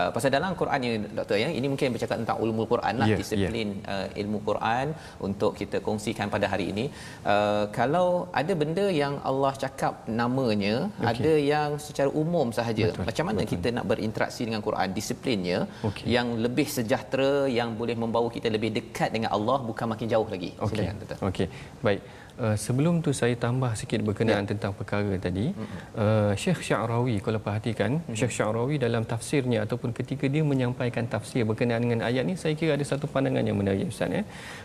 uh, 0.00 0.10
pasal 0.14 0.30
dalam 0.36 0.52
Quran 0.60 0.78
ni 0.84 0.90
doktor 1.18 1.36
ya 1.42 1.48
ini 1.58 1.66
mungkin 1.72 1.94
bercakap 1.94 2.16
tentang 2.22 2.38
ulumul 2.44 2.66
Quran 2.72 2.94
lah 3.00 3.08
yeah, 3.10 3.20
disiplin 3.20 3.68
yeah. 3.78 3.92
Uh, 3.92 4.06
ilmu 4.22 4.38
Quran 4.48 4.86
untuk 5.28 5.52
kita 5.60 5.78
kongsikan 5.86 6.28
pada 6.34 6.46
hari 6.52 6.66
ini 6.72 6.84
uh, 7.32 7.64
kalau 7.78 8.08
ada 8.40 8.52
benda 8.62 8.86
yang 9.02 9.16
Allah 9.30 9.52
cakap 9.64 9.94
namanya 10.20 10.74
okay. 10.90 11.08
ada 11.12 11.32
yang 11.52 11.70
secara 11.86 12.10
umum 12.22 12.46
sahaja 12.58 12.86
betul, 12.90 13.06
macam 13.08 13.24
mana 13.30 13.40
betul. 13.42 13.52
kita 13.52 13.68
nak 13.78 13.86
berinteraksi 13.92 14.42
dengan 14.48 14.62
Quran 14.68 14.88
disiplinnya 14.98 15.58
okay. 15.88 16.06
yang 16.16 16.28
lebih 16.46 16.68
sejahtera 16.76 17.32
yang 17.60 17.72
boleh 17.80 17.96
membawa 18.04 18.28
kita 18.36 18.50
lebih 18.58 18.72
dekat 18.78 19.10
dengan 19.16 19.32
Allah 19.38 19.58
bukan 19.70 19.88
makin 19.94 20.08
jauh 20.14 20.28
lagi 20.34 20.52
okay. 20.58 20.70
silakan 20.70 20.96
doktor 21.02 21.18
okey 21.30 21.48
baik 21.88 22.02
Uh, 22.36 22.56
sebelum 22.64 23.00
tu 23.04 23.10
saya 23.16 23.32
tambah 23.44 23.72
sikit 23.80 24.00
berkenaan 24.08 24.44
ya. 24.44 24.50
tentang 24.52 24.72
perkara 24.78 25.14
tadi. 25.26 25.56
Uh, 25.96 26.32
Syekh 26.42 26.60
Syarawi 26.68 27.16
kalau 27.24 27.40
perhatikan, 27.40 27.96
mm-hmm. 27.96 28.16
Syekh 28.18 28.32
Syarawi 28.36 28.76
dalam 28.76 29.08
tafsirnya 29.12 29.64
ataupun 29.64 29.90
ketika 29.98 30.28
dia 30.34 30.44
menyampaikan 30.44 31.08
tafsir 31.14 31.48
berkenaan 31.48 31.80
dengan 31.88 32.00
ayat 32.08 32.28
ni, 32.28 32.34
saya 32.42 32.52
kira 32.52 32.76
ada 32.76 32.84
satu 32.84 33.08
pandangan 33.08 33.40
yang 33.40 33.56
menarik 33.56 33.88
Ustaz 33.88 34.12
ya. 34.12 34.22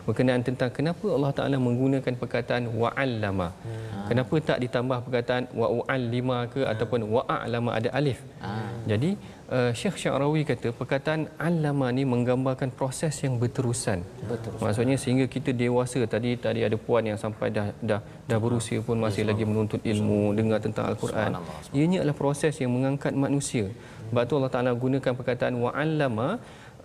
Berkenaan 0.08 0.44
tentang 0.44 0.68
kenapa 0.78 1.06
Allah 1.16 1.32
Taala 1.38 1.58
menggunakan 1.68 2.14
perkataan 2.22 2.64
wa'allama. 2.82 3.50
Hmm. 3.64 4.06
Kenapa 4.12 4.36
tak 4.50 4.60
ditambah 4.68 5.00
perkataan 5.08 5.44
wa'allima 5.56 6.38
ke 6.52 6.62
hmm. 6.68 6.72
ataupun 6.76 7.00
wa'alama 7.16 7.72
ada 7.80 7.90
alif. 8.00 8.20
Hmm. 8.44 8.84
Jadi 8.92 9.16
uh, 9.58 9.72
Syekh 9.80 9.98
Syarawi 10.02 10.42
kata 10.52 10.68
perkataan 10.80 11.22
allama 11.48 11.88
ni 11.98 12.04
menggambarkan 12.14 12.70
proses 12.80 13.14
yang 13.26 13.36
berterusan. 13.42 14.00
Betul. 14.32 14.56
Maksudnya 14.64 14.98
sehingga 15.04 15.26
kita 15.36 15.52
dewasa 15.64 16.00
tadi 16.14 16.32
tadi 16.46 16.64
ada 16.68 16.78
puan 16.86 17.04
yang 17.10 17.20
sampai 17.24 17.50
dah 17.58 17.68
dah 17.90 18.00
dah 18.32 18.40
berusia 18.46 18.80
pun 18.88 18.98
masih 19.06 19.26
lagi 19.30 19.44
menuntut 19.52 19.84
ilmu 19.94 20.22
dengar 20.40 20.60
tentang 20.66 20.88
al-Quran. 20.92 21.38
Ianya 21.78 22.00
adalah 22.02 22.18
proses 22.24 22.56
yang 22.64 22.72
mengangkat 22.78 23.14
manusia. 23.26 23.68
Sebab 24.10 24.24
tu 24.28 24.34
Allah 24.40 24.54
Taala 24.56 24.72
gunakan 24.86 25.14
perkataan 25.20 25.56
wa'allama 25.64 26.28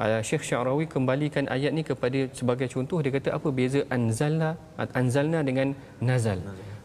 uh, 0.03 0.21
Syekh 0.29 0.45
Syarawi 0.51 0.87
kembalikan 0.95 1.45
ayat 1.57 1.73
ni 1.79 1.83
kepada 1.91 2.21
sebagai 2.39 2.69
contoh 2.75 2.99
dia 3.03 3.13
kata 3.19 3.29
apa 3.39 3.49
beza 3.59 3.83
anzalna 3.97 4.51
anzalna 5.01 5.41
dengan 5.49 5.71
nazal. 6.11 6.41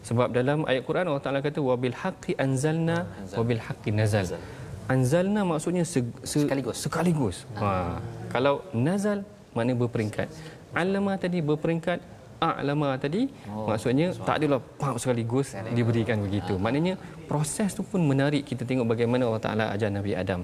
Sebab 0.08 0.34
dalam 0.34 0.66
ayat 0.70 0.82
Quran 0.88 1.06
Allah 1.10 1.24
Taala 1.26 1.40
kata 1.46 1.62
wabil 1.62 1.94
haqqi 2.02 2.32
anzalna 2.44 2.96
wabil 3.38 3.62
haqqi 3.66 3.90
nazal 4.00 4.34
anzalna 4.92 5.42
maksudnya 5.52 5.84
se, 5.92 6.00
se, 6.30 6.38
sekaligus 6.44 6.76
sekaligus 6.84 7.36
ha. 7.60 7.98
kalau 8.34 8.54
nazal 8.86 9.18
makna 9.56 9.72
berperingkat 9.82 10.28
alama 10.82 11.12
tadi 11.24 11.38
berperingkat 11.50 11.98
a'lama 12.42 12.88
tadi 13.04 13.22
oh, 13.46 13.66
maksudnya 13.70 14.06
so, 14.10 14.26
tak 14.26 14.42
adalah 14.42 14.58
pam 14.80 14.98
sekaligus 15.02 15.54
diberikan 15.78 16.18
begitu. 16.26 16.54
Ha. 16.58 16.62
Maknanya 16.64 16.94
proses 17.30 17.70
tu 17.78 17.82
pun 17.90 18.02
menarik 18.10 18.42
kita 18.50 18.66
tengok 18.68 18.86
bagaimana 18.92 19.22
Allah 19.30 19.42
Taala 19.46 19.64
ajar 19.74 19.90
Nabi 19.98 20.12
Adam. 20.22 20.40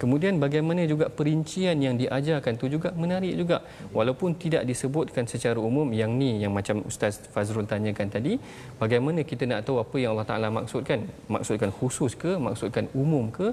Kemudian 0.00 0.38
bagaimana 0.44 0.86
juga 0.92 1.06
perincian 1.18 1.76
yang 1.86 1.98
diajarkan 2.02 2.54
tu 2.62 2.70
juga 2.74 2.94
menarik 3.02 3.34
juga. 3.34 3.58
Walaupun 3.98 4.38
tidak 4.44 4.62
disebutkan 4.70 5.26
secara 5.32 5.58
umum 5.70 5.90
yang 6.00 6.14
ni 6.20 6.30
yang 6.44 6.54
macam 6.58 6.86
Ustaz 6.90 7.18
Fazrul 7.34 7.66
tanyakan 7.66 8.08
tadi, 8.16 8.38
bagaimana 8.82 9.26
kita 9.26 9.44
nak 9.50 9.66
tahu 9.66 9.82
apa 9.84 9.96
yang 9.98 10.14
Allah 10.14 10.28
Taala 10.30 10.48
maksudkan? 10.58 11.02
Maksudkan 11.34 11.70
khusus 11.74 12.14
ke, 12.14 12.38
maksudkan 12.38 12.86
umum 12.94 13.26
ke? 13.38 13.50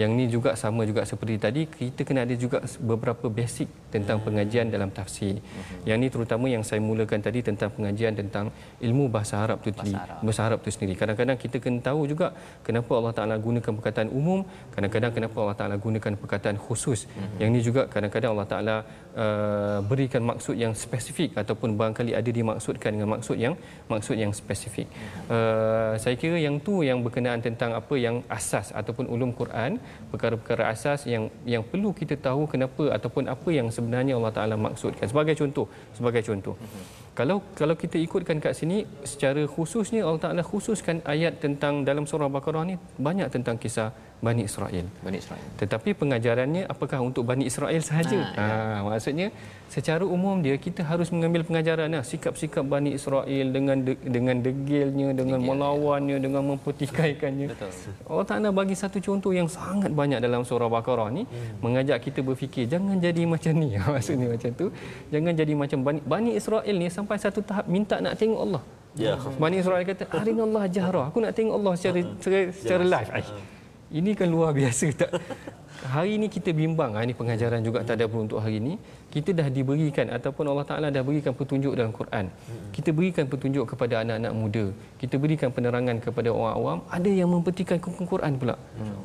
Yang 0.00 0.10
ni 0.18 0.24
juga 0.34 0.50
sama 0.62 0.82
juga 0.90 1.02
seperti 1.10 1.34
tadi 1.44 1.62
kita 1.78 2.00
kena 2.08 2.20
ada 2.26 2.34
juga 2.44 2.58
beberapa 2.90 3.26
basic 3.38 3.68
tentang 3.94 4.18
pengajian 4.26 4.66
dalam 4.74 4.90
tafsir. 4.98 5.34
Uh-huh. 5.40 5.82
Yang 5.88 5.96
ni 6.02 6.08
terutama 6.14 6.46
yang 6.54 6.62
saya 6.68 6.80
mulakan 6.88 7.20
tadi 7.26 7.40
tentang 7.48 7.70
pengajian 7.76 8.12
tentang 8.20 8.46
ilmu 8.86 9.04
bahasa 9.14 9.34
Arab 9.44 9.58
tu 9.64 9.70
tadi. 9.80 9.94
Bahasa 10.26 10.40
Arab 10.46 10.58
tu 10.64 10.70
sendiri. 10.74 10.94
Kadang-kadang 11.00 11.36
kita 11.44 11.56
kena 11.64 11.80
tahu 11.88 12.00
juga 12.12 12.26
kenapa 12.66 12.92
Allah 12.98 13.14
Taala 13.18 13.34
gunakan 13.46 13.72
perkataan 13.78 14.10
umum, 14.20 14.40
kadang-kadang 14.74 15.12
kenapa 15.16 15.36
Allah 15.42 15.56
Taala 15.60 15.76
gunakan 15.86 16.12
perkataan 16.22 16.56
khusus. 16.66 17.00
Uh-huh. 17.08 17.40
Yang 17.42 17.48
ni 17.54 17.60
juga 17.68 17.82
kadang-kadang 17.94 18.30
Allah 18.36 18.48
Taala 18.52 18.76
uh, 19.18 19.78
berikan 19.90 20.22
maksud 20.30 20.54
yang 20.64 20.72
spesifik 20.84 21.34
ataupun 21.42 21.74
barangkali 21.80 22.12
ada 22.20 22.30
dimaksudkan 22.38 22.90
dengan 22.94 23.10
maksud 23.18 23.36
yang 23.44 23.54
maksud 23.92 24.16
yang 24.22 24.32
spesifik. 24.42 24.86
Uh, 25.26 25.98
saya 26.02 26.14
kira 26.22 26.38
yang 26.46 26.62
tu 26.62 26.86
yang 26.86 27.02
berkenaan 27.06 27.42
tentang 27.42 27.74
apa 27.80 27.94
yang 28.06 28.22
asas 28.38 28.70
ataupun 28.80 29.10
ulum 29.14 29.32
Quran, 29.40 29.80
perkara-perkara 30.12 30.72
asas 30.72 31.04
yang 31.04 31.28
yang 31.44 31.62
perlu 31.64 31.92
kita 31.92 32.16
tahu 32.16 32.48
kenapa 32.48 32.96
ataupun 32.96 33.28
apa 33.28 33.48
yang 33.52 33.68
sebenarnya 33.68 34.16
Allah 34.16 34.32
Taala 34.32 34.56
maksudkan. 34.56 35.04
Sebagai 35.04 35.36
contoh, 35.36 35.66
sebagai 35.92 36.22
contoh. 36.24 36.56
Kalau 37.18 37.36
kalau 37.58 37.74
kita 37.82 37.98
ikutkan 38.06 38.38
kat 38.44 38.54
sini 38.54 38.76
secara 39.02 39.42
khususnya 39.54 40.06
Allah 40.06 40.22
Taala 40.24 40.42
khususkan 40.50 41.02
ayat 41.14 41.42
tentang 41.44 41.82
dalam 41.88 42.04
surah 42.10 42.30
Baqarah 42.34 42.62
ni 42.70 42.74
banyak 43.06 43.26
tentang 43.34 43.58
kisah 43.62 43.90
Bani 44.18 44.42
Israel. 44.50 44.86
Bani 45.06 45.18
Israel. 45.22 45.46
Tetapi 45.62 45.94
pengajarannya 45.94 46.62
apakah 46.66 46.98
untuk 46.98 47.22
Bani 47.22 47.46
Israel 47.46 47.78
sahaja? 47.88 48.18
Ha, 48.18 48.34
ya. 48.34 48.46
ha 48.50 48.78
maksudnya 48.82 49.28
secara 49.70 50.02
umum 50.02 50.42
dia 50.42 50.58
kita 50.58 50.82
harus 50.82 51.08
mengambil 51.14 51.46
pengajaran 51.46 51.86
lah 51.94 52.02
sikap-sikap 52.02 52.66
Bani 52.66 52.98
Israel 52.98 53.46
dengan 53.56 53.78
de, 53.86 53.94
dengan 54.02 54.36
degilnya, 54.42 55.14
dengan 55.14 55.38
Degil, 55.38 55.50
melawannya, 55.54 56.16
ya. 56.18 56.22
dengan 56.22 56.42
mempertikaikannya. 56.50 57.46
Betul. 57.54 57.70
Allah 58.10 58.26
Taala 58.26 58.48
bagi 58.50 58.74
satu 58.74 58.98
contoh 58.98 59.30
yang 59.30 59.46
sangat 59.46 59.94
banyak 59.94 60.18
dalam 60.18 60.42
surah 60.42 60.66
Baqarah 60.66 61.14
ni 61.14 61.22
hmm. 61.22 61.62
mengajak 61.62 61.98
kita 62.02 62.20
berfikir 62.26 62.66
jangan 62.66 62.98
jadi 62.98 63.22
macam 63.22 63.54
ni. 63.54 63.78
maksudnya 63.94 64.34
macam 64.34 64.50
tu. 64.54 64.66
Jangan 65.14 65.32
jadi 65.34 65.52
macam 65.54 65.78
Bani, 65.86 66.00
Bani 66.02 66.30
Israel 66.34 66.74
ni 66.74 66.90
sampai 66.90 67.07
satu 67.16 67.40
tahap 67.40 67.64
minta 67.64 67.96
nak 68.04 68.18
tengok 68.20 68.40
Allah. 68.44 68.62
Ya. 68.98 69.14
Bani 69.16 69.62
Israel 69.62 69.86
kata, 69.86 70.04
"Arinallah 70.10 70.64
jahra." 70.68 71.08
Aku 71.08 71.22
nak 71.22 71.32
tengok 71.32 71.54
Allah 71.54 71.72
secara 71.78 72.00
secara, 72.18 72.50
secara 72.50 72.84
live. 72.84 73.10
Ini 73.88 74.10
kan 74.12 74.28
luar 74.28 74.50
biasa 74.58 74.84
tak? 74.92 75.10
Hari 75.88 76.18
ini 76.18 76.26
kita 76.26 76.50
bimbang, 76.50 76.98
ha, 76.98 77.06
ini 77.06 77.14
pengajaran 77.14 77.62
juga 77.62 77.86
tak 77.86 78.02
ada 78.02 78.10
pun 78.10 78.26
untuk 78.26 78.42
hari 78.42 78.58
ini 78.58 78.74
kita 79.08 79.30
dah 79.32 79.48
diberikan 79.56 80.06
ataupun 80.16 80.44
Allah 80.52 80.66
Taala 80.68 80.88
dah 80.92 81.02
berikan 81.08 81.32
petunjuk 81.32 81.72
dalam 81.78 81.92
Quran. 81.98 82.28
Kita 82.76 82.92
berikan 82.92 83.24
petunjuk 83.32 83.64
kepada 83.72 84.04
anak-anak 84.04 84.32
muda. 84.40 84.64
Kita 85.00 85.16
berikan 85.22 85.48
penerangan 85.56 85.96
kepada 86.04 86.28
orang 86.28 86.54
awam. 86.60 86.78
Ada 86.92 87.10
yang 87.20 87.28
mempertikaikan 87.32 88.04
Quran 88.12 88.32
pula. 88.40 88.56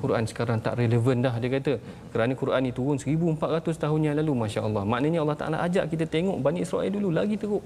Quran 0.03 0.23
sekarang 0.27 0.59
tak 0.65 0.75
relevan 0.81 1.23
dah 1.23 1.33
dia 1.39 1.49
kata. 1.55 1.73
Kerana 2.11 2.35
Quran 2.41 2.61
ni 2.67 2.71
turun 2.75 2.99
1400 2.99 3.83
tahun 3.83 3.99
yang 4.07 4.15
lalu 4.19 4.33
masya-Allah. 4.43 4.83
Maknanya 4.83 5.19
Allah 5.23 5.37
Taala 5.39 5.57
ajak 5.67 5.87
kita 5.95 6.05
tengok 6.15 6.37
Bani 6.45 6.59
Israel 6.67 6.91
dulu 6.91 7.09
lagi 7.19 7.39
teruk. 7.39 7.63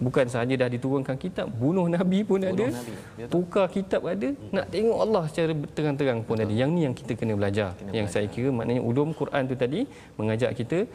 Bukan 0.00 0.26
sahaja 0.32 0.54
dah 0.56 0.68
diturunkan 0.72 1.16
kitab, 1.20 1.46
bunuh 1.52 1.84
nabi 1.96 2.24
pun 2.24 2.40
bunuh 2.40 2.52
ada. 2.56 2.66
Nabi. 2.72 3.28
Tukar 3.28 3.66
kitab 3.68 4.08
ada. 4.08 4.28
Nak 4.56 4.66
tengok 4.72 4.98
Allah 5.04 5.24
secara 5.28 5.52
terang-terang 5.76 6.18
pun 6.24 6.40
Betul. 6.40 6.48
ada. 6.48 6.54
Yang 6.64 6.70
ni 6.72 6.80
yang 6.88 6.94
kita 6.96 7.12
kena 7.12 7.32
belajar. 7.36 7.68
Kena 7.76 7.92
yang 7.92 8.08
belajar. 8.08 8.24
saya 8.24 8.26
kira 8.32 8.48
maknanya 8.48 8.82
ulum 8.88 9.12
Quran 9.12 9.42
tu 9.44 9.54
tadi 9.54 9.80
mengajak 10.16 10.50
kita 10.56 10.88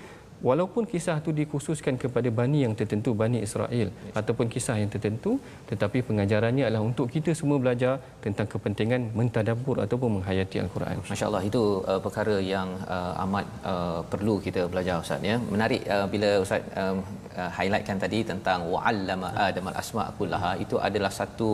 walaupun 0.47 0.83
kisah 0.91 1.15
itu 1.21 1.31
dikhususkan 1.39 1.95
kepada 2.03 2.29
bani 2.39 2.59
yang 2.65 2.73
tertentu 2.79 3.11
bani 3.21 3.39
Israel 3.47 3.87
yes. 3.91 4.15
ataupun 4.19 4.47
kisah 4.53 4.75
yang 4.81 4.91
tertentu 4.95 5.31
tetapi 5.71 5.99
pengajarannya 6.09 6.63
adalah 6.67 6.83
untuk 6.89 7.07
kita 7.15 7.31
semua 7.39 7.57
belajar 7.63 7.93
tentang 8.25 8.47
kepentingan 8.53 9.01
mentadabbur 9.19 9.77
ataupun 9.85 10.09
menghayati 10.17 10.57
al-Quran. 10.65 10.97
Masya-Allah 11.11 11.43
itu 11.49 11.63
uh, 11.91 11.99
perkara 12.05 12.35
yang 12.53 12.69
uh, 12.95 13.23
amat 13.23 13.45
uh, 13.71 13.99
perlu 14.11 14.35
kita 14.47 14.63
belajar 14.71 14.95
ustaz 15.05 15.29
ya. 15.31 15.37
Menarik 15.53 15.81
uh, 15.95 16.07
bila 16.13 16.29
ustaz 16.45 16.63
uh, 16.81 16.95
uh, 17.39 17.49
highlightkan 17.57 17.97
tadi 18.03 18.19
tentang 18.31 18.59
wa'allama 18.73 19.29
adam 19.47 19.67
al-asma' 19.71 20.07
kullaha 20.19 20.51
itu 20.65 20.75
adalah 20.87 21.11
satu 21.19 21.51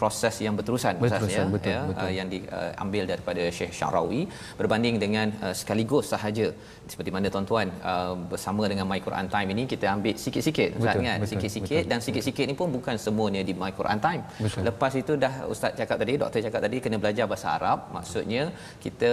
proses 0.00 0.34
yang 0.46 0.54
berterusan 0.58 0.94
ustaz 1.08 1.30
ya, 1.36 1.44
betul, 1.56 1.74
ya 1.74 1.80
betul. 1.90 2.04
Uh, 2.04 2.12
yang 2.18 2.28
diambil 2.34 3.02
uh, 3.06 3.08
daripada 3.12 3.42
Syekh 3.58 3.72
Syarawi 3.78 4.22
berbanding 4.60 4.98
dengan 5.04 5.26
uh, 5.44 5.54
sekaligus 5.60 6.06
sahaja 6.14 6.46
seperti 6.92 7.10
mana 7.16 7.28
tuan-tuan 7.34 7.68
uh, 7.92 8.14
bersama 8.32 8.62
dengan 8.70 8.86
My 8.90 9.00
Quran 9.06 9.26
Time 9.34 9.48
ini 9.54 9.62
kita 9.72 9.86
ambil 9.94 10.14
sikit-sikit 10.24 10.68
ustaz 10.78 10.96
kan? 11.08 11.18
sikit-sikit 11.32 11.84
dan 11.90 11.98
sikit-sikit 12.06 12.44
ni 12.50 12.54
pun 12.60 12.68
bukan 12.76 12.96
semuanya 13.04 13.42
di 13.48 13.52
My 13.62 13.72
Quran 13.78 13.98
Time. 14.06 14.22
Betul. 14.44 14.62
lepas 14.68 14.92
itu 15.02 15.12
dah 15.24 15.34
ustaz 15.52 15.72
cakap 15.80 15.96
tadi 16.02 16.12
doktor 16.22 16.40
cakap 16.46 16.60
tadi 16.66 16.76
kena 16.84 16.98
belajar 17.02 17.24
bahasa 17.30 17.48
Arab. 17.56 17.78
Maksudnya 17.96 18.42
kita 18.84 19.12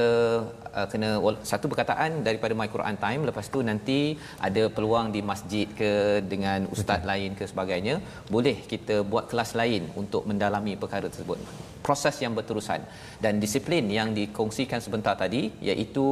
uh, 0.79 0.87
kena 0.91 1.09
satu 1.51 1.65
perkataan 1.71 2.21
daripada 2.27 2.53
My 2.59 2.69
Quran 2.75 2.97
Time 3.05 3.21
lepas 3.29 3.47
tu 3.53 3.59
nanti 3.69 3.99
ada 4.47 4.63
peluang 4.75 5.09
di 5.15 5.21
masjid 5.31 5.67
ke 5.79 5.91
dengan 6.33 6.67
ustaz 6.75 6.99
betul. 7.01 7.09
lain 7.11 7.29
ke 7.39 7.43
sebagainya 7.51 7.95
boleh 8.35 8.57
kita 8.71 8.97
buat 9.11 9.27
kelas 9.31 9.53
lain 9.61 9.83
untuk 10.01 10.23
mendalami 10.31 10.75
perkara 10.83 11.07
tersebut 11.13 11.39
proses 11.87 12.15
yang 12.23 12.33
berterusan 12.37 12.81
dan 13.23 13.33
disiplin 13.43 13.85
yang 13.97 14.09
dikongsikan 14.17 14.79
sebentar 14.85 15.13
tadi 15.23 15.41
iaitu 15.69 16.05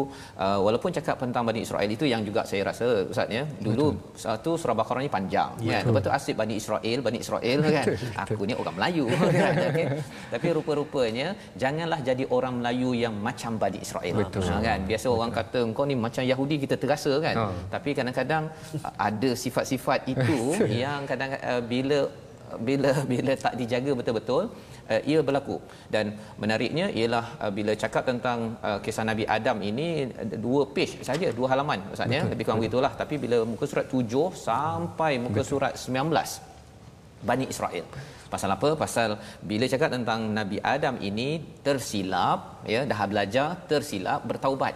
uh, 0.44 0.60
walaupun 0.66 0.92
cakap 0.98 1.16
tentang 1.24 1.46
Bani 1.50 1.62
Israel 1.66 1.90
itu 1.98 2.06
yang 2.14 2.22
juga 2.28 2.42
saya 2.50 2.62
rasa 2.70 2.88
ustaz 3.14 3.30
ya 3.38 3.44
dulu 3.68 3.86
betul. 3.94 4.22
satu 4.26 4.52
surah 4.62 4.76
Baqarah 4.80 5.02
ni 5.06 5.12
panjang 5.18 5.52
ya, 5.62 5.80
kan 5.80 5.94
lepas 5.94 6.02
tu 6.08 6.12
asyik 6.18 6.36
Bani 6.42 6.56
Israel 6.62 7.00
Bani 7.08 7.20
Israel 7.24 7.60
kan 7.78 7.86
aku 8.26 8.44
ni 8.50 8.54
orang 8.62 8.76
Melayu 8.78 9.06
kan 9.42 9.54
okay? 9.70 9.88
tapi 10.34 10.48
rupa-rupanya 10.58 11.28
janganlah 11.64 12.00
jadi 12.10 12.26
orang 12.38 12.54
Melayu 12.60 12.92
yang 13.04 13.16
macam 13.28 13.62
Bani 13.62 13.80
Israel 13.86 14.16
betul. 14.26 14.49
Ha, 14.56 14.62
kan? 14.68 14.80
Biasa 14.92 15.06
betul. 15.08 15.18
orang 15.18 15.32
kata 15.40 15.60
kau 15.78 15.86
ni 15.92 15.96
macam 16.06 16.24
Yahudi 16.32 16.56
kita 16.64 16.76
terasa 16.82 17.14
kan? 17.26 17.36
Ha. 17.42 17.46
tapi 17.74 17.90
kadang-kadang 17.98 18.44
ada 19.10 19.30
sifat-sifat 19.44 20.00
itu 20.14 20.40
yang 20.84 21.06
kadang 21.12 21.32
uh, 21.52 21.62
bila 21.74 22.00
bila 22.68 22.92
bila 23.12 23.34
tak 23.46 23.54
dijaga 23.60 23.92
betul-betul 24.00 24.44
uh, 24.92 25.02
ia 25.12 25.20
berlaku. 25.28 25.58
Dan 25.94 26.06
menariknya 26.42 26.86
ialah 27.00 27.26
uh, 27.44 27.52
bila 27.58 27.72
cakap 27.84 28.04
tentang 28.10 28.58
uh, 28.70 28.80
kisah 28.86 29.06
Nabi 29.12 29.24
Adam 29.38 29.58
ini 29.70 29.88
dua 30.46 30.66
page 30.76 30.94
saja 31.10 31.30
dua 31.40 31.48
halaman 31.54 31.80
maksudnya. 31.90 32.22
Lebih 32.32 32.44
kurang 32.48 32.62
begitulah. 32.64 32.94
Tapi 33.02 33.16
bila 33.24 33.38
muka 33.52 33.66
surat 33.72 33.86
7 33.86 34.34
sampai 34.48 35.12
muka 35.26 35.42
betul. 35.46 35.50
surat 35.62 35.74
19 35.78 37.28
Bani 37.30 37.46
Israel 37.54 37.86
pasal 38.34 38.50
apa 38.56 38.70
pasal 38.84 39.10
bila 39.50 39.66
cakap 39.74 39.90
tentang 39.96 40.22
Nabi 40.40 40.58
Adam 40.74 40.96
ini 41.10 41.30
tersilap 41.66 42.40
ya 42.74 42.82
dah 42.92 43.02
belajar 43.12 43.48
tersilap 43.72 44.22
bertaubat 44.30 44.76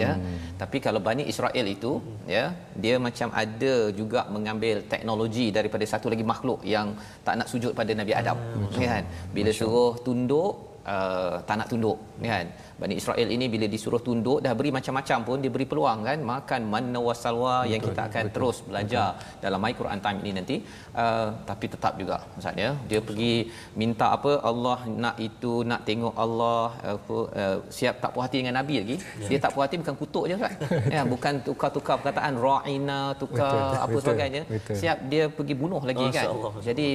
ya 0.00 0.10
hmm. 0.16 0.56
tapi 0.60 0.76
kalau 0.86 1.00
Bani 1.08 1.24
Israel 1.32 1.66
itu 1.76 1.92
ya 2.34 2.44
dia 2.82 2.94
macam 3.06 3.28
ada 3.42 3.74
juga 4.00 4.20
mengambil 4.34 4.76
teknologi 4.92 5.46
daripada 5.56 5.84
satu 5.92 6.08
lagi 6.12 6.24
makhluk 6.32 6.60
yang 6.74 6.96
tak 7.26 7.36
nak 7.40 7.48
sujud 7.52 7.72
pada 7.80 7.92
Nabi 8.00 8.12
Adam 8.20 8.38
hmm. 8.40 8.76
kan 8.80 9.04
bila 9.36 9.52
suruh 9.60 9.92
tunduk 10.06 10.71
uh, 10.86 11.34
tak 11.46 11.54
nak 11.60 11.66
tunduk 11.70 11.98
kan? 12.22 12.46
Bani 12.80 12.94
Israel 12.98 13.28
ini 13.30 13.46
bila 13.46 13.66
disuruh 13.70 14.02
tunduk 14.06 14.38
dah 14.44 14.52
beri 14.58 14.70
macam-macam 14.74 15.18
pun 15.26 15.36
dia 15.42 15.50
beri 15.54 15.66
peluang 15.70 15.98
kan? 16.08 16.18
Makan 16.32 16.60
manna 16.72 17.00
wasalwa 17.08 17.54
yang 17.72 17.82
kita 17.82 18.02
akan 18.10 18.24
betul, 18.26 18.34
terus 18.34 18.56
belajar 18.66 19.06
betul. 19.14 19.42
dalam 19.44 19.60
my 19.64 19.72
Quran 19.78 20.00
time 20.04 20.18
ini 20.22 20.32
nanti. 20.38 20.56
Uh, 21.02 21.28
tapi 21.50 21.66
tetap 21.74 21.92
juga 22.00 22.16
maksudnya 22.34 22.70
dia 22.90 23.00
pergi 23.08 23.34
minta 23.78 24.06
apa? 24.16 24.32
Allah 24.50 24.78
nak 25.04 25.16
itu 25.28 25.52
nak 25.70 25.82
tengok 25.88 26.14
Allah 26.24 26.62
apa 26.94 27.16
uh, 27.42 27.56
siap 27.78 27.94
tak 28.02 28.10
puas 28.14 28.26
hati 28.26 28.36
dengan 28.42 28.56
nabi 28.60 28.74
lagi? 28.82 28.96
Ya. 29.22 29.28
dia 29.30 29.38
tak 29.44 29.52
puas 29.54 29.64
hati 29.66 29.76
bukan 29.82 29.96
kutuk 30.02 30.24
je 30.30 30.36
kan 30.42 30.52
ya 30.94 31.02
bukan 31.14 31.34
tukar-tukar 31.46 31.96
perkataan 32.00 32.34
ra'ina 32.46 33.00
tukar 33.22 33.50
betul, 33.50 33.82
apa 33.84 33.88
betul, 33.90 34.02
sebagainya. 34.04 34.42
betul. 34.50 34.76
siap 34.80 34.98
dia 35.12 35.24
pergi 35.38 35.54
bunuh 35.62 35.82
lagi 35.90 36.06
kan? 36.10 36.26
Jadi 36.62 36.88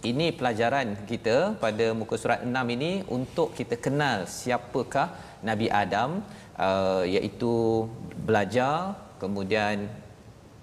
ini 0.00 0.26
pelajaran 0.32 0.96
kita 1.10 1.60
pada 1.62 1.86
muka 2.00 2.16
surat 2.16 2.40
6 2.40 2.74
ini 2.76 2.92
untuk 3.16 3.52
kita 3.58 3.76
kenal 3.84 4.24
siapakah 4.24 5.12
Nabi 5.48 5.68
Adam 5.68 6.24
uh, 6.56 7.04
iaitu 7.04 7.84
belajar 8.28 8.96
kemudian 9.20 9.84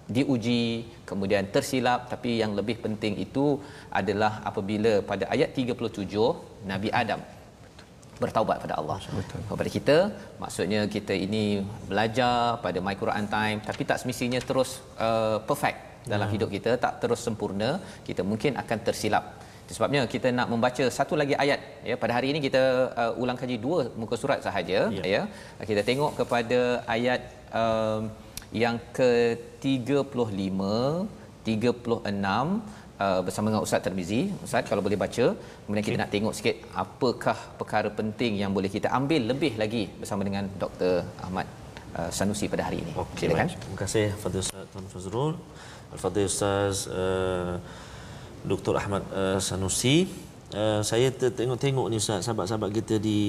diuji 0.10 0.90
kemudian 1.10 1.46
tersilap. 1.54 2.10
Tapi 2.10 2.42
yang 2.42 2.58
lebih 2.60 2.82
penting 2.86 3.14
itu 3.26 3.62
adalah 3.94 4.42
apabila 4.50 5.06
pada 5.06 5.30
ayat 5.30 5.54
37 5.54 6.66
Nabi 6.66 6.90
Adam 7.02 7.22
bertaubat 8.18 8.58
pada 8.58 8.76
Allah. 8.82 8.98
Betul. 8.98 9.42
kepada 9.50 9.70
kita 9.78 9.98
maksudnya 10.42 10.82
kita 10.90 11.14
ini 11.14 11.62
belajar 11.86 12.58
pada 12.66 12.82
my 12.82 12.98
Quran 12.98 13.30
time 13.30 13.62
tapi 13.62 13.86
tak 13.86 14.02
semestinya 14.02 14.42
terus 14.42 14.82
uh, 14.98 15.38
perfect 15.46 15.87
dalam 16.14 16.30
hidup 16.34 16.50
kita 16.56 16.72
tak 16.86 16.94
terus 17.02 17.22
sempurna 17.28 17.70
kita 18.08 18.22
mungkin 18.32 18.54
akan 18.64 18.80
tersilap 18.88 19.26
sebabnya 19.76 20.02
kita 20.14 20.28
nak 20.38 20.48
membaca 20.54 20.84
satu 20.98 21.14
lagi 21.22 21.36
ayat 21.44 21.60
ya 21.90 21.96
pada 22.04 22.14
hari 22.18 22.28
ini 22.32 22.40
kita 22.48 22.64
uh, 23.02 23.22
ulang 23.22 23.38
kaji 23.42 23.58
dua 23.66 23.80
muka 24.02 24.16
surat 24.22 24.40
sahaja 24.46 24.80
ya, 24.98 25.04
ya. 25.14 25.22
kita 25.70 25.82
tengok 25.90 26.12
kepada 26.20 26.60
ayat 26.96 27.22
um, 27.62 28.02
yang 28.64 28.78
ke-35 28.98 30.62
36 31.48 32.86
Uh, 33.06 33.22
bersama 33.26 33.46
dengan 33.50 33.62
Ustaz 33.66 33.82
Termizi. 33.86 34.22
Ustaz 34.46 34.66
kalau 34.70 34.82
boleh 34.86 34.98
baca, 35.02 35.26
kemudian 35.38 35.84
kita 35.86 35.94
okay. 35.94 36.02
nak 36.02 36.12
tengok 36.14 36.34
sikit 36.38 36.56
apakah 36.84 37.38
perkara 37.60 37.90
penting 38.00 38.42
yang 38.42 38.52
boleh 38.58 38.70
kita 38.76 38.90
ambil 39.00 39.22
lebih 39.32 39.54
lagi 39.62 39.84
bersama 40.02 40.26
dengan 40.28 40.50
Dr. 40.64 41.06
Ahmad 41.26 41.46
uh, 41.94 42.10
Sanusi 42.18 42.50
pada 42.54 42.66
hari 42.68 42.82
ini. 42.82 42.94
Okey, 42.98 43.30
terima 43.30 43.78
kasih 43.84 44.06
Fadil 44.22 44.42
Ustaz 44.42 44.66
Tuan 44.74 44.88
Fazrul. 44.94 45.34
Al-Fadhil 45.94 46.28
Ustaz 46.28 46.88
uh, 46.92 47.60
Dr. 48.44 48.76
Ahmad 48.76 49.04
uh, 49.12 49.40
Sanusi. 49.40 50.08
Uh, 50.56 50.80
saya 50.80 51.12
tengok-tengok 51.12 51.92
ni 51.92 52.00
Ustaz, 52.00 52.24
sahabat-sahabat 52.24 52.72
kita 52.72 52.96
di 53.04 53.20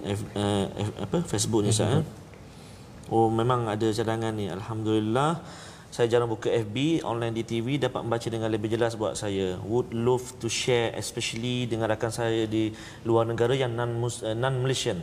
F, 0.00 0.20
uh, 0.32 0.66
F, 0.72 0.90
apa 1.04 1.18
Facebook 1.28 1.64
ni 1.64 1.72
Ustaz. 1.72 2.00
Mm-hmm. 2.00 3.12
Oh 3.12 3.28
memang 3.28 3.68
ada 3.68 3.88
cadangan 3.92 4.32
ni. 4.32 4.48
Alhamdulillah 4.48 5.44
saya 5.92 6.08
jarang 6.08 6.32
buka 6.32 6.48
FB 6.48 7.04
online 7.04 7.36
di 7.36 7.44
TV 7.44 7.76
dapat 7.76 8.00
membaca 8.00 8.24
dengan 8.24 8.48
lebih 8.48 8.72
jelas 8.72 8.96
buat 8.96 9.12
saya 9.12 9.60
would 9.60 9.92
love 9.92 10.24
to 10.40 10.48
share 10.48 10.88
especially 10.96 11.68
dengan 11.68 11.84
rakan 11.92 12.08
saya 12.08 12.48
di 12.48 12.72
luar 13.04 13.28
negara 13.28 13.52
yang 13.52 13.76
non 13.76 14.00
eh, 14.00 14.32
non 14.32 14.56
Malaysian 14.64 14.96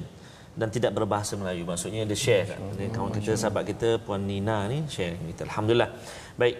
dan 0.57 0.73
tidak 0.73 0.97
berbahasa 0.97 1.37
Melayu 1.37 1.61
maksudnya 1.69 2.09
dia 2.09 2.17
share 2.17 2.57
kan 2.57 2.57
kawan 2.89 3.13
kita 3.21 3.37
sahabat 3.37 3.69
kita 3.69 4.01
puan 4.01 4.25
Nina 4.25 4.65
ni 4.65 4.81
share 4.89 5.13
kita 5.29 5.45
alhamdulillah 5.45 5.93
baik 6.41 6.57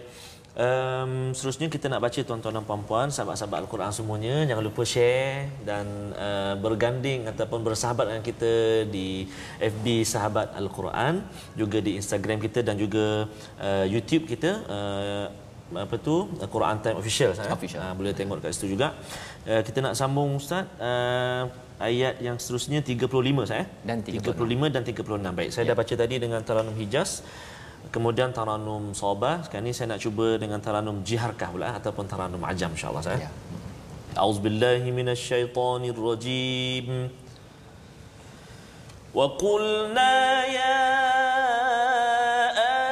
Um, 0.60 1.32
seterusnya 1.32 1.72
kita 1.72 1.88
nak 1.88 2.04
baca 2.04 2.20
tuan-tuan 2.20 2.52
dan 2.52 2.68
puan-puan 2.68 3.08
sahabat-sahabat 3.08 3.64
Al-Quran 3.64 3.96
semuanya. 3.96 4.44
Jangan 4.44 4.64
lupa 4.68 4.84
share 4.84 5.48
dan 5.64 6.12
uh, 6.20 6.60
berganding 6.60 7.32
ataupun 7.32 7.64
bersahabat 7.64 8.12
dengan 8.12 8.24
kita 8.28 8.84
di 8.92 9.24
FB 9.56 10.04
Sahabat 10.04 10.52
Al-Quran 10.60 11.24
juga 11.56 11.80
di 11.80 11.96
Instagram 11.96 12.44
kita 12.44 12.60
dan 12.60 12.76
juga 12.76 13.32
uh, 13.56 13.86
YouTube 13.88 14.28
kita 14.28 14.52
uh, 14.68 15.26
apa 15.80 15.96
tu? 15.96 16.28
Quran 16.52 16.76
Time 16.84 17.00
Official 17.00 17.32
saya 17.40 17.56
uh, 17.56 17.94
boleh 17.96 18.12
tengok 18.12 18.44
kat 18.44 18.52
situ 18.52 18.76
juga. 18.76 19.00
Uh, 19.48 19.64
kita 19.64 19.80
nak 19.80 19.96
sambung 19.96 20.36
ustaz 20.36 20.68
uh, 20.76 21.48
ayat 21.80 22.20
yang 22.20 22.36
seterusnya 22.36 22.84
35 22.84 23.08
saya 23.48 23.64
dan 23.88 24.04
35. 24.04 24.36
35 24.36 24.76
dan 24.76 24.84
36 24.84 25.40
baik 25.40 25.50
saya 25.56 25.64
ya. 25.64 25.70
dah 25.72 25.78
baca 25.80 25.94
tadi 25.96 26.16
dengan 26.20 26.44
Taranum 26.44 26.76
Hijaz 26.76 27.24
kemudian 27.90 28.30
taranum 28.30 28.94
sobah 28.94 29.42
sekarang 29.46 29.66
ni 29.66 29.74
saya 29.74 29.98
nak 29.98 30.02
cuba 30.06 30.38
dengan 30.38 30.62
taranum 30.62 31.02
jiharkah 31.02 31.50
pula 31.50 31.74
ataupun 31.74 32.06
taranum 32.06 32.42
ajam 32.46 32.70
insyaallah 32.78 33.02
saya. 33.02 33.26
Ya. 33.26 33.30
auzubillahi 34.14 34.94
minasyaitonir 34.94 35.98
rajim 35.98 37.10
wa 39.14 39.26
qulna 39.42 40.46
ya 40.46 40.86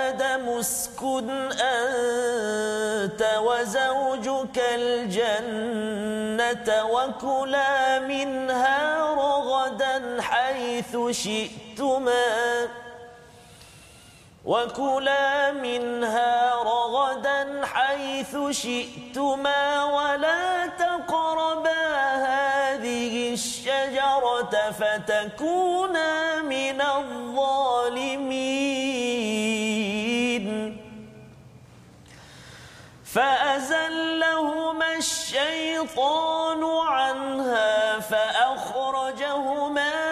adam 0.01 0.49
uskun 0.57 1.29
anta 1.61 3.37
wa 3.45 3.61
zawjuka 3.61 4.65
aljannata 4.81 6.89
wa 6.89 7.13
kula 7.21 8.01
minha 8.09 8.81
ragadan 9.13 10.17
haythu 10.17 11.13
shi'tuma 11.13 12.17
وكلا 14.47 15.51
منها 15.51 16.55
رغدا 16.63 17.65
حيث 17.65 18.37
شئتما 18.51 19.83
ولا 19.83 20.67
تقربا 20.67 22.15
هذه 22.15 23.33
الشجرة 23.33 24.71
فتكونا 24.79 26.41
من 26.41 26.81
الظالمين. 26.81 27.17
فأزلهما 33.13 34.95
الشيطان 34.95 36.63
عنها 36.63 37.99
فأخرجهما 37.99 40.06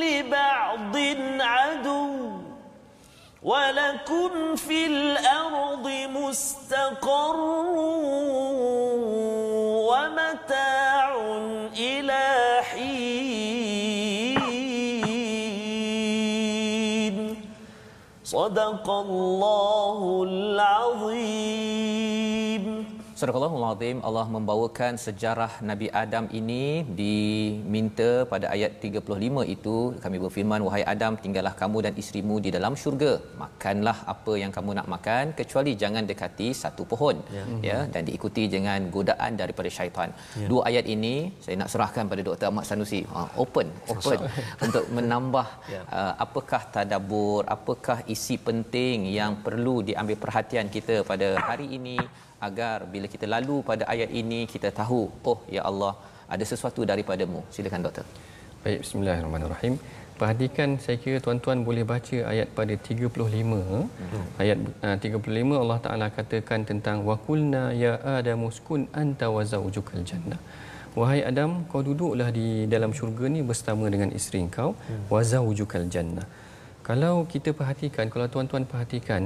لبعض 0.00 0.96
عدو 1.40 2.30
ولكم 3.42 4.56
في 4.56 4.86
الأرض 4.86 5.86
مستقر 6.14 7.36
ومتاع 9.88 11.10
إلى 11.76 12.24
حين. 12.70 13.36
صدق 18.24 18.90
الله 18.90 20.22
العظيم. 20.28 21.95
Surah 23.18 23.32
Al-Azim 23.58 23.98
Allah 24.08 24.24
membawakan 24.34 24.94
sejarah 25.04 25.52
Nabi 25.68 25.86
Adam 26.00 26.24
ini 26.38 26.64
diminta 26.98 28.08
pada 28.32 28.46
ayat 28.54 28.72
35 28.86 29.54
itu 29.54 29.76
kami 30.02 30.16
berfirman 30.24 30.60
wahai 30.66 30.82
Adam 30.92 31.12
tinggallah 31.22 31.54
kamu 31.60 31.78
dan 31.86 31.94
isterimu 32.02 32.36
di 32.46 32.50
dalam 32.56 32.74
syurga 32.82 33.12
makanlah 33.42 33.96
apa 34.14 34.34
yang 34.42 34.52
kamu 34.56 34.70
nak 34.78 34.88
makan 34.94 35.32
kecuali 35.38 35.72
jangan 35.82 36.04
dekati 36.10 36.48
satu 36.62 36.84
pohon 36.90 37.16
ya, 37.36 37.44
ya 37.70 37.78
dan 37.94 38.04
diikuti 38.10 38.44
dengan 38.56 38.90
godaan 38.96 39.32
daripada 39.40 39.72
syaitan. 39.78 40.12
Ya. 40.42 40.48
Dua 40.52 40.62
ayat 40.70 40.84
ini 40.96 41.14
saya 41.46 41.56
nak 41.62 41.72
serahkan 41.72 42.12
pada 42.12 42.20
Dr. 42.28 42.46
Ahmad 42.52 42.68
Sanusi. 42.68 43.00
Ha, 43.14 43.24
open 43.44 43.72
open 43.96 44.20
untuk 44.68 44.84
menambah 44.98 45.48
ya. 45.72 45.82
uh, 46.00 46.12
apakah 46.26 46.62
tadabbur 46.76 47.48
apakah 47.56 47.98
isi 48.16 48.36
penting 48.50 49.08
yang 49.18 49.40
perlu 49.48 49.76
diambil 49.88 50.20
perhatian 50.26 50.68
kita 50.78 51.00
pada 51.12 51.30
hari 51.48 51.68
ini 51.80 51.98
agar 52.48 52.84
bila 52.94 53.06
kita 53.14 53.26
lalu 53.34 53.56
pada 53.68 53.84
ayat 53.94 54.10
ini 54.20 54.40
kita 54.54 54.68
tahu 54.80 55.02
oh 55.30 55.38
ya 55.56 55.62
Allah 55.70 55.92
ada 56.34 56.44
sesuatu 56.52 56.82
daripadamu 56.90 57.40
silakan 57.54 57.84
doktor 57.86 58.06
baik 58.64 58.80
bismillahirrahmanirrahim 58.84 59.74
perhatikan 60.20 60.70
saya 60.84 60.96
kira 61.04 61.18
tuan-tuan 61.24 61.60
boleh 61.68 61.84
baca 61.92 62.18
ayat 62.32 62.48
pada 62.58 62.74
35 62.88 63.32
hmm. 63.32 64.24
ayat 64.42 64.58
uh, 64.86 64.96
35 64.96 65.62
Allah 65.62 65.78
Taala 65.86 66.06
katakan 66.18 66.60
tentang 66.70 67.04
waqulna 67.08 67.64
ya 67.82 67.92
adamu 68.18 68.48
uskun 68.52 68.84
anta 69.02 69.28
wa 69.36 69.44
zaujukal 69.52 70.02
jannah 70.10 70.40
wahai 71.00 71.20
adam 71.30 71.50
kau 71.72 71.82
duduklah 71.88 72.28
di 72.38 72.48
dalam 72.74 72.92
syurga 72.98 73.28
ni 73.34 73.40
bersama 73.50 73.92
dengan 73.94 74.12
isteri 74.18 74.42
kau 74.56 74.70
hmm. 74.72 75.04
wa 75.12 75.20
zaujukal 75.32 75.86
jannah 75.96 76.26
kalau 76.88 77.14
kita 77.32 77.52
perhatikan 77.58 78.08
kalau 78.12 78.28
tuan-tuan 78.34 78.64
perhatikan 78.72 79.22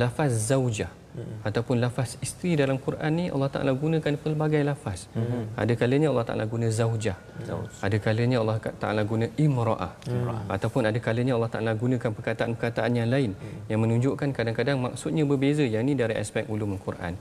lafaz 0.00 0.32
zaujah 0.50 0.92
hmm. 0.92 1.05
Ataupun 1.48 1.76
lafaz 1.84 2.10
isteri 2.26 2.52
dalam 2.60 2.76
Quran 2.86 3.12
ni 3.18 3.24
Allah 3.34 3.50
Taala 3.54 3.72
gunakan 3.82 4.14
pelbagai 4.24 4.62
lafaz. 4.68 5.00
Hmm. 5.16 5.44
Ada 5.62 5.74
kalanya 5.80 6.08
Allah 6.12 6.26
Taala 6.28 6.44
guna 6.52 6.68
zaujah. 6.78 7.16
Hmm. 7.16 7.64
Ada 7.86 7.96
kalanya 8.06 8.38
Allah 8.42 8.56
Taala 8.82 9.02
guna 9.10 9.26
imraah. 9.46 9.92
Hmm. 10.10 10.52
Ataupun 10.56 10.82
ada 10.90 10.98
kalanya 11.06 11.34
Allah 11.38 11.50
Taala 11.54 11.72
gunakan 11.82 12.10
perkataan-perkataan 12.18 12.92
yang 13.00 13.08
lain 13.14 13.30
hmm. 13.32 13.58
yang 13.72 13.80
menunjukkan 13.84 14.30
kadang-kadang 14.36 14.78
maksudnya 14.86 15.24
berbeza 15.30 15.64
yang 15.64 15.84
ini 15.88 15.94
dari 16.02 16.16
aspek 16.22 16.44
ulum 16.52 16.76
Quran. 16.86 17.14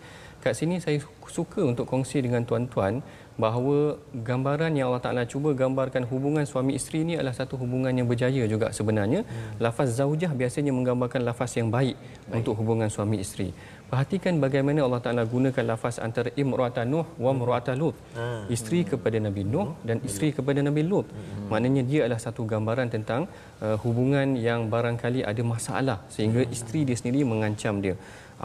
Kat 0.43 0.53
sini 0.53 0.77
saya 0.77 1.01
suka 1.25 1.61
untuk 1.65 1.89
kongsi 1.89 2.21
dengan 2.21 2.45
tuan-tuan 2.49 3.01
bahawa 3.35 3.99
gambaran 4.27 4.71
yang 4.77 4.87
Allah 4.89 5.03
Taala 5.03 5.23
cuba 5.27 5.51
gambarkan 5.61 6.07
hubungan 6.11 6.45
suami 6.47 6.71
isteri 6.79 7.03
ini 7.03 7.13
adalah 7.19 7.35
satu 7.35 7.59
hubungan 7.61 7.91
yang 7.91 8.07
berjaya 8.11 8.43
juga 8.47 8.71
sebenarnya. 8.77 9.21
Hmm. 9.27 9.57
Lafaz 9.59 9.99
zaujah 9.99 10.31
biasanya 10.41 10.71
menggambarkan 10.77 11.21
lafaz 11.27 11.51
yang 11.59 11.67
baik, 11.67 11.97
baik. 11.99 12.35
untuk 12.37 12.53
hubungan 12.61 12.87
suami 12.87 13.19
isteri. 13.25 13.49
Perhatikan 13.95 14.43
bagaimana 14.43 14.79
Allah 14.85 14.99
Taala 15.03 15.23
gunakan 15.33 15.65
lafaz 15.71 15.95
antara 16.05 16.29
imra'ata 16.41 16.83
Nuh 16.93 17.07
wa 17.23 17.29
imra'ata 17.35 17.73
Lut. 17.81 17.95
Hmm. 18.17 18.43
Isteri 18.55 18.79
kepada 18.91 19.17
Nabi 19.25 19.43
Nuh 19.51 19.67
dan 19.87 20.03
isteri 20.07 20.29
kepada 20.37 20.59
Nabi 20.67 20.83
Lut. 20.89 21.07
Hmm. 21.13 21.45
Maknanya 21.51 21.83
dia 21.91 21.99
adalah 22.03 22.19
satu 22.25 22.43
gambaran 22.43 22.91
tentang 22.95 23.21
uh, 23.63 23.77
hubungan 23.83 24.35
yang 24.47 24.67
barangkali 24.73 25.23
ada 25.31 25.43
masalah 25.53 25.97
sehingga 26.11 26.43
isteri 26.55 26.83
dia 26.83 26.97
sendiri 26.99 27.23
mengancam 27.31 27.79
dia. 27.79 27.95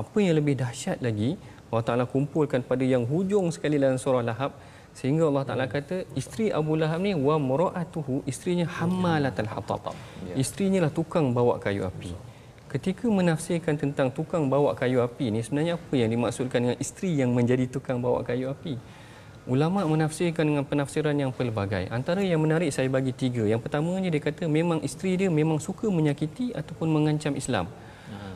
Apa 0.03 0.23
yang 0.23 0.39
lebih 0.39 0.55
dahsyat 0.63 1.03
lagi, 1.03 1.35
Allah 1.67 1.85
Taala 1.91 2.07
kumpulkan 2.15 2.63
pada 2.71 2.87
yang 2.95 3.03
hujung 3.13 3.51
sekali 3.51 3.75
dalam 3.83 3.99
surah 3.99 4.23
Lahab 4.31 4.55
sehingga 4.95 5.27
Allah 5.35 5.45
Taala 5.51 5.67
kata 5.77 6.07
isteri 6.15 6.55
Abu 6.63 6.79
Lahab 6.79 7.03
ni 7.03 7.19
wa 7.29 7.43
mar'atuhu 7.51 8.23
isterinya 8.33 8.71
hammalatul 8.79 9.51
hatab. 9.51 9.83
Ya. 10.31 10.35
Isterinya 10.47 10.87
lah 10.87 10.95
tukang 10.95 11.35
bawa 11.35 11.59
kayu 11.67 11.83
api 11.91 12.30
ketika 12.71 13.11
menafsirkan 13.11 13.75
tentang 13.75 14.09
tukang 14.15 14.47
bawa 14.47 14.79
kayu 14.79 15.03
api 15.03 15.35
ni 15.35 15.43
sebenarnya 15.43 15.75
apa 15.75 15.95
yang 15.99 16.11
dimaksudkan 16.15 16.59
dengan 16.63 16.79
isteri 16.79 17.19
yang 17.19 17.35
menjadi 17.35 17.67
tukang 17.67 17.99
bawa 17.99 18.23
kayu 18.23 18.47
api 18.55 18.79
ulama 19.51 19.83
menafsirkan 19.83 20.45
dengan 20.47 20.65
penafsiran 20.71 21.17
yang 21.17 21.33
pelbagai. 21.35 21.89
Antara 21.91 22.23
yang 22.23 22.39
menarik 22.45 22.71
saya 22.77 22.87
bagi 22.87 23.11
tiga. 23.11 23.43
Yang 23.49 23.67
pertamanya 23.67 24.09
dia 24.15 24.23
kata 24.23 24.45
memang 24.47 24.79
isteri 24.89 25.17
dia 25.21 25.31
memang 25.33 25.59
suka 25.59 25.91
menyakiti 25.91 26.53
ataupun 26.61 26.87
mengancam 26.87 27.35
Islam. 27.35 27.67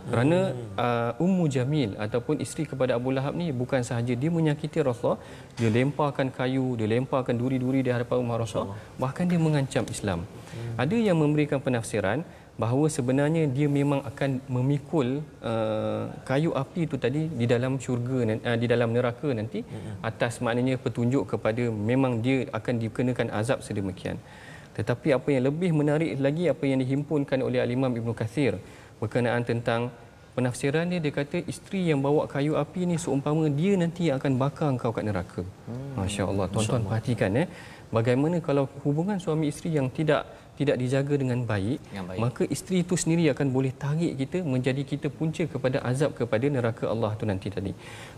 Kerana 0.05 0.53
uh, 0.85 1.25
Ummu 1.25 1.45
Jamil 1.49 1.97
ataupun 1.97 2.37
isteri 2.45 2.69
kepada 2.69 2.93
Abu 2.99 3.09
Lahab 3.17 3.33
ni 3.41 3.49
bukan 3.61 3.81
sahaja 3.81 4.13
dia 4.13 4.29
menyakiti 4.29 4.85
Rasulullah, 4.85 5.17
dia 5.57 5.73
lemparkan 5.73 6.29
kayu, 6.29 6.77
dia 6.77 6.89
lemparkan 6.93 7.33
duri-duri 7.41 7.81
di 7.81 7.89
hadapan 7.89 8.21
Umar 8.21 8.45
Rasulullah, 8.45 8.77
bahkan 9.01 9.25
dia 9.25 9.41
mengancam 9.41 9.85
Islam. 9.89 10.29
Hmm. 10.29 10.75
Ada 10.77 10.97
yang 11.09 11.17
memberikan 11.17 11.57
penafsiran 11.57 12.21
bahawa 12.63 12.87
sebenarnya 12.97 13.43
dia 13.57 13.69
memang 13.79 14.01
akan 14.11 14.31
memikul 14.57 15.09
uh, 15.51 16.05
kayu 16.29 16.51
api 16.63 16.81
itu 16.87 16.97
tadi 17.05 17.23
di 17.41 17.47
dalam 17.53 17.83
syurga 17.85 18.19
uh, 18.31 18.57
di 18.63 18.67
dalam 18.73 18.95
neraka 18.97 19.29
nanti 19.39 19.61
hmm. 19.67 20.07
atas 20.11 20.39
maknanya 20.45 20.79
petunjuk 20.85 21.25
kepada 21.35 21.65
memang 21.91 22.23
dia 22.27 22.47
akan 22.59 22.75
dikenakan 22.83 23.29
azab 23.41 23.59
sedemikian. 23.67 24.19
Tetapi 24.77 25.09
apa 25.19 25.29
yang 25.35 25.45
lebih 25.51 25.71
menarik 25.81 26.15
lagi 26.27 26.47
apa 26.53 26.65
yang 26.71 26.79
dihimpunkan 26.83 27.39
oleh 27.47 27.59
Al-Imam 27.65 27.93
Ibn 28.01 28.11
Kathir 28.21 28.55
berkenaan 29.03 29.43
tentang 29.51 29.91
penafsiran 30.35 30.91
dia 30.91 31.01
dia 31.05 31.15
kata 31.19 31.39
isteri 31.53 31.81
yang 31.91 32.01
bawa 32.07 32.23
kayu 32.35 32.55
api 32.63 32.81
ni 32.91 32.97
seumpama 33.05 33.47
dia 33.61 33.75
nanti 33.83 34.11
akan 34.17 34.33
bakar 34.43 34.69
engkau 34.75 34.91
kat 34.97 35.07
neraka. 35.11 35.43
Hmm. 35.43 35.95
Masya-Allah 35.99 36.47
tuan-tuan 36.55 36.87
perhatikan 36.87 37.43
eh 37.43 37.47
bagaimana 37.97 38.39
kalau 38.49 38.65
hubungan 38.87 39.19
suami 39.25 39.47
isteri 39.53 39.71
yang 39.79 39.91
tidak 39.99 40.23
tidak 40.61 40.77
dijaga 40.83 41.15
dengan 41.23 41.39
baik, 41.51 41.79
baik, 41.83 42.19
maka 42.23 42.43
isteri 42.55 42.77
itu 42.85 42.95
sendiri 43.03 43.25
akan 43.35 43.47
boleh 43.57 43.73
tarik 43.85 44.13
kita 44.23 44.39
menjadi 44.55 44.83
kita 44.93 45.09
punca 45.19 45.45
kepada 45.55 45.79
azab 45.91 46.11
kepada 46.19 46.47
neraka 46.57 46.85
Allah 46.95 47.11
tu 47.21 47.27
nanti 47.31 47.51
tadi. 47.57 47.73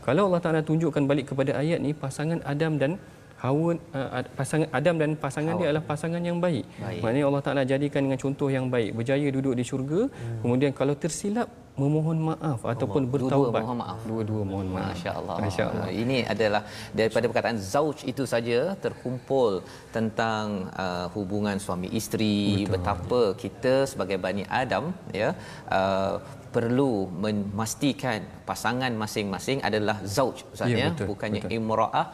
Kalau 0.07 0.29
Allah 0.29 0.41
Taala 0.45 0.61
tunjukkan 0.71 1.05
balik 1.11 1.33
kepada 1.33 1.53
ayat 1.63 1.81
ni 1.87 1.93
pasangan 2.05 2.41
Adam 2.53 2.75
dan 2.83 2.93
Hawa 3.37 3.77
uh, 3.77 4.25
pasangan 4.39 4.69
Adam 4.79 4.97
dan 4.97 5.11
pasangan 5.25 5.53
Hawa. 5.55 5.61
dia 5.61 5.67
adalah 5.69 5.85
pasangan 5.93 6.23
yang 6.29 6.39
baik. 6.45 6.65
baik. 6.81 7.01
Maknanya 7.05 7.27
Allah 7.29 7.43
Taala 7.45 7.63
jadikan 7.73 8.01
dengan 8.09 8.21
contoh 8.25 8.49
yang 8.57 8.67
baik, 8.75 8.91
berjaya 8.97 9.29
duduk 9.37 9.55
di 9.61 9.65
syurga. 9.71 10.01
Hmm. 10.09 10.41
Kemudian 10.41 10.73
kalau 10.73 10.95
tersilap 10.97 11.49
memohon 11.83 12.19
maaf 12.31 12.61
ataupun 12.73 13.03
Allah. 13.05 13.13
bertaubat. 13.15 13.37
Dua-dua 13.37 13.65
mohon 13.65 13.79
maaf. 13.83 14.01
Dua-dua 14.11 14.43
mohon 14.51 14.69
maaf. 14.77 14.89
Masya-Allah. 14.93 15.37
Masya-Allah. 15.45 15.89
Ini 16.03 16.19
adalah 16.35 16.63
daripada 16.99 17.25
perkataan 17.31 17.61
zauj 17.73 17.99
itu 18.13 18.25
saja 18.33 18.61
terkumpul 18.85 19.53
tentang 19.97 20.73
uh, 20.85 21.07
hubungan 21.17 21.57
suami 21.67 21.89
isteri, 22.01 22.39
Betul. 22.65 22.73
betapa 22.73 23.21
kita 23.43 23.75
sebagai 23.93 24.19
Bani 24.27 24.45
Adam 24.63 24.85
ya 25.21 25.31
uh, 25.79 26.17
perlu 26.57 26.93
memastikan 27.25 28.21
pasangan 28.49 28.93
masing-masing 29.03 29.59
adalah 29.69 29.97
zauj 30.17 30.39
ustaz 30.55 30.71
ya, 30.73 30.79
ya 30.83 30.89
bukannya 31.11 31.43
betul. 31.45 31.57
imraah 31.57 32.07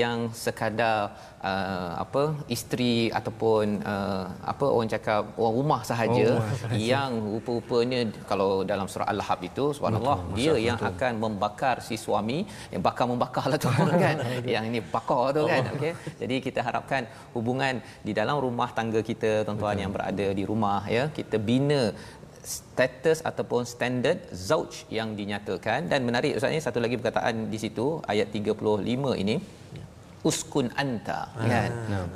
yang 0.00 0.18
sekadar 0.42 0.98
uh, 1.50 1.92
apa 2.04 2.22
isteri 2.56 2.94
ataupun 3.18 3.84
uh, 3.92 4.24
apa 4.52 4.66
orang 4.76 4.90
cakap 4.94 5.22
orang 5.42 5.54
rumah 5.60 5.80
sahaja 5.90 6.28
oh, 6.38 6.72
yang 6.92 7.12
rupa-rupanya 7.34 8.00
kalau 8.30 8.50
dalam 8.72 8.88
surah 8.92 9.09
al-lahab 9.10 9.40
itu 9.50 9.64
subhanallah 9.76 10.18
betul, 10.22 10.36
dia 10.38 10.52
betul. 10.52 10.66
yang 10.68 10.78
akan 10.90 11.12
membakar 11.24 11.76
si 11.88 11.96
suami 12.04 12.38
yang 12.74 12.82
bakar 12.88 13.06
membakarlah 13.12 13.58
tu 13.64 13.68
kan? 14.04 14.16
Yang 14.54 14.64
ini 14.70 14.80
bakar 14.94 15.24
tu 15.36 15.42
kan? 15.52 15.64
Okey 15.74 15.92
jadi 16.22 16.36
kita 16.46 16.60
harapkan 16.68 17.02
hubungan 17.36 17.74
di 18.06 18.12
dalam 18.20 18.38
rumah 18.46 18.70
tangga 18.78 19.02
kita 19.10 19.32
tuan-tuan 19.46 19.78
yang 19.84 19.92
berada 19.96 20.26
di 20.38 20.44
rumah 20.52 20.80
ya 20.96 21.04
kita 21.18 21.36
bina 21.50 21.82
status 22.56 23.18
ataupun 23.30 23.62
standard 23.72 24.18
zauj 24.48 24.72
yang 24.98 25.08
dinyatakan. 25.20 25.88
Dan 25.92 26.00
menarik 26.08 26.36
ustaz 26.38 26.52
ni 26.54 26.60
satu 26.66 26.78
lagi 26.84 26.96
perkataan 27.00 27.52
di 27.52 27.58
situ 27.64 27.86
ayat 28.12 28.28
35 28.32 29.22
ini 29.22 29.36
uskun 30.28 30.66
anta 30.82 31.20
ah, 31.32 31.46
kan? 31.52 31.70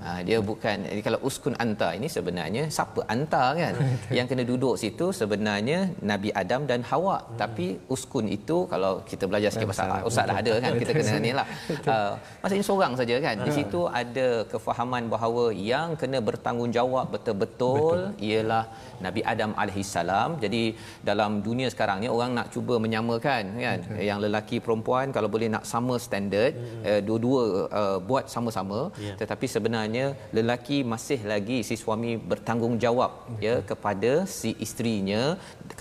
ha, 0.05 0.11
dia 0.29 0.39
bukan 0.51 0.77
jadi 0.89 1.01
kalau 1.07 1.19
uskun 1.29 1.55
anta 1.65 1.89
ini 1.99 2.09
sebenarnya 2.17 2.63
siapa? 2.77 3.01
Anta 3.15 3.45
kan? 3.61 3.75
Yang 4.17 4.27
kena 4.31 4.45
duduk 4.51 4.75
situ 4.83 5.07
sebenarnya 5.21 5.79
Nabi 6.11 6.29
Adam 6.43 6.69
dan 6.71 6.81
Hawa. 6.91 7.17
Hmm. 7.25 7.39
tapi 7.43 7.67
uskun 7.95 8.27
itu 8.37 8.57
kalau 8.73 8.93
kita 9.11 9.25
belajar 9.31 9.51
sikit 9.55 9.69
pasal 9.73 9.89
ustaz 10.09 10.29
dah 10.29 10.37
ada 10.43 10.53
kan? 10.65 10.73
Kita 10.83 10.93
kena 11.01 11.17
ni 11.27 11.33
lah. 11.41 11.47
Uh, 11.95 12.17
maksudnya 12.41 12.65
seorang 12.69 12.93
saja 12.99 13.17
kan? 13.25 13.37
Di 13.47 13.53
situ 13.57 13.81
ada 14.01 14.29
kefahaman 14.53 15.05
bahawa 15.13 15.45
yang 15.71 15.89
kena 16.01 16.19
bertanggungjawab 16.29 17.07
betul-betul 17.15 17.99
ialah 18.29 18.65
Nabi 19.05 19.21
Adam 19.33 19.51
alaihissalam 19.63 20.41
jadi 20.45 20.63
dalam 21.09 21.45
dunia 21.47 21.69
sekarang 21.75 22.01
ni 22.03 22.09
orang 22.17 22.33
nak 22.39 22.49
cuba 22.55 22.81
menyamakan 22.85 23.43
kan? 23.67 23.79
Yang 24.11 24.19
lelaki 24.27 24.57
perempuan 24.65 25.13
kalau 25.17 25.29
boleh 25.35 25.51
nak 25.55 25.65
sama 25.73 25.97
standard 26.07 26.53
hmm. 26.57 26.83
uh, 26.89 27.01
dua-dua 27.05 27.43
uh, 27.83 27.94
buat 28.11 28.25
sama-sama 28.35 28.81
yeah. 29.07 29.17
tetapi 29.21 29.47
sebenarnya 29.55 30.07
lelaki 30.39 30.79
masih 30.93 31.21
lagi 31.33 31.59
si 31.69 31.77
suami 31.83 32.13
bertanggungjawab 32.31 33.13
okay. 33.35 33.45
ya 33.47 33.55
kepada 33.71 34.13
si 34.39 34.53
isterinya 34.67 35.23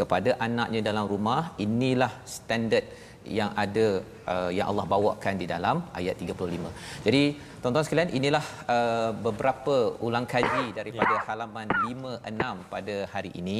kepada 0.01 0.33
anaknya 0.47 0.81
dalam 0.89 1.07
rumah 1.13 1.41
inilah 1.67 2.13
standard 2.35 2.87
yang 3.37 3.51
ada 3.63 3.85
uh, 4.31 4.51
yang 4.57 4.67
Allah 4.71 4.85
bawakan 4.93 5.33
di 5.41 5.45
dalam 5.53 5.77
ayat 5.99 6.15
35. 6.19 6.71
Jadi 7.05 7.23
tuan-tuan 7.61 7.85
sekalian 7.87 8.11
inilah 8.19 8.45
uh, 8.75 9.11
beberapa 9.27 9.75
ulang 10.07 10.27
kaji 10.33 10.65
daripada 10.79 11.15
ya. 11.19 11.23
halaman 11.27 11.67
5 11.71 12.15
6 12.31 12.73
pada 12.73 12.95
hari 13.13 13.31
ini. 13.41 13.59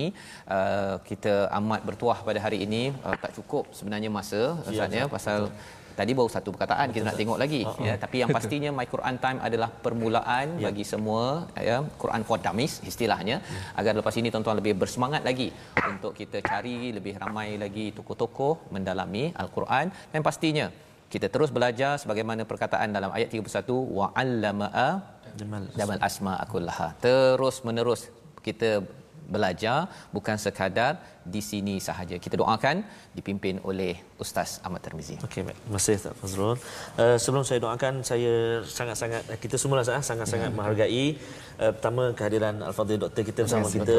Uh, 0.56 0.96
kita 1.10 1.48
amat 1.60 1.82
bertuah 1.90 2.20
pada 2.28 2.42
hari 2.46 2.60
ini 2.68 2.84
uh, 3.06 3.16
tak 3.24 3.34
cukup 3.40 3.72
sebenarnya 3.78 4.12
masa 4.20 4.42
ustaz 4.68 5.00
ya 5.00 5.08
pasal 5.16 5.42
betul 5.48 5.82
tadi 6.00 6.12
baru 6.18 6.30
satu 6.36 6.50
perkataan 6.56 6.88
kita 6.96 7.04
nak 7.10 7.18
tengok 7.22 7.38
lagi 7.44 7.62
uh-huh. 7.66 7.86
ya 7.88 7.94
tapi 8.04 8.16
yang 8.22 8.32
pastinya 8.38 8.70
my 8.80 8.88
Quran 8.94 9.16
time 9.24 9.40
adalah 9.48 9.70
permulaan 9.86 10.48
yeah. 10.58 10.66
bagi 10.68 10.86
semua 10.94 11.24
ya 11.70 11.78
Quran 12.04 12.22
for 12.30 12.38
dummies 12.46 12.74
istilahnya 12.92 13.38
yeah. 13.42 13.80
agar 13.80 13.94
lepas 14.00 14.16
ini 14.22 14.30
tuan-tuan 14.34 14.58
lebih 14.62 14.74
bersemangat 14.82 15.22
lagi 15.30 15.50
untuk 15.94 16.14
kita 16.22 16.40
cari 16.50 16.78
lebih 16.98 17.16
ramai 17.24 17.50
lagi 17.64 17.86
tokoh-tokoh 17.98 18.54
mendalami 18.76 19.26
al-Quran 19.44 19.86
dan 20.14 20.22
pastinya 20.30 20.68
kita 21.14 21.28
terus 21.34 21.50
belajar 21.58 21.94
sebagaimana 22.02 22.42
perkataan 22.52 22.90
dalam 22.98 23.12
ayat 23.18 23.30
31 23.38 23.98
wa 23.98 24.06
'allama 24.18 24.70
jamal 25.80 26.00
asma 26.10 26.34
akullaha 26.44 26.88
terus 27.06 27.58
menerus 27.68 28.02
kita 28.48 28.70
belajar 29.36 29.78
bukan 30.16 30.38
sekadar 30.46 30.94
di 31.24 31.42
sini 31.42 31.80
sahaja. 31.80 32.16
Kita 32.20 32.36
doakan 32.36 32.84
dipimpin 33.16 33.60
oleh 33.64 33.96
Ustaz 34.20 34.60
Ahmad 34.66 34.84
Termizi. 34.84 35.16
Okey, 35.24 35.42
baik. 35.48 35.58
Terima 35.58 35.80
kasih 35.80 35.96
Ustaz 36.00 36.14
Fazrul. 36.20 36.56
Uh, 37.00 37.18
sebelum 37.20 37.44
saya 37.48 37.60
doakan, 37.64 38.04
saya 38.04 38.64
sangat-sangat 38.64 39.22
kita 39.40 39.56
semua 39.56 39.80
lah 39.80 39.86
sangat-sangat 40.04 40.52
ya. 40.52 40.56
menghargai 40.56 41.06
uh, 41.60 41.72
pertama 41.76 42.04
kehadiran 42.18 42.56
Al-Fadhil 42.60 43.00
Doktor 43.00 43.24
kita 43.24 43.40
bersama 43.48 43.68
yes, 43.68 43.76
kita 43.80 43.98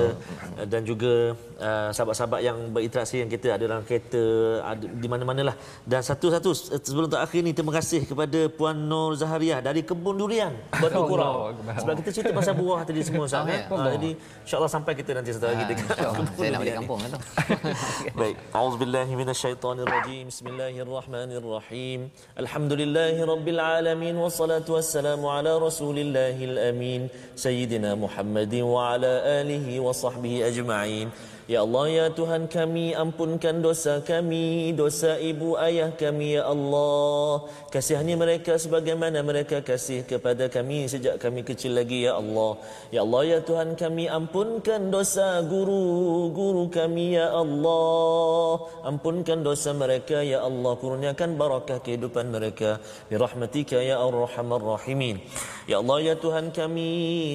uh, 0.61 0.67
dan 0.69 0.83
juga 0.85 1.33
uh, 1.61 1.91
sahabat-sahabat 1.97 2.41
yang 2.45 2.59
berinteraksi 2.73 3.25
yang 3.25 3.31
kita 3.33 3.57
ada 3.57 3.65
dalam 3.65 3.85
kereta 3.89 4.23
ada 4.65 4.85
di 4.85 5.09
mana-manalah. 5.09 5.57
Dan 5.89 6.01
satu-satu 6.05 6.51
sebelum 6.85 7.09
terakhir 7.09 7.41
ni 7.41 7.53
terima 7.57 7.73
kasih 7.73 8.05
kepada 8.05 8.41
Puan 8.53 8.77
Nur 8.77 9.17
Zahariah 9.17 9.65
dari 9.65 9.81
Kebun 9.81 10.21
Durian 10.21 10.53
Batu 10.83 11.01
Kurau. 11.09 11.57
Sebab 11.81 11.95
kita 12.05 12.11
cerita 12.13 12.31
pasal 12.37 12.55
buah 12.61 12.85
tadi 12.85 13.01
semua 13.01 13.25
Ustaz. 13.25 13.49
Uh, 13.73 13.91
jadi 13.97 14.11
insya-Allah 14.45 14.71
sampai 14.71 14.93
kita 14.93 15.11
nanti 15.17 15.33
satu 15.33 15.49
hari 15.49 15.65
kita. 15.73 15.95
Saya 16.37 16.51
nak 16.53 16.61
balik 16.61 16.77
kampung 16.85 16.99
kan. 17.01 17.11
Baik. 18.19 18.37
Auzubillahi 18.61 19.17
minasyaitonir 19.21 19.87
rajim. 19.87 20.27
Bismillahirrahmanirrahim. 20.33 22.11
Alhamdulillahi 22.43 23.27
rabbil 23.33 23.61
alamin 23.61 24.17
wassalatu 24.25 24.75
wassalamu 24.77 25.31
ala 25.31 25.59
rasulillahil 25.67 26.59
amin 26.71 27.11
sayyidina 27.37 27.95
Muhammadin 28.05 28.67
wa 28.67 28.95
ala 28.95 29.13
alihi 29.41 29.79
wa 29.87 29.95
sahbihi 29.95 30.43
ajma'in. 30.51 31.09
Ya 31.45 31.61
Allah 31.61 31.85
ya 31.93 32.07
Tuhan 32.09 32.49
kami 32.49 32.97
ampunkan 32.97 33.61
dosa 33.61 34.01
kami 34.01 34.73
dosa 34.73 35.21
ibu 35.21 35.61
ayah 35.61 35.93
kami 35.93 36.41
ya 36.41 36.49
Allah. 36.49 37.45
Kasihani 37.69 38.17
mereka 38.17 38.57
sebagaimana 38.57 39.21
mereka 39.21 39.61
kasih 39.61 40.09
kepada 40.09 40.49
kami 40.49 40.89
sejak 40.89 41.21
kami 41.21 41.45
kecil 41.45 41.77
lagi 41.77 42.09
ya 42.09 42.17
Allah. 42.17 42.57
Ya 42.89 43.05
Allah 43.05 43.23
ya 43.29 43.39
Tuhan 43.45 43.77
kami 43.77 44.09
ampunkan 44.09 44.89
dosa 44.89 45.45
guru-guru 45.45 46.73
kami 46.73 47.21
ya 47.21 47.29
Allah. 47.29 48.65
Ampunkan 48.89 49.45
dosa 49.45 49.77
mereka 49.77 50.25
ya 50.25 50.41
Allah. 50.49 50.81
Kurniakan 50.81 51.37
barakah 51.37 51.85
kehidupan 51.85 52.33
mereka. 52.33 52.81
Bi 53.13 53.21
rahmatika 53.21 53.85
ya 53.85 54.01
arhamar 54.01 54.65
rahimin. 54.65 55.21
Ya 55.69 55.85
Allah 55.85 56.09
ya 56.09 56.15
Tuhan 56.17 56.57
kami 56.57 56.89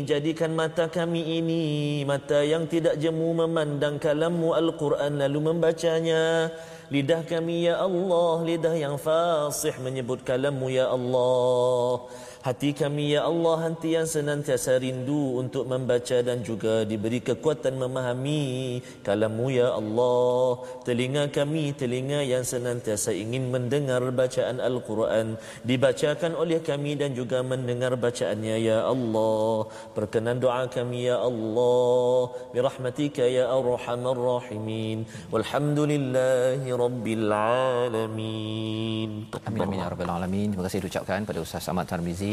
jadikan 0.09 0.57
mata 0.57 0.89
kami 0.89 1.37
ini 1.37 1.61
mata 2.09 2.41
yang 2.41 2.65
tidak 2.65 2.97
jemu 2.97 3.45
memandang 3.45 3.98
kalammu 3.99 4.55
Al-Quran 4.55 5.19
lalu 5.19 5.39
membacanya. 5.51 6.49
Lidah 6.89 7.21
kami 7.21 7.69
ya 7.69 7.77
Allah 7.85 8.41
Lidah 8.41 8.73
yang 8.73 8.97
fasih 8.97 9.77
menyebut 9.77 10.25
kalammu 10.25 10.73
ya 10.73 10.89
Allah 10.89 12.09
Hati 12.39 12.71
kami 12.71 13.11
ya 13.11 13.27
Allah 13.27 13.67
hati 13.67 13.99
yang 13.99 14.07
senantiasa 14.07 14.79
rindu 14.79 15.43
untuk 15.43 15.67
membaca 15.67 16.23
dan 16.23 16.39
juga 16.39 16.87
diberi 16.87 17.19
kekuatan 17.19 17.75
memahami 17.75 18.79
kalamu 19.03 19.51
ya 19.51 19.75
Allah. 19.75 20.63
Telinga 20.87 21.27
kami 21.35 21.75
telinga 21.75 22.23
yang 22.23 22.47
senantiasa 22.47 23.11
ingin 23.11 23.51
mendengar 23.51 23.99
bacaan 24.15 24.63
Al-Quran 24.63 25.35
dibacakan 25.67 26.31
oleh 26.39 26.63
kami 26.63 26.95
dan 26.95 27.11
juga 27.11 27.43
mendengar 27.43 27.99
bacaannya 27.99 28.55
ya 28.63 28.87
Allah. 28.87 29.67
Perkenan 29.91 30.39
doa 30.39 30.63
kami 30.71 31.11
ya 31.11 31.19
Allah 31.19 32.31
birahmatika 32.55 33.27
ya 33.27 33.51
arhamar 33.51 34.15
rahimin. 34.15 35.03
Walhamdulillahi 35.27 36.71
rabbil 36.71 37.27
alamin. 37.35 39.27
Amin 39.43 39.59
amin 39.67 39.77
ya 39.83 39.91
rabbal 39.91 40.13
alamin. 40.15 40.55
Terima 40.55 40.63
kasih 40.63 40.87
diucapkan 40.87 41.27
pada 41.27 41.43
Ustaz 41.43 41.67
Ahmad 41.67 41.83
Tarmizi 41.91 42.28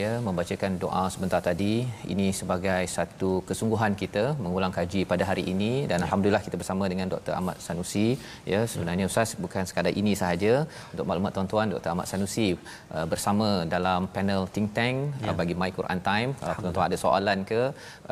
ya 0.00 0.10
membacakan 0.26 0.72
doa 0.82 1.02
sebentar 1.14 1.40
tadi. 1.48 1.72
Ini 2.12 2.26
sebagai 2.40 2.82
satu 2.96 3.30
kesungguhan 3.48 3.92
kita 4.02 4.24
mengulang 4.44 4.72
kaji 4.78 5.00
pada 5.12 5.24
hari 5.30 5.44
ini. 5.52 5.72
Dan 5.90 5.98
alhamdulillah 6.06 6.42
kita 6.46 6.56
bersama 6.60 6.84
dengan 6.92 7.06
Dr 7.14 7.34
Ahmad 7.38 7.56
Sanusi. 7.66 8.08
Ya 8.52 8.60
sebenarnya 8.72 9.04
ustaz 9.10 9.30
bukan 9.44 9.64
sekadar 9.70 9.92
ini 10.02 10.12
sahaja. 10.22 10.52
Untuk 10.92 11.06
maklumat 11.10 11.32
tuan-tuan 11.36 11.66
Dr 11.74 11.90
Ahmad 11.92 12.06
Sanusi 12.12 12.48
uh, 12.96 13.06
bersama 13.12 13.48
dalam 13.74 14.08
panel 14.16 14.42
think 14.54 14.70
tank 14.78 14.96
uh, 15.20 15.26
ya. 15.26 15.30
uh, 15.32 15.36
bagi 15.40 15.56
My 15.62 15.70
Quran 15.78 16.00
Time. 16.10 16.30
Uh, 16.46 16.56
tuan-tuan 16.62 16.86
ada 16.90 16.98
soalan 17.04 17.38
ke? 17.50 17.62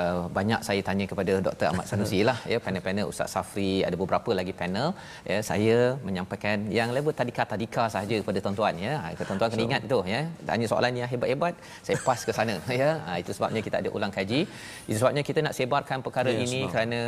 Uh, 0.03 0.23
banyak 0.39 0.61
saya 0.69 0.81
tanya 0.89 1.07
kepada 1.13 1.33
Dr 1.49 1.67
Ahmad 1.71 1.87
Sanusi 1.93 2.21
lah 2.31 2.39
ya 2.53 2.59
panel-panel 2.67 3.07
Ustaz 3.13 3.31
Safri 3.37 3.71
ada 3.89 3.97
beberapa 4.03 4.31
lagi 4.41 4.55
panel. 4.63 4.89
Ya 5.31 5.39
saya 5.51 5.79
menyampaikan 6.09 6.69
yang 6.79 6.91
level 6.99 7.15
tadika 7.21 7.45
tadika 7.53 7.85
sahaja 7.95 8.17
kepada 8.23 8.39
tuan-tuan 8.45 8.75
ya. 8.87 8.95
Tuan-tuan 9.29 9.49
kena 9.53 9.65
ingat 9.69 9.83
tu 9.95 10.01
ya. 10.15 10.23
Tanya 10.51 10.67
soalan 10.73 10.93
yang 11.01 11.09
hebat 11.13 11.28
hebat 11.29 11.55
saya 11.87 11.97
pas 12.09 12.21
ke 12.29 12.33
sana 12.39 12.55
ya. 12.83 12.91
Ha, 13.07 13.13
itu 13.23 13.31
sebabnya 13.37 13.61
kita 13.67 13.77
ada 13.83 13.91
ulang 13.97 14.13
kaji. 14.17 14.41
Itu 14.89 14.97
sebabnya 15.01 15.23
kita 15.29 15.39
nak 15.47 15.55
sebarkan 15.59 15.99
perkara 16.07 16.31
yes, 16.33 16.43
ini 16.45 16.61
kerana 16.73 17.01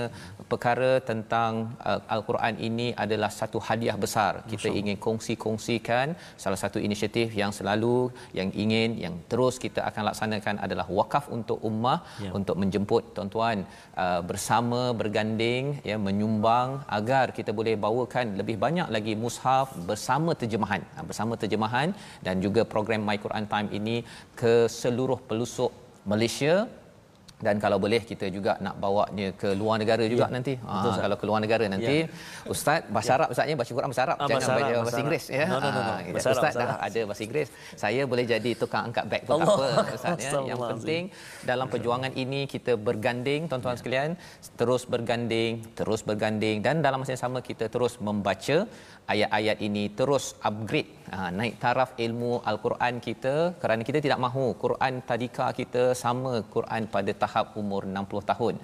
perkara 0.52 0.90
tentang 1.10 1.52
uh, 1.90 2.00
al-Quran 2.14 2.54
ini 2.68 2.86
adalah 3.04 3.30
satu 3.40 3.58
hadiah 3.68 3.96
besar. 4.04 4.32
Kita 4.52 4.68
Masya 4.68 4.78
ingin 4.80 4.96
kongsi-kongsikan. 5.06 6.06
Salah 6.44 6.58
satu 6.62 6.78
inisiatif 6.86 7.28
yang 7.42 7.52
selalu 7.58 7.96
yang 8.38 8.50
ingin 8.64 8.90
yang 9.04 9.14
terus 9.30 9.56
kita 9.64 9.80
akan 9.90 10.02
laksanakan 10.10 10.56
adalah 10.66 10.86
wakaf 10.98 11.24
untuk 11.38 11.58
ummah 11.70 11.98
ya. 12.24 12.30
untuk 12.38 12.56
menjemput 12.62 13.02
tuan-tuan 13.16 13.58
uh, 14.04 14.20
bersama 14.30 14.80
berganding 15.00 15.64
ya 15.90 15.96
menyumbang 16.06 16.68
agar 16.98 17.26
kita 17.38 17.50
boleh 17.58 17.74
bawakan 17.86 18.26
lebih 18.40 18.56
banyak 18.64 18.88
lagi 18.96 19.14
mushaf 19.24 19.68
bersama 19.90 20.30
terjemahan. 20.40 20.82
Ha, 20.94 21.00
bersama 21.10 21.34
terjemahan 21.42 21.88
dan 22.26 22.36
juga 22.44 22.62
program 22.74 23.02
My 23.08 23.18
Quran 23.24 23.46
Time 23.52 23.68
ini 23.78 23.96
ke 24.40 24.54
seluruh 24.80 25.18
pelosok 25.28 25.72
Malaysia 26.08 26.68
dan 27.40 27.56
kalau 27.56 27.80
boleh 27.80 28.00
kita 28.04 28.28
juga 28.28 28.60
nak 28.60 28.76
bawanya 28.76 29.32
ke 29.40 29.48
luar 29.56 29.80
negara 29.80 30.04
juga 30.04 30.28
ya, 30.28 30.34
nanti. 30.36 30.54
Ha, 30.60 30.72
betul, 30.76 30.92
kalau 31.00 31.16
ke 31.16 31.24
luar 31.28 31.40
negara 31.40 31.64
nanti 31.72 31.96
ya. 32.04 32.06
ustaz 32.52 32.84
bahasa 32.92 33.10
ya. 33.10 33.16
Arab 33.16 33.28
ustaznya 33.32 33.54
baca 33.56 33.72
Quran 33.76 33.88
bahasa 33.88 34.02
Arab 34.04 34.16
ah, 34.20 34.26
jangan 34.28 34.48
baca 34.60 34.72
bahasa 34.84 35.00
Inggeris 35.02 35.26
ya. 35.32 35.44
No, 35.48 35.56
no, 35.56 35.68
no, 35.72 35.80
no. 35.80 35.92
Ha, 35.96 36.32
ustaz 36.36 36.54
dah 36.60 36.76
ada 36.88 37.00
bahasa 37.08 37.22
Inggeris. 37.24 37.48
Saya 37.82 38.02
boleh 38.04 38.24
jadi 38.28 38.50
tukang 38.60 38.92
angkat 38.92 39.04
beg 39.08 39.22
pun 39.24 39.40
apa 39.40 39.66
ustaz 39.96 40.20
ya. 40.20 40.32
Yang 40.52 40.60
penting 40.72 41.02
dalam 41.50 41.66
perjuangan 41.72 42.12
ini 42.24 42.44
kita 42.44 42.76
berganding 42.76 43.48
tuan-tuan 43.48 43.76
ya. 43.76 43.80
sekalian 43.80 44.10
terus 44.60 44.84
berganding, 44.84 45.64
terus 45.80 46.00
berganding 46.04 46.60
dan 46.60 46.84
dalam 46.84 47.00
masa 47.00 47.16
yang 47.16 47.24
sama 47.24 47.40
kita 47.40 47.72
terus 47.72 47.96
membaca 48.04 48.68
ayat-ayat 49.08 49.58
ini 49.64 49.88
terus 49.96 50.36
upgrade 50.44 50.99
ha, 51.14 51.28
naik 51.38 51.54
taraf 51.62 51.90
ilmu 52.06 52.32
al-Quran 52.50 52.94
kita 53.06 53.34
kerana 53.62 53.82
kita 53.88 54.00
tidak 54.06 54.20
mahu 54.26 54.44
Quran 54.64 54.94
tadika 55.10 55.46
kita 55.60 55.84
sama 56.04 56.32
Quran 56.56 56.84
pada 56.94 57.14
tahap 57.22 57.56
umur 57.62 57.82
60 57.86 58.30
tahun. 58.32 58.54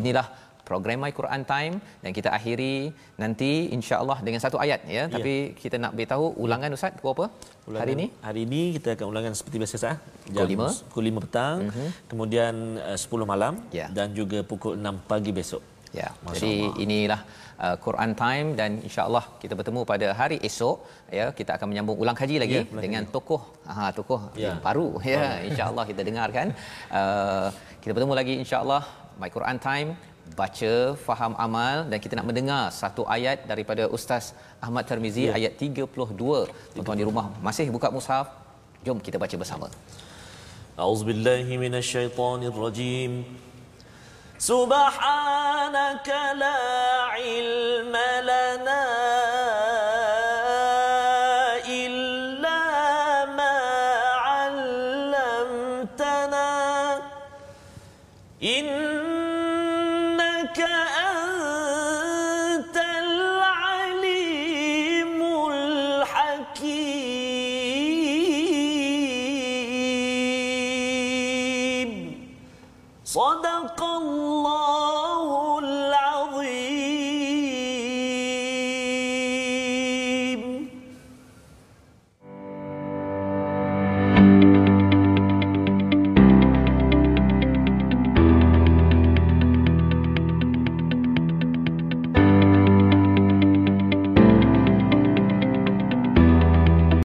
Inilah 0.00 0.26
program 0.68 0.98
My 1.04 1.12
Quran 1.18 1.42
Time 1.52 1.74
dan 2.02 2.10
kita 2.18 2.28
akhiri 2.36 2.74
nanti 3.22 3.50
insya-Allah 3.76 4.18
dengan 4.26 4.40
satu 4.44 4.56
ayat 4.64 4.80
ya, 4.88 4.94
ya. 4.96 5.02
tapi 5.14 5.34
kita 5.62 5.76
nak 5.82 5.92
beritahu 5.96 6.26
ulangan 6.44 6.76
ustaz 6.76 6.96
pukul 6.96 7.12
apa 7.14 7.26
ulangan, 7.68 7.82
hari 7.82 7.92
ini 7.96 8.06
hari 8.28 8.40
ini 8.48 8.62
kita 8.76 8.88
akan 8.96 9.06
ulangan 9.12 9.32
seperti 9.38 9.56
biasa 9.62 9.76
sah 9.84 9.96
jam 10.36 10.48
pukul 10.48 10.64
5 10.72 10.88
pukul 10.88 11.04
5 11.12 11.24
petang 11.26 11.58
uh-huh. 11.68 11.90
kemudian 12.10 12.54
uh, 12.88 12.98
10 12.98 13.32
malam 13.32 13.54
ya. 13.80 13.86
dan 13.98 14.08
juga 14.20 14.40
pukul 14.52 14.74
6 14.80 15.10
pagi 15.12 15.32
besok 15.40 15.73
ya 15.98 16.08
Masya 16.24 16.34
jadi 16.34 16.52
Allah. 16.60 16.82
inilah 16.84 17.20
uh, 17.64 17.76
Quran 17.86 18.10
Time 18.22 18.48
dan 18.60 18.70
insya-Allah 18.86 19.24
kita 19.42 19.54
bertemu 19.58 19.80
pada 19.92 20.08
hari 20.20 20.38
esok 20.48 20.76
ya 21.18 21.26
kita 21.38 21.50
akan 21.56 21.66
menyambung 21.72 21.98
ulang 22.04 22.16
kaji 22.20 22.36
lagi 22.44 22.58
ya, 22.60 22.82
dengan 22.84 23.04
tokoh 23.14 23.42
ha 23.74 23.90
tokoh 23.98 24.20
ya. 24.34 24.42
yang 24.46 24.58
baru 24.66 24.88
ya 25.12 25.22
insya-Allah 25.48 25.84
kita 25.90 26.02
dengarkan. 26.08 26.46
Uh, 26.98 27.48
kita 27.82 27.92
bertemu 27.96 28.14
lagi 28.20 28.34
insya-Allah. 28.42 28.82
My 29.22 29.30
Quran 29.34 29.58
Time 29.66 29.88
baca 30.38 30.72
faham 31.06 31.32
amal 31.46 31.76
dan 31.90 31.98
kita 32.04 32.14
nak 32.18 32.26
mendengar 32.30 32.62
satu 32.80 33.02
ayat 33.16 33.38
daripada 33.50 33.84
Ustaz 33.96 34.24
Ahmad 34.66 34.84
Termizi 34.90 35.24
ya. 35.28 35.36
ayat 35.38 35.52
32 35.60 35.92
tuan-tuan 36.74 36.98
di 37.00 37.06
rumah 37.10 37.26
masih 37.46 37.66
buka 37.76 37.90
mushaf. 37.96 38.26
Jom 38.86 38.98
kita 39.06 39.16
baca 39.22 39.36
bersama. 39.42 39.68
Auzubillahi 40.86 41.54
minasyaitonirrajim 41.64 43.12
سبحانك 44.44 46.08
لا 46.36 46.60
علم 47.16 47.96
لنا 48.28 48.84